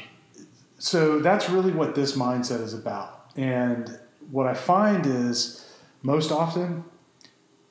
So 0.80 1.20
that's 1.20 1.50
really 1.50 1.72
what 1.72 1.96
this 1.96 2.14
mindset 2.14 2.62
is 2.62 2.74
about. 2.74 3.32
And 3.36 4.00
what 4.32 4.48
I 4.48 4.54
find 4.54 5.06
is 5.06 5.70
most 6.02 6.32
often 6.32 6.86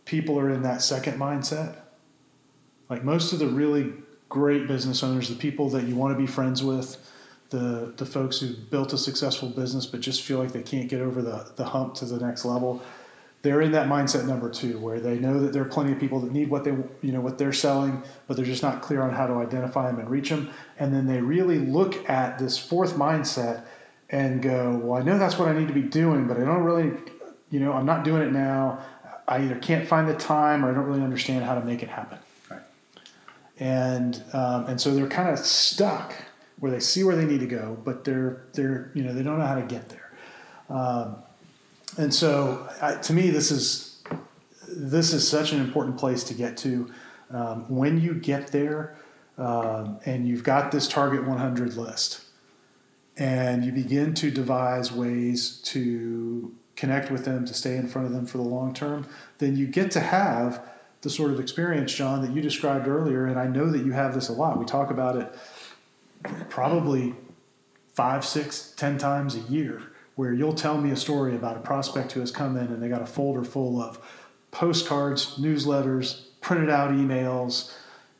people 0.04 0.38
are 0.38 0.50
in 0.50 0.62
that 0.62 0.82
second 0.82 1.18
mindset. 1.18 1.79
Like 2.90 3.04
most 3.04 3.32
of 3.32 3.38
the 3.38 3.46
really 3.46 3.92
great 4.28 4.66
business 4.66 5.02
owners, 5.02 5.28
the 5.28 5.36
people 5.36 5.70
that 5.70 5.84
you 5.84 5.94
want 5.94 6.12
to 6.14 6.18
be 6.18 6.26
friends 6.26 6.62
with, 6.62 6.98
the 7.50 7.92
the 7.96 8.06
folks 8.06 8.40
who've 8.40 8.70
built 8.70 8.92
a 8.92 8.98
successful 8.98 9.48
business 9.48 9.86
but 9.86 10.00
just 10.00 10.22
feel 10.22 10.38
like 10.38 10.52
they 10.52 10.62
can't 10.62 10.88
get 10.88 11.00
over 11.00 11.22
the, 11.22 11.50
the 11.56 11.64
hump 11.64 11.94
to 11.94 12.04
the 12.04 12.24
next 12.24 12.44
level, 12.44 12.82
they're 13.42 13.60
in 13.60 13.72
that 13.72 13.88
mindset 13.88 14.26
number 14.26 14.50
two 14.50 14.78
where 14.78 15.00
they 15.00 15.18
know 15.18 15.40
that 15.40 15.52
there 15.52 15.62
are 15.62 15.68
plenty 15.68 15.92
of 15.92 15.98
people 15.98 16.20
that 16.20 16.32
need 16.32 16.50
what 16.50 16.64
they 16.64 16.70
you 17.00 17.12
know 17.12 17.20
what 17.20 17.38
they're 17.38 17.52
selling, 17.52 18.02
but 18.26 18.36
they're 18.36 18.46
just 18.46 18.62
not 18.62 18.82
clear 18.82 19.02
on 19.02 19.12
how 19.12 19.26
to 19.26 19.34
identify 19.34 19.86
them 19.90 19.98
and 19.98 20.10
reach 20.10 20.28
them. 20.28 20.50
And 20.78 20.94
then 20.94 21.06
they 21.06 21.20
really 21.20 21.58
look 21.58 22.08
at 22.08 22.38
this 22.38 22.58
fourth 22.58 22.94
mindset 22.94 23.64
and 24.10 24.42
go, 24.42 24.80
well, 24.82 25.00
I 25.00 25.04
know 25.04 25.18
that's 25.18 25.38
what 25.38 25.48
I 25.48 25.56
need 25.56 25.68
to 25.68 25.74
be 25.74 25.82
doing, 25.82 26.26
but 26.26 26.36
I 26.36 26.40
don't 26.44 26.64
really, 26.64 26.92
you 27.50 27.60
know, 27.60 27.72
I'm 27.72 27.86
not 27.86 28.04
doing 28.04 28.22
it 28.22 28.32
now. 28.32 28.84
I 29.28 29.38
either 29.42 29.54
can't 29.56 29.86
find 29.86 30.08
the 30.08 30.14
time 30.14 30.64
or 30.64 30.70
I 30.70 30.74
don't 30.74 30.86
really 30.86 31.02
understand 31.02 31.44
how 31.44 31.54
to 31.54 31.64
make 31.64 31.84
it 31.84 31.88
happen. 31.88 32.18
And 33.60 34.22
um, 34.32 34.66
and 34.66 34.80
so 34.80 34.94
they're 34.94 35.06
kind 35.06 35.28
of 35.28 35.38
stuck 35.38 36.14
where 36.58 36.72
they 36.72 36.80
see 36.80 37.04
where 37.04 37.14
they 37.14 37.24
need 37.24 37.40
to 37.40 37.46
go, 37.46 37.78
but 37.84 38.04
they're 38.04 38.46
they're 38.54 38.90
you 38.94 39.04
know 39.04 39.12
they 39.12 39.22
don't 39.22 39.38
know 39.38 39.46
how 39.46 39.54
to 39.54 39.66
get 39.66 39.88
there. 39.88 40.12
Um, 40.68 41.16
and 41.98 42.12
so 42.14 42.68
I, 42.80 42.94
to 42.94 43.12
me, 43.12 43.30
this 43.30 43.50
is 43.50 44.02
this 44.68 45.12
is 45.12 45.26
such 45.26 45.52
an 45.52 45.60
important 45.60 45.98
place 45.98 46.24
to 46.24 46.34
get 46.34 46.56
to. 46.58 46.90
Um, 47.30 47.68
when 47.68 48.00
you 48.00 48.14
get 48.14 48.48
there, 48.48 48.96
um, 49.38 50.00
and 50.04 50.26
you've 50.26 50.42
got 50.42 50.72
this 50.72 50.88
target 50.88 51.26
100 51.26 51.76
list, 51.76 52.22
and 53.16 53.64
you 53.64 53.72
begin 53.72 54.14
to 54.14 54.30
devise 54.30 54.90
ways 54.90 55.60
to 55.64 56.54
connect 56.76 57.10
with 57.10 57.24
them, 57.24 57.44
to 57.44 57.54
stay 57.54 57.76
in 57.76 57.86
front 57.86 58.06
of 58.06 58.12
them 58.12 58.26
for 58.26 58.38
the 58.38 58.44
long 58.44 58.72
term, 58.72 59.06
then 59.38 59.56
you 59.56 59.66
get 59.66 59.90
to 59.92 60.00
have 60.00 60.66
the 61.02 61.10
sort 61.10 61.30
of 61.30 61.40
experience, 61.40 61.94
John, 61.94 62.22
that 62.22 62.32
you 62.32 62.42
described 62.42 62.86
earlier. 62.86 63.26
And 63.26 63.38
I 63.38 63.46
know 63.46 63.70
that 63.70 63.84
you 63.84 63.92
have 63.92 64.14
this 64.14 64.28
a 64.28 64.32
lot. 64.32 64.58
We 64.58 64.66
talk 64.66 64.90
about 64.90 65.16
it 65.16 65.34
probably 66.48 67.14
five, 67.94 68.24
six, 68.24 68.74
ten 68.76 68.98
times 68.98 69.34
a 69.34 69.40
year, 69.40 69.82
where 70.14 70.32
you'll 70.32 70.54
tell 70.54 70.78
me 70.78 70.90
a 70.90 70.96
story 70.96 71.34
about 71.34 71.56
a 71.56 71.60
prospect 71.60 72.12
who 72.12 72.20
has 72.20 72.30
come 72.30 72.56
in 72.56 72.66
and 72.66 72.82
they 72.82 72.88
got 72.88 73.02
a 73.02 73.06
folder 73.06 73.44
full 73.44 73.80
of 73.80 73.98
postcards, 74.50 75.38
newsletters, 75.38 76.26
printed 76.40 76.68
out 76.68 76.90
emails, 76.90 77.72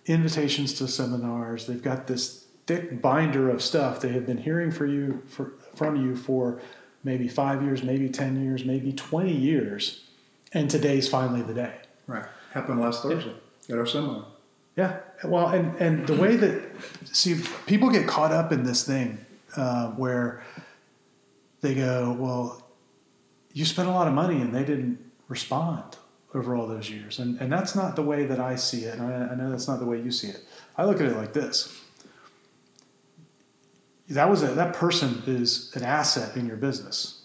invitations 0.06 0.74
to 0.74 0.88
seminars. 0.88 1.66
They've 1.66 1.82
got 1.82 2.06
this 2.06 2.46
thick 2.66 3.02
binder 3.02 3.50
of 3.50 3.62
stuff 3.62 4.00
they 4.00 4.12
have 4.12 4.26
been 4.26 4.38
hearing 4.38 4.70
for 4.70 4.86
you 4.86 5.22
for, 5.26 5.52
from 5.74 5.96
you 5.96 6.16
for 6.16 6.60
maybe 7.04 7.28
five 7.28 7.62
years, 7.62 7.82
maybe 7.82 8.08
ten 8.08 8.42
years, 8.42 8.64
maybe 8.64 8.92
twenty 8.92 9.34
years, 9.34 10.04
and 10.52 10.70
today's 10.70 11.08
finally 11.08 11.42
the 11.42 11.54
day. 11.54 11.74
Right. 12.06 12.26
Happened 12.50 12.80
last 12.80 13.02
Thursday 13.02 13.34
at 13.68 13.78
our 13.78 13.86
seminar. 13.86 14.26
Yeah. 14.76 14.98
Well, 15.24 15.48
and, 15.48 15.76
and 15.76 16.06
the 16.06 16.14
way 16.14 16.36
that, 16.36 16.62
see, 17.04 17.42
people 17.66 17.90
get 17.90 18.06
caught 18.06 18.32
up 18.32 18.52
in 18.52 18.64
this 18.64 18.84
thing 18.84 19.24
uh, 19.56 19.90
where 19.90 20.42
they 21.60 21.74
go, 21.74 22.16
well, 22.18 22.66
you 23.52 23.64
spent 23.64 23.88
a 23.88 23.92
lot 23.92 24.08
of 24.08 24.14
money 24.14 24.40
and 24.40 24.54
they 24.54 24.64
didn't 24.64 24.98
respond 25.28 25.96
over 26.34 26.54
all 26.54 26.66
those 26.66 26.88
years. 26.88 27.18
And, 27.18 27.40
and 27.40 27.52
that's 27.52 27.74
not 27.74 27.96
the 27.96 28.02
way 28.02 28.24
that 28.24 28.40
I 28.40 28.56
see 28.56 28.84
it. 28.84 28.98
And 28.98 29.02
I, 29.02 29.32
I 29.32 29.34
know 29.34 29.50
that's 29.50 29.68
not 29.68 29.80
the 29.80 29.86
way 29.86 30.00
you 30.00 30.10
see 30.10 30.28
it. 30.28 30.40
I 30.76 30.84
look 30.84 31.00
at 31.00 31.06
it 31.06 31.16
like 31.16 31.32
this. 31.32 31.76
That 34.08 34.28
was 34.28 34.42
a, 34.42 34.48
that 34.48 34.74
person 34.74 35.22
is 35.26 35.70
an 35.76 35.84
asset 35.84 36.36
in 36.36 36.46
your 36.46 36.56
business 36.56 37.19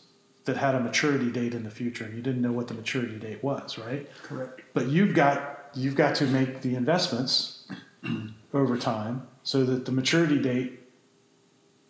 that 0.45 0.57
had 0.57 0.75
a 0.75 0.79
maturity 0.79 1.31
date 1.31 1.53
in 1.53 1.63
the 1.63 1.69
future. 1.69 2.05
And 2.05 2.15
you 2.15 2.21
didn't 2.21 2.41
know 2.41 2.51
what 2.51 2.67
the 2.67 2.73
maturity 2.73 3.17
date 3.17 3.43
was, 3.43 3.77
right? 3.77 4.07
Correct. 4.23 4.61
But 4.73 4.87
you've 4.87 5.13
got 5.13 5.69
you've 5.73 5.95
got 5.95 6.15
to 6.15 6.25
make 6.25 6.61
the 6.61 6.75
investments 6.75 7.67
over 8.53 8.77
time 8.77 9.27
so 9.43 9.63
that 9.65 9.85
the 9.85 9.91
maturity 9.91 10.39
date 10.39 10.79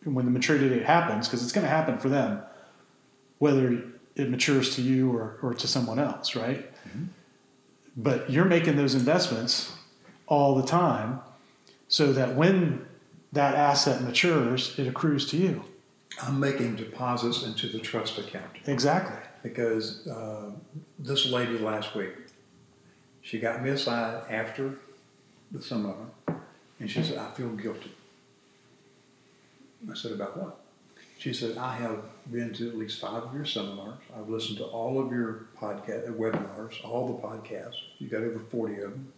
when 0.06 0.26
the 0.26 0.32
maturity 0.32 0.70
date 0.70 0.84
happens, 0.84 1.28
because 1.28 1.44
it's 1.44 1.52
going 1.52 1.66
to 1.66 1.70
happen 1.70 1.98
for 1.98 2.10
them, 2.10 2.42
whether 3.40 3.84
it 4.16 4.30
matures 4.30 4.76
to 4.76 4.82
you 4.82 5.12
or, 5.12 5.38
or 5.42 5.54
to 5.54 5.68
someone 5.68 6.00
else, 6.00 6.36
right? 6.36 6.72
Mm-hmm. 6.88 7.06
But 7.98 8.30
you're 8.30 8.46
making 8.46 8.76
those 8.76 8.94
investments 8.94 9.74
all 10.28 10.56
the 10.56 10.66
time 10.68 11.22
so 11.88 12.14
that 12.14 12.36
when 12.36 12.86
that 13.34 13.56
asset 13.56 14.02
matures, 14.04 14.78
it 14.78 14.88
accrues 14.88 15.30
to 15.32 15.38
you. 15.38 15.64
I'm 16.22 16.40
making 16.40 16.76
deposits 16.76 17.44
into 17.44 17.68
the 17.68 17.80
trust 17.80 18.18
account. 18.18 18.52
Exactly. 18.68 19.18
Because 19.44 20.08
uh, 20.08 20.52
this 20.98 21.28
lady 21.28 21.58
last 21.58 21.96
week, 21.96 22.14
she 23.22 23.40
got 23.40 23.64
me 23.64 23.72
aside 23.72 24.24
after 24.30 24.76
the 25.52 25.62
seminar, 25.62 25.96
and 26.80 26.90
she 26.90 27.04
said, 27.04 27.18
I 27.18 27.32
feel 27.32 27.50
guilty. 27.50 27.92
I 29.90 29.94
said, 29.94 30.14
About 30.14 30.38
what? 30.38 30.60
She 31.18 31.34
said, 31.34 31.58
I 31.58 31.76
have 31.78 32.04
been 32.32 32.54
to 32.54 32.70
at 32.70 32.78
least 32.78 33.00
five 33.00 33.24
of 33.24 33.34
your 33.34 33.46
seminars. 33.46 34.00
I've 34.16 34.30
listened 34.30 34.58
to 34.58 34.66
all 34.66 35.00
of 35.00 35.12
your 35.12 35.48
podcast 35.60 36.10
uh, 36.10 36.14
webinars, 36.14 36.84
all 36.84 37.08
the 37.08 37.28
podcasts. 37.28 37.78
You 38.00 38.08
got 38.08 38.22
over 38.22 38.40
40 38.52 38.74
of 38.76 38.92
them. 38.92 39.14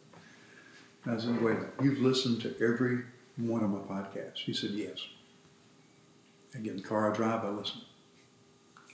And 1.06 1.16
I 1.16 1.20
said, 1.20 1.42
wait 1.42 1.52
a 1.52 1.56
minute, 1.56 1.74
you've 1.82 2.00
listened 2.00 2.42
to 2.42 2.56
every 2.62 3.04
one 3.38 3.64
of 3.64 3.72
my 3.72 3.80
podcasts? 3.80 4.36
She 4.36 4.54
said, 4.54 4.72
yes. 4.72 5.00
Again, 6.58 6.78
the 6.78 6.84
car 6.84 7.12
I 7.12 7.16
drive, 7.16 7.46
I 7.46 7.50
listen. 7.50 7.82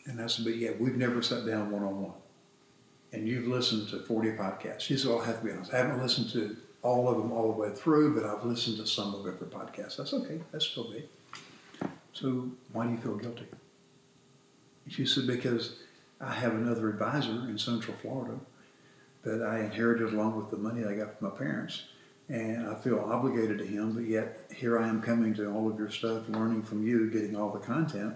And 0.05 0.22
I 0.22 0.28
said, 0.28 0.45
but 0.45 0.57
yeah, 0.57 0.72
we've 0.80 0.97
never 0.97 1.22
sat 1.22 1.45
down 1.45 1.72
one 1.72 1.84
on 1.84 2.01
one. 2.01 2.14
And 3.14 3.28
you've 3.28 3.47
listened 3.47 3.89
to 3.89 3.99
40 3.99 4.32
podcasts. 4.32 4.82
She 4.82 4.97
said, 4.97 5.11
well, 5.11 5.22
I 5.22 5.26
have 5.28 5.39
to 5.39 5.45
be 5.45 5.51
honest. 5.51 5.74
I 5.74 5.78
haven't 5.78 6.01
listened 6.01 6.30
to 6.32 6.57
all 6.82 7.07
of 7.07 7.18
them 7.18 7.32
all 7.32 7.53
the 7.53 7.57
way 7.57 7.70
through, 7.74 8.14
but 8.14 8.26
I've 8.26 8.43
listened 8.43 8.78
to 8.78 8.88
some 8.88 9.16
of 9.16 9.26
every 9.26 9.47
podcast. 9.47 9.97
That's 9.97 10.14
okay. 10.14 10.41
That's 10.51 10.66
still 10.66 10.89
me. 10.89 11.05
So 12.11 12.49
why 12.74 12.86
do 12.86 12.91
you 12.91 12.97
feel 12.97 13.16
guilty? 13.16 13.45
She 14.89 15.05
said, 15.05 15.26
because 15.26 15.78
I 16.20 16.34
have 16.34 16.53
another 16.53 16.89
advisor 16.89 17.32
in 17.32 17.57
Central 17.57 17.95
Florida 18.01 18.38
that 19.24 19.41
I 19.41 19.61
inherited 19.61 20.14
along 20.14 20.36
with 20.36 20.51
the 20.51 20.57
money 20.57 20.84
I 20.84 20.95
got 20.95 21.18
from 21.18 21.30
my 21.30 21.38
parents. 21.38 21.84
And 22.34 22.68
I 22.68 22.74
feel 22.74 23.00
obligated 23.00 23.60
to 23.60 23.64
him, 23.64 23.92
but 23.92 24.06
yet 24.06 24.50
here 24.52 24.80
I 24.80 24.88
am 24.88 25.04
coming 25.04 25.36
to 25.36 25.52
all 25.52 25.70
of 25.70 25.78
your 25.78 25.92
stuff, 25.92 26.28
learning 26.30 26.64
from 26.64 26.84
you, 26.86 27.12
getting 27.12 27.36
all 27.36 27.52
the 27.52 27.60
content, 27.60 28.16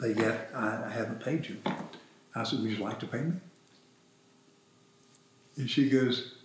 but 0.00 0.16
yet 0.16 0.48
I, 0.54 0.84
I 0.86 0.88
haven't 0.88 1.22
paid 1.22 1.46
you. 1.46 1.58
I 2.34 2.42
said, 2.42 2.62
Would 2.62 2.70
you 2.70 2.78
like 2.78 2.98
to 3.00 3.06
pay 3.06 3.20
me? 3.20 3.34
And 5.58 5.68
she 5.68 5.90
goes, 5.90 6.36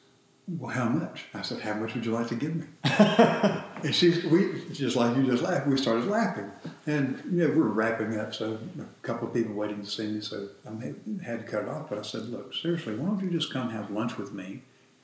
Well, 0.45 0.72
how 0.72 0.89
much? 0.89 1.24
I 1.34 1.41
said, 1.41 1.62
How 1.62 1.74
much 1.74 1.93
would 1.93 2.06
you 2.06 2.12
like 2.12 2.28
to 2.28 2.36
give 2.36 2.54
me? 2.54 2.66
and 2.84 3.95
she's 3.95 4.26
we 4.26 4.62
just 4.74 4.97
like 4.97 5.16
you 5.16 5.26
just 5.26 5.41
laughed. 5.41 5.68
We 5.68 5.78
started 5.78 6.08
laughing, 6.08 6.52
and 6.86 7.24
you 7.32 7.47
know 7.47 7.54
we 7.54 7.62
were 7.62 7.70
wrapping 7.70 8.20
up. 8.20 8.36
So 8.36 8.60
a 8.78 9.08
couple 9.08 9.26
of 9.26 9.34
people 9.34 9.54
waiting 9.54 9.82
to 9.82 9.89
see 9.89 10.08
me, 10.08 10.20
so 10.20 10.50
I 10.68 10.93
had 11.24 11.45
to 11.45 11.50
cut 11.50 11.64
it 11.64 11.70
off. 11.70 11.88
But 11.88 12.00
I 12.00 12.02
said, 12.02 12.24
look, 12.24 12.54
seriously, 12.54 12.97
why 12.97 13.06
don't 13.06 13.22
you 13.22 13.30
just 13.30 13.54
come 13.54 13.70
have 13.70 13.89
lunch 13.89 14.18
with 14.18 14.34
me? 14.34 14.64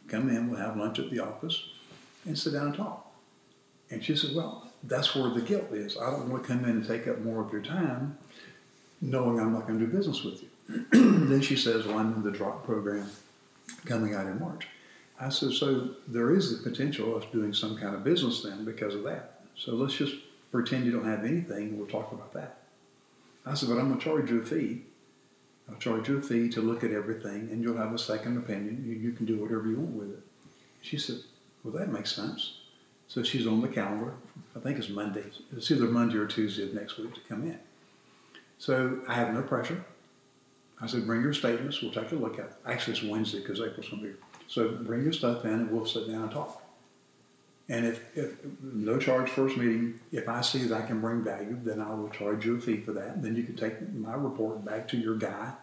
Come 0.09 0.29
in, 0.29 0.49
we'll 0.49 0.59
have 0.59 0.75
lunch 0.75 0.99
at 0.99 1.09
the 1.09 1.19
office, 1.19 1.69
and 2.25 2.37
sit 2.37 2.53
down 2.53 2.67
and 2.67 2.75
talk. 2.75 3.11
And 3.89 4.03
she 4.03 4.15
said, 4.15 4.35
well, 4.35 4.71
that's 4.83 5.15
where 5.15 5.29
the 5.29 5.41
guilt 5.41 5.71
is. 5.71 5.97
I 5.97 6.11
don't 6.11 6.29
want 6.29 6.43
to 6.43 6.49
come 6.49 6.63
in 6.65 6.71
and 6.71 6.87
take 6.87 7.07
up 7.07 7.19
more 7.19 7.43
of 7.43 7.51
your 7.51 7.61
time, 7.61 8.17
knowing 9.01 9.39
I'm 9.39 9.53
not 9.53 9.67
going 9.67 9.79
to 9.79 9.85
do 9.85 9.91
business 9.91 10.23
with 10.23 10.43
you. 10.43 10.49
then 10.91 11.41
she 11.41 11.55
says, 11.55 11.85
well, 11.85 11.99
I'm 11.99 12.13
in 12.13 12.23
the 12.23 12.31
drop 12.31 12.65
program 12.65 13.09
coming 13.85 14.13
out 14.13 14.25
in 14.25 14.39
March. 14.39 14.67
I 15.19 15.29
said, 15.29 15.53
so 15.53 15.91
there 16.07 16.35
is 16.35 16.57
the 16.57 16.69
potential 16.69 17.15
of 17.15 17.31
doing 17.31 17.53
some 17.53 17.77
kind 17.77 17.95
of 17.95 18.03
business 18.03 18.43
then 18.43 18.65
because 18.65 18.95
of 18.95 19.03
that. 19.03 19.41
So 19.55 19.73
let's 19.73 19.95
just 19.95 20.15
pretend 20.51 20.85
you 20.85 20.91
don't 20.91 21.05
have 21.05 21.23
anything 21.23 21.77
we'll 21.77 21.87
talk 21.87 22.11
about 22.11 22.33
that. 22.33 22.57
I 23.45 23.53
said, 23.53 23.69
but 23.69 23.77
I'm 23.77 23.87
going 23.87 23.99
to 23.99 24.03
charge 24.03 24.29
you 24.29 24.41
a 24.41 24.45
fee. 24.45 24.81
I'll 25.69 25.77
charge 25.77 26.09
you 26.09 26.17
a 26.17 26.21
fee 26.21 26.49
to 26.49 26.61
look 26.61 26.83
at 26.83 26.91
everything 26.91 27.49
and 27.51 27.63
you'll 27.63 27.77
have 27.77 27.93
a 27.93 27.97
second 27.97 28.37
opinion. 28.37 28.83
You, 28.85 28.93
you 28.95 29.11
can 29.13 29.25
do 29.25 29.37
whatever 29.37 29.67
you 29.67 29.77
want 29.77 29.91
with 29.91 30.11
it. 30.11 30.23
She 30.81 30.97
said, 30.97 31.17
well, 31.65 31.73
that 31.73 31.91
makes 31.91 32.15
sense. 32.15 32.59
So 33.07 33.23
she's 33.23 33.47
on 33.47 33.61
the 33.61 33.67
calendar. 33.67 34.13
I 34.55 34.59
think 34.59 34.77
it's 34.77 34.89
Monday. 34.89 35.23
It's 35.55 35.71
either 35.71 35.85
Monday 35.85 36.17
or 36.17 36.27
Tuesday 36.27 36.63
of 36.63 36.73
next 36.73 36.97
week 36.97 37.13
to 37.15 37.19
come 37.27 37.43
in. 37.43 37.59
So 38.59 38.99
I 39.07 39.15
have 39.15 39.33
no 39.33 39.41
pressure. 39.41 39.83
I 40.79 40.87
said, 40.87 41.05
bring 41.05 41.21
your 41.21 41.33
statements. 41.33 41.81
We'll 41.81 41.91
take 41.91 42.11
a 42.11 42.15
look 42.15 42.37
at 42.37 42.45
it. 42.45 42.53
Actually, 42.65 42.93
it's 42.93 43.03
Wednesday 43.03 43.39
because 43.39 43.59
April's 43.59 43.89
going 43.89 44.01
to 44.01 44.07
be 44.07 44.13
here. 44.13 44.19
So 44.47 44.69
bring 44.69 45.03
your 45.03 45.13
stuff 45.13 45.43
in 45.45 45.51
and 45.51 45.71
we'll 45.71 45.85
sit 45.85 46.07
down 46.07 46.23
and 46.23 46.31
talk. 46.31 46.61
And 47.67 47.85
if, 47.85 48.15
if 48.15 48.35
no 48.61 48.99
charge 48.99 49.29
first 49.29 49.57
meeting, 49.57 49.99
if 50.11 50.29
I 50.29 50.41
see 50.41 50.65
that 50.65 50.83
I 50.83 50.85
can 50.85 51.01
bring 51.01 51.23
value, 51.23 51.57
then 51.63 51.81
I 51.81 51.93
will 51.95 52.09
charge 52.09 52.45
you 52.45 52.57
a 52.57 52.61
fee 52.61 52.81
for 52.81 52.91
that. 52.93 53.23
Then 53.23 53.35
you 53.35 53.43
can 53.43 53.55
take 53.55 53.81
my 53.93 54.13
report 54.13 54.63
back 54.63 54.87
to 54.89 54.97
your 54.97 55.15
guy 55.15 55.53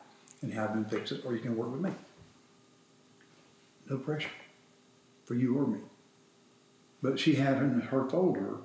and 0.40 0.52
have 0.52 0.70
him 0.70 0.84
fix 0.84 1.12
it, 1.12 1.24
or 1.24 1.32
you 1.32 1.38
can 1.38 1.56
work 1.56 1.70
with 1.70 1.80
me. 1.80 1.92
No 3.88 3.98
pressure 3.98 4.30
for 5.24 5.34
you 5.34 5.56
or 5.56 5.66
me. 5.66 5.78
But 7.02 7.18
she 7.18 7.34
had 7.34 7.56
in 7.58 7.80
her 7.80 8.08
folder, 8.08 8.58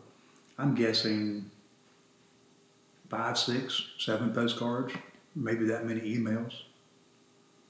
I'm 0.57 0.75
guessing 0.75 1.49
five, 3.09 3.37
six, 3.37 3.81
seven 3.97 4.31
postcards, 4.33 4.93
maybe 5.35 5.65
that 5.65 5.85
many 5.85 6.01
emails. 6.01 6.53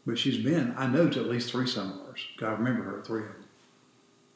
But 0.06 0.18
she's 0.18 0.44
been, 0.44 0.74
I 0.78 0.88
know, 0.88 1.10
to 1.10 1.20
at 1.20 1.28
least 1.30 1.52
three 1.52 1.68
seminars. 1.68 2.26
I 2.42 2.52
remember 2.52 2.84
her 2.84 3.02
three 3.02 3.24
of 3.24 3.28
them. 3.28 3.44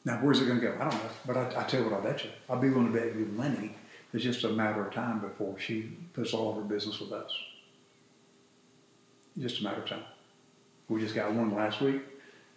Now, 0.04 0.18
where's 0.18 0.40
it 0.40 0.46
going 0.46 0.60
to 0.60 0.66
go? 0.66 0.74
I 0.74 0.90
don't 0.90 0.94
know. 0.94 1.10
But 1.26 1.36
I, 1.36 1.60
I 1.60 1.64
tell 1.64 1.80
you 1.80 1.88
what, 1.88 1.94
I'll 1.94 2.02
bet 2.02 2.24
you. 2.24 2.30
I'll 2.48 2.58
be 2.58 2.70
willing 2.70 2.92
to 2.92 2.98
bet 2.98 3.14
you 3.14 3.26
money. 3.26 3.76
It's 4.12 4.24
just 4.24 4.44
a 4.44 4.48
matter 4.48 4.84
of 4.86 4.92
time 4.92 5.20
before 5.20 5.58
she 5.58 5.96
puts 6.12 6.34
all 6.34 6.50
of 6.50 6.56
her 6.56 6.62
business 6.62 7.00
with 7.00 7.12
us. 7.12 7.30
Just 9.38 9.60
a 9.60 9.64
matter 9.64 9.80
of 9.80 9.88
time. 9.88 10.04
We 10.88 11.00
just 11.00 11.14
got 11.14 11.32
one 11.32 11.54
last 11.54 11.80
week 11.80 12.02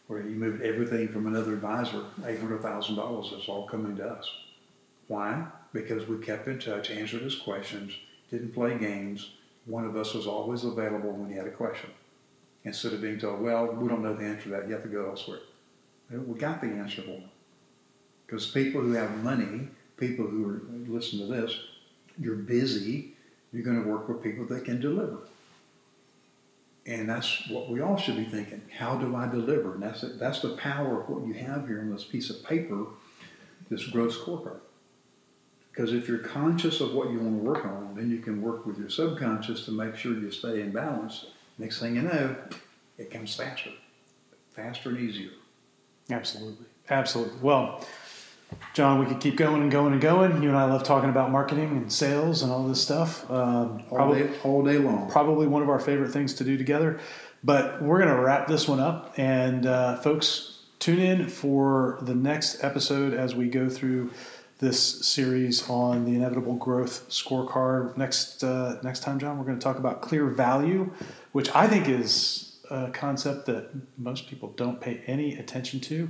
where 0.07 0.21
he 0.21 0.29
moved 0.29 0.61
everything 0.61 1.07
from 1.07 1.27
another 1.27 1.53
advisor, 1.53 2.03
$800,000 2.21 3.39
is 3.39 3.47
all 3.47 3.67
coming 3.67 3.95
to 3.97 4.07
us. 4.07 4.29
Why? 5.07 5.45
Because 5.73 6.07
we 6.07 6.17
kept 6.17 6.47
in 6.47 6.59
touch, 6.59 6.89
answered 6.89 7.21
his 7.21 7.35
questions, 7.35 7.93
didn't 8.29 8.53
play 8.53 8.77
games. 8.77 9.31
One 9.65 9.85
of 9.85 9.95
us 9.95 10.13
was 10.13 10.27
always 10.27 10.63
available 10.63 11.11
when 11.11 11.29
he 11.29 11.35
had 11.35 11.47
a 11.47 11.51
question. 11.51 11.89
Instead 12.63 12.93
of 12.93 13.01
being 13.01 13.19
told, 13.19 13.41
well, 13.41 13.67
we 13.67 13.87
don't 13.87 14.03
know 14.03 14.15
the 14.15 14.25
answer 14.25 14.43
to 14.43 14.49
that, 14.49 14.67
you 14.67 14.73
have 14.73 14.83
to 14.83 14.89
go 14.89 15.09
elsewhere. 15.09 15.39
We 16.09 16.37
got 16.37 16.61
the 16.61 16.67
answer 16.67 17.01
for 17.01 17.11
them. 17.11 17.29
Because 18.25 18.47
people 18.47 18.81
who 18.81 18.93
have 18.93 19.23
money, 19.23 19.67
people 19.97 20.25
who 20.25 20.49
are, 20.49 20.61
listen 20.87 21.19
to 21.19 21.25
this, 21.25 21.57
you're 22.19 22.35
busy, 22.35 23.13
you're 23.51 23.63
going 23.63 23.81
to 23.81 23.89
work 23.89 24.07
with 24.07 24.23
people 24.23 24.45
that 24.45 24.65
can 24.65 24.79
deliver. 24.79 25.17
And 26.85 27.09
that's 27.09 27.49
what 27.49 27.69
we 27.69 27.81
all 27.81 27.97
should 27.97 28.15
be 28.15 28.25
thinking. 28.25 28.61
How 28.77 28.95
do 28.95 29.15
I 29.15 29.27
deliver? 29.27 29.73
And 29.73 29.83
that's, 29.83 30.05
that's 30.19 30.41
the 30.41 30.49
power 30.49 31.01
of 31.01 31.09
what 31.09 31.25
you 31.25 31.33
have 31.33 31.67
here 31.67 31.79
on 31.79 31.91
this 31.91 32.03
piece 32.03 32.29
of 32.29 32.43
paper, 32.43 32.85
this 33.69 33.87
growth 33.87 34.13
scorecard. 34.13 34.59
Because 35.71 35.93
if 35.93 36.07
you're 36.07 36.19
conscious 36.19 36.79
of 36.81 36.93
what 36.93 37.09
you 37.09 37.19
want 37.19 37.37
to 37.37 37.43
work 37.43 37.65
on, 37.65 37.95
then 37.95 38.09
you 38.09 38.19
can 38.19 38.41
work 38.41 38.65
with 38.65 38.77
your 38.77 38.89
subconscious 38.89 39.65
to 39.65 39.71
make 39.71 39.95
sure 39.95 40.13
you 40.13 40.31
stay 40.31 40.61
in 40.61 40.71
balance. 40.71 41.25
Next 41.57 41.79
thing 41.79 41.95
you 41.95 42.03
know, 42.03 42.35
it 42.97 43.11
comes 43.11 43.35
faster, 43.35 43.71
faster 44.55 44.89
and 44.89 44.99
easier. 44.99 45.31
Absolutely. 46.09 46.65
Absolutely. 46.89 47.39
Well, 47.41 47.83
John, 48.73 48.99
we 48.99 49.05
could 49.05 49.19
keep 49.19 49.37
going 49.37 49.61
and 49.61 49.71
going 49.71 49.93
and 49.93 50.01
going. 50.01 50.43
You 50.43 50.49
and 50.49 50.57
I 50.57 50.65
love 50.65 50.83
talking 50.83 51.09
about 51.09 51.31
marketing 51.31 51.77
and 51.77 51.91
sales 51.91 52.43
and 52.43 52.51
all 52.51 52.67
this 52.67 52.81
stuff. 52.81 53.29
Um, 53.31 53.83
all, 53.89 53.97
probably, 53.97 54.23
day, 54.23 54.33
all 54.43 54.63
day 54.63 54.77
long. 54.77 55.09
Probably 55.09 55.47
one 55.47 55.61
of 55.61 55.69
our 55.69 55.79
favorite 55.79 56.11
things 56.11 56.33
to 56.35 56.43
do 56.43 56.57
together. 56.57 56.99
But 57.43 57.81
we're 57.81 57.99
going 57.99 58.13
to 58.13 58.21
wrap 58.21 58.47
this 58.47 58.67
one 58.67 58.79
up. 58.79 59.13
And 59.17 59.65
uh, 59.65 59.97
folks, 59.97 60.63
tune 60.79 60.99
in 60.99 61.29
for 61.29 61.99
the 62.01 62.15
next 62.15 62.63
episode 62.63 63.13
as 63.13 63.33
we 63.35 63.47
go 63.47 63.69
through 63.69 64.11
this 64.59 65.05
series 65.05 65.69
on 65.69 66.05
the 66.05 66.15
inevitable 66.15 66.55
growth 66.55 67.09
scorecard. 67.09 67.95
Next, 67.97 68.43
uh, 68.43 68.79
next 68.83 69.03
time, 69.03 69.19
John, 69.19 69.37
we're 69.37 69.45
going 69.45 69.59
to 69.59 69.63
talk 69.63 69.77
about 69.77 70.01
clear 70.01 70.27
value, 70.27 70.91
which 71.33 71.53
I 71.55 71.67
think 71.67 71.87
is 71.87 72.57
a 72.69 72.89
concept 72.91 73.45
that 73.45 73.69
most 73.97 74.27
people 74.27 74.49
don't 74.49 74.81
pay 74.81 75.01
any 75.05 75.37
attention 75.37 75.79
to 75.81 76.09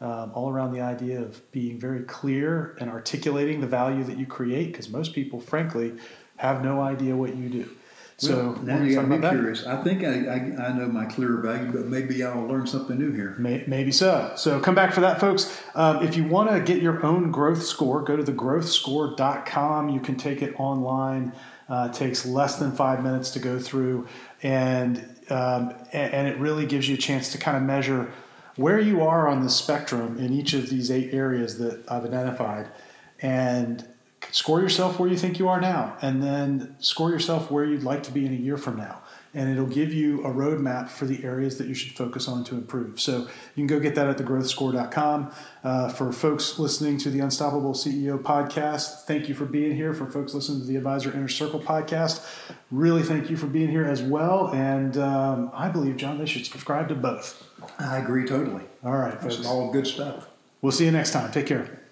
um, 0.00 0.30
all 0.34 0.50
around 0.50 0.72
the 0.72 0.80
idea 0.80 1.20
of 1.20 1.40
being 1.52 1.78
very 1.80 2.02
clear 2.02 2.76
and 2.80 2.90
articulating 2.90 3.60
the 3.60 3.66
value 3.66 4.04
that 4.04 4.18
you 4.18 4.26
create, 4.26 4.72
because 4.72 4.88
most 4.88 5.14
people, 5.14 5.40
frankly, 5.40 5.94
have 6.36 6.62
no 6.62 6.80
idea 6.80 7.16
what 7.16 7.34
you 7.34 7.48
do. 7.48 7.70
So 8.18 8.52
Well, 8.52 8.62
now 8.62 8.82
you 8.82 8.94
got 8.94 9.08
me 9.08 9.16
talk 9.16 9.22
that. 9.22 9.32
curious. 9.32 9.66
I 9.66 9.82
think 9.82 10.02
I, 10.02 10.26
I, 10.26 10.68
I 10.68 10.72
know 10.72 10.86
my 10.88 11.04
clear 11.04 11.36
value, 11.36 11.70
but 11.70 11.86
maybe 11.86 12.22
I'll 12.24 12.46
learn 12.46 12.66
something 12.66 12.98
new 12.98 13.12
here. 13.12 13.36
May, 13.38 13.62
maybe 13.66 13.92
so. 13.92 14.32
So 14.36 14.58
come 14.58 14.74
back 14.74 14.94
for 14.94 15.02
that, 15.02 15.20
folks. 15.20 15.62
Um, 15.74 16.02
if 16.02 16.16
you 16.16 16.24
want 16.24 16.50
to 16.50 16.60
get 16.60 16.82
your 16.82 17.04
own 17.04 17.30
growth 17.30 17.62
score, 17.62 18.02
go 18.02 18.16
to 18.16 18.22
thegrowthscore.com. 18.22 19.90
You 19.90 20.00
can 20.00 20.16
take 20.16 20.40
it 20.42 20.58
online. 20.58 21.32
Uh, 21.68 21.88
it 21.90 21.96
takes 21.96 22.24
less 22.24 22.56
than 22.56 22.72
five 22.72 23.02
minutes 23.02 23.30
to 23.32 23.38
go 23.38 23.58
through, 23.58 24.06
and, 24.42 24.98
um, 25.30 25.74
and 25.92 26.14
and 26.14 26.28
it 26.28 26.38
really 26.38 26.64
gives 26.64 26.88
you 26.88 26.94
a 26.94 26.98
chance 26.98 27.32
to 27.32 27.38
kind 27.38 27.56
of 27.56 27.64
measure 27.64 28.12
where 28.56 28.80
you 28.80 29.02
are 29.02 29.28
on 29.28 29.42
the 29.42 29.50
spectrum 29.50 30.18
in 30.18 30.32
each 30.32 30.54
of 30.54 30.70
these 30.70 30.90
eight 30.90 31.12
areas 31.12 31.58
that 31.58 31.84
I've 31.88 32.04
identified, 32.04 32.68
and 33.20 33.86
score 34.30 34.60
yourself 34.60 34.98
where 34.98 35.08
you 35.08 35.16
think 35.16 35.38
you 35.38 35.48
are 35.48 35.60
now, 35.60 35.96
and 36.02 36.22
then 36.22 36.76
score 36.78 37.10
yourself 37.10 37.50
where 37.50 37.64
you'd 37.64 37.82
like 37.82 38.02
to 38.04 38.12
be 38.12 38.26
in 38.26 38.32
a 38.32 38.36
year 38.36 38.56
from 38.56 38.76
now. 38.76 39.02
And 39.36 39.50
it'll 39.50 39.66
give 39.66 39.92
you 39.92 40.24
a 40.24 40.30
roadmap 40.30 40.88
for 40.88 41.04
the 41.04 41.22
areas 41.22 41.58
that 41.58 41.66
you 41.66 41.74
should 41.74 41.92
focus 41.92 42.26
on 42.26 42.42
to 42.44 42.54
improve. 42.54 42.98
So 42.98 43.18
you 43.18 43.28
can 43.54 43.66
go 43.66 43.78
get 43.78 43.94
that 43.94 44.08
at 44.08 44.16
thegrowthscore.com. 44.16 45.30
Uh, 45.62 45.88
for 45.90 46.10
folks 46.10 46.58
listening 46.58 46.96
to 46.98 47.10
the 47.10 47.20
Unstoppable 47.20 47.74
CEO 47.74 48.18
podcast, 48.18 49.02
thank 49.02 49.28
you 49.28 49.34
for 49.34 49.44
being 49.44 49.76
here. 49.76 49.92
For 49.92 50.06
folks 50.06 50.32
listening 50.32 50.60
to 50.62 50.66
the 50.66 50.76
Advisor 50.76 51.12
Inner 51.12 51.28
Circle 51.28 51.60
podcast, 51.60 52.26
really 52.70 53.02
thank 53.02 53.28
you 53.28 53.36
for 53.36 53.46
being 53.46 53.68
here 53.68 53.84
as 53.84 54.02
well. 54.02 54.48
And 54.48 54.96
um, 54.96 55.50
I 55.52 55.68
believe, 55.68 55.98
John, 55.98 56.16
they 56.18 56.26
should 56.26 56.46
subscribe 56.46 56.88
to 56.88 56.94
both. 56.94 57.46
I 57.78 57.98
agree 57.98 58.26
totally. 58.26 58.64
All 58.82 58.92
right, 58.96 59.20
This 59.20 59.38
is 59.38 59.46
all 59.46 59.70
good 59.70 59.86
stuff. 59.86 60.28
We'll 60.62 60.72
see 60.72 60.86
you 60.86 60.90
next 60.90 61.12
time. 61.12 61.30
Take 61.30 61.46
care. 61.46 61.85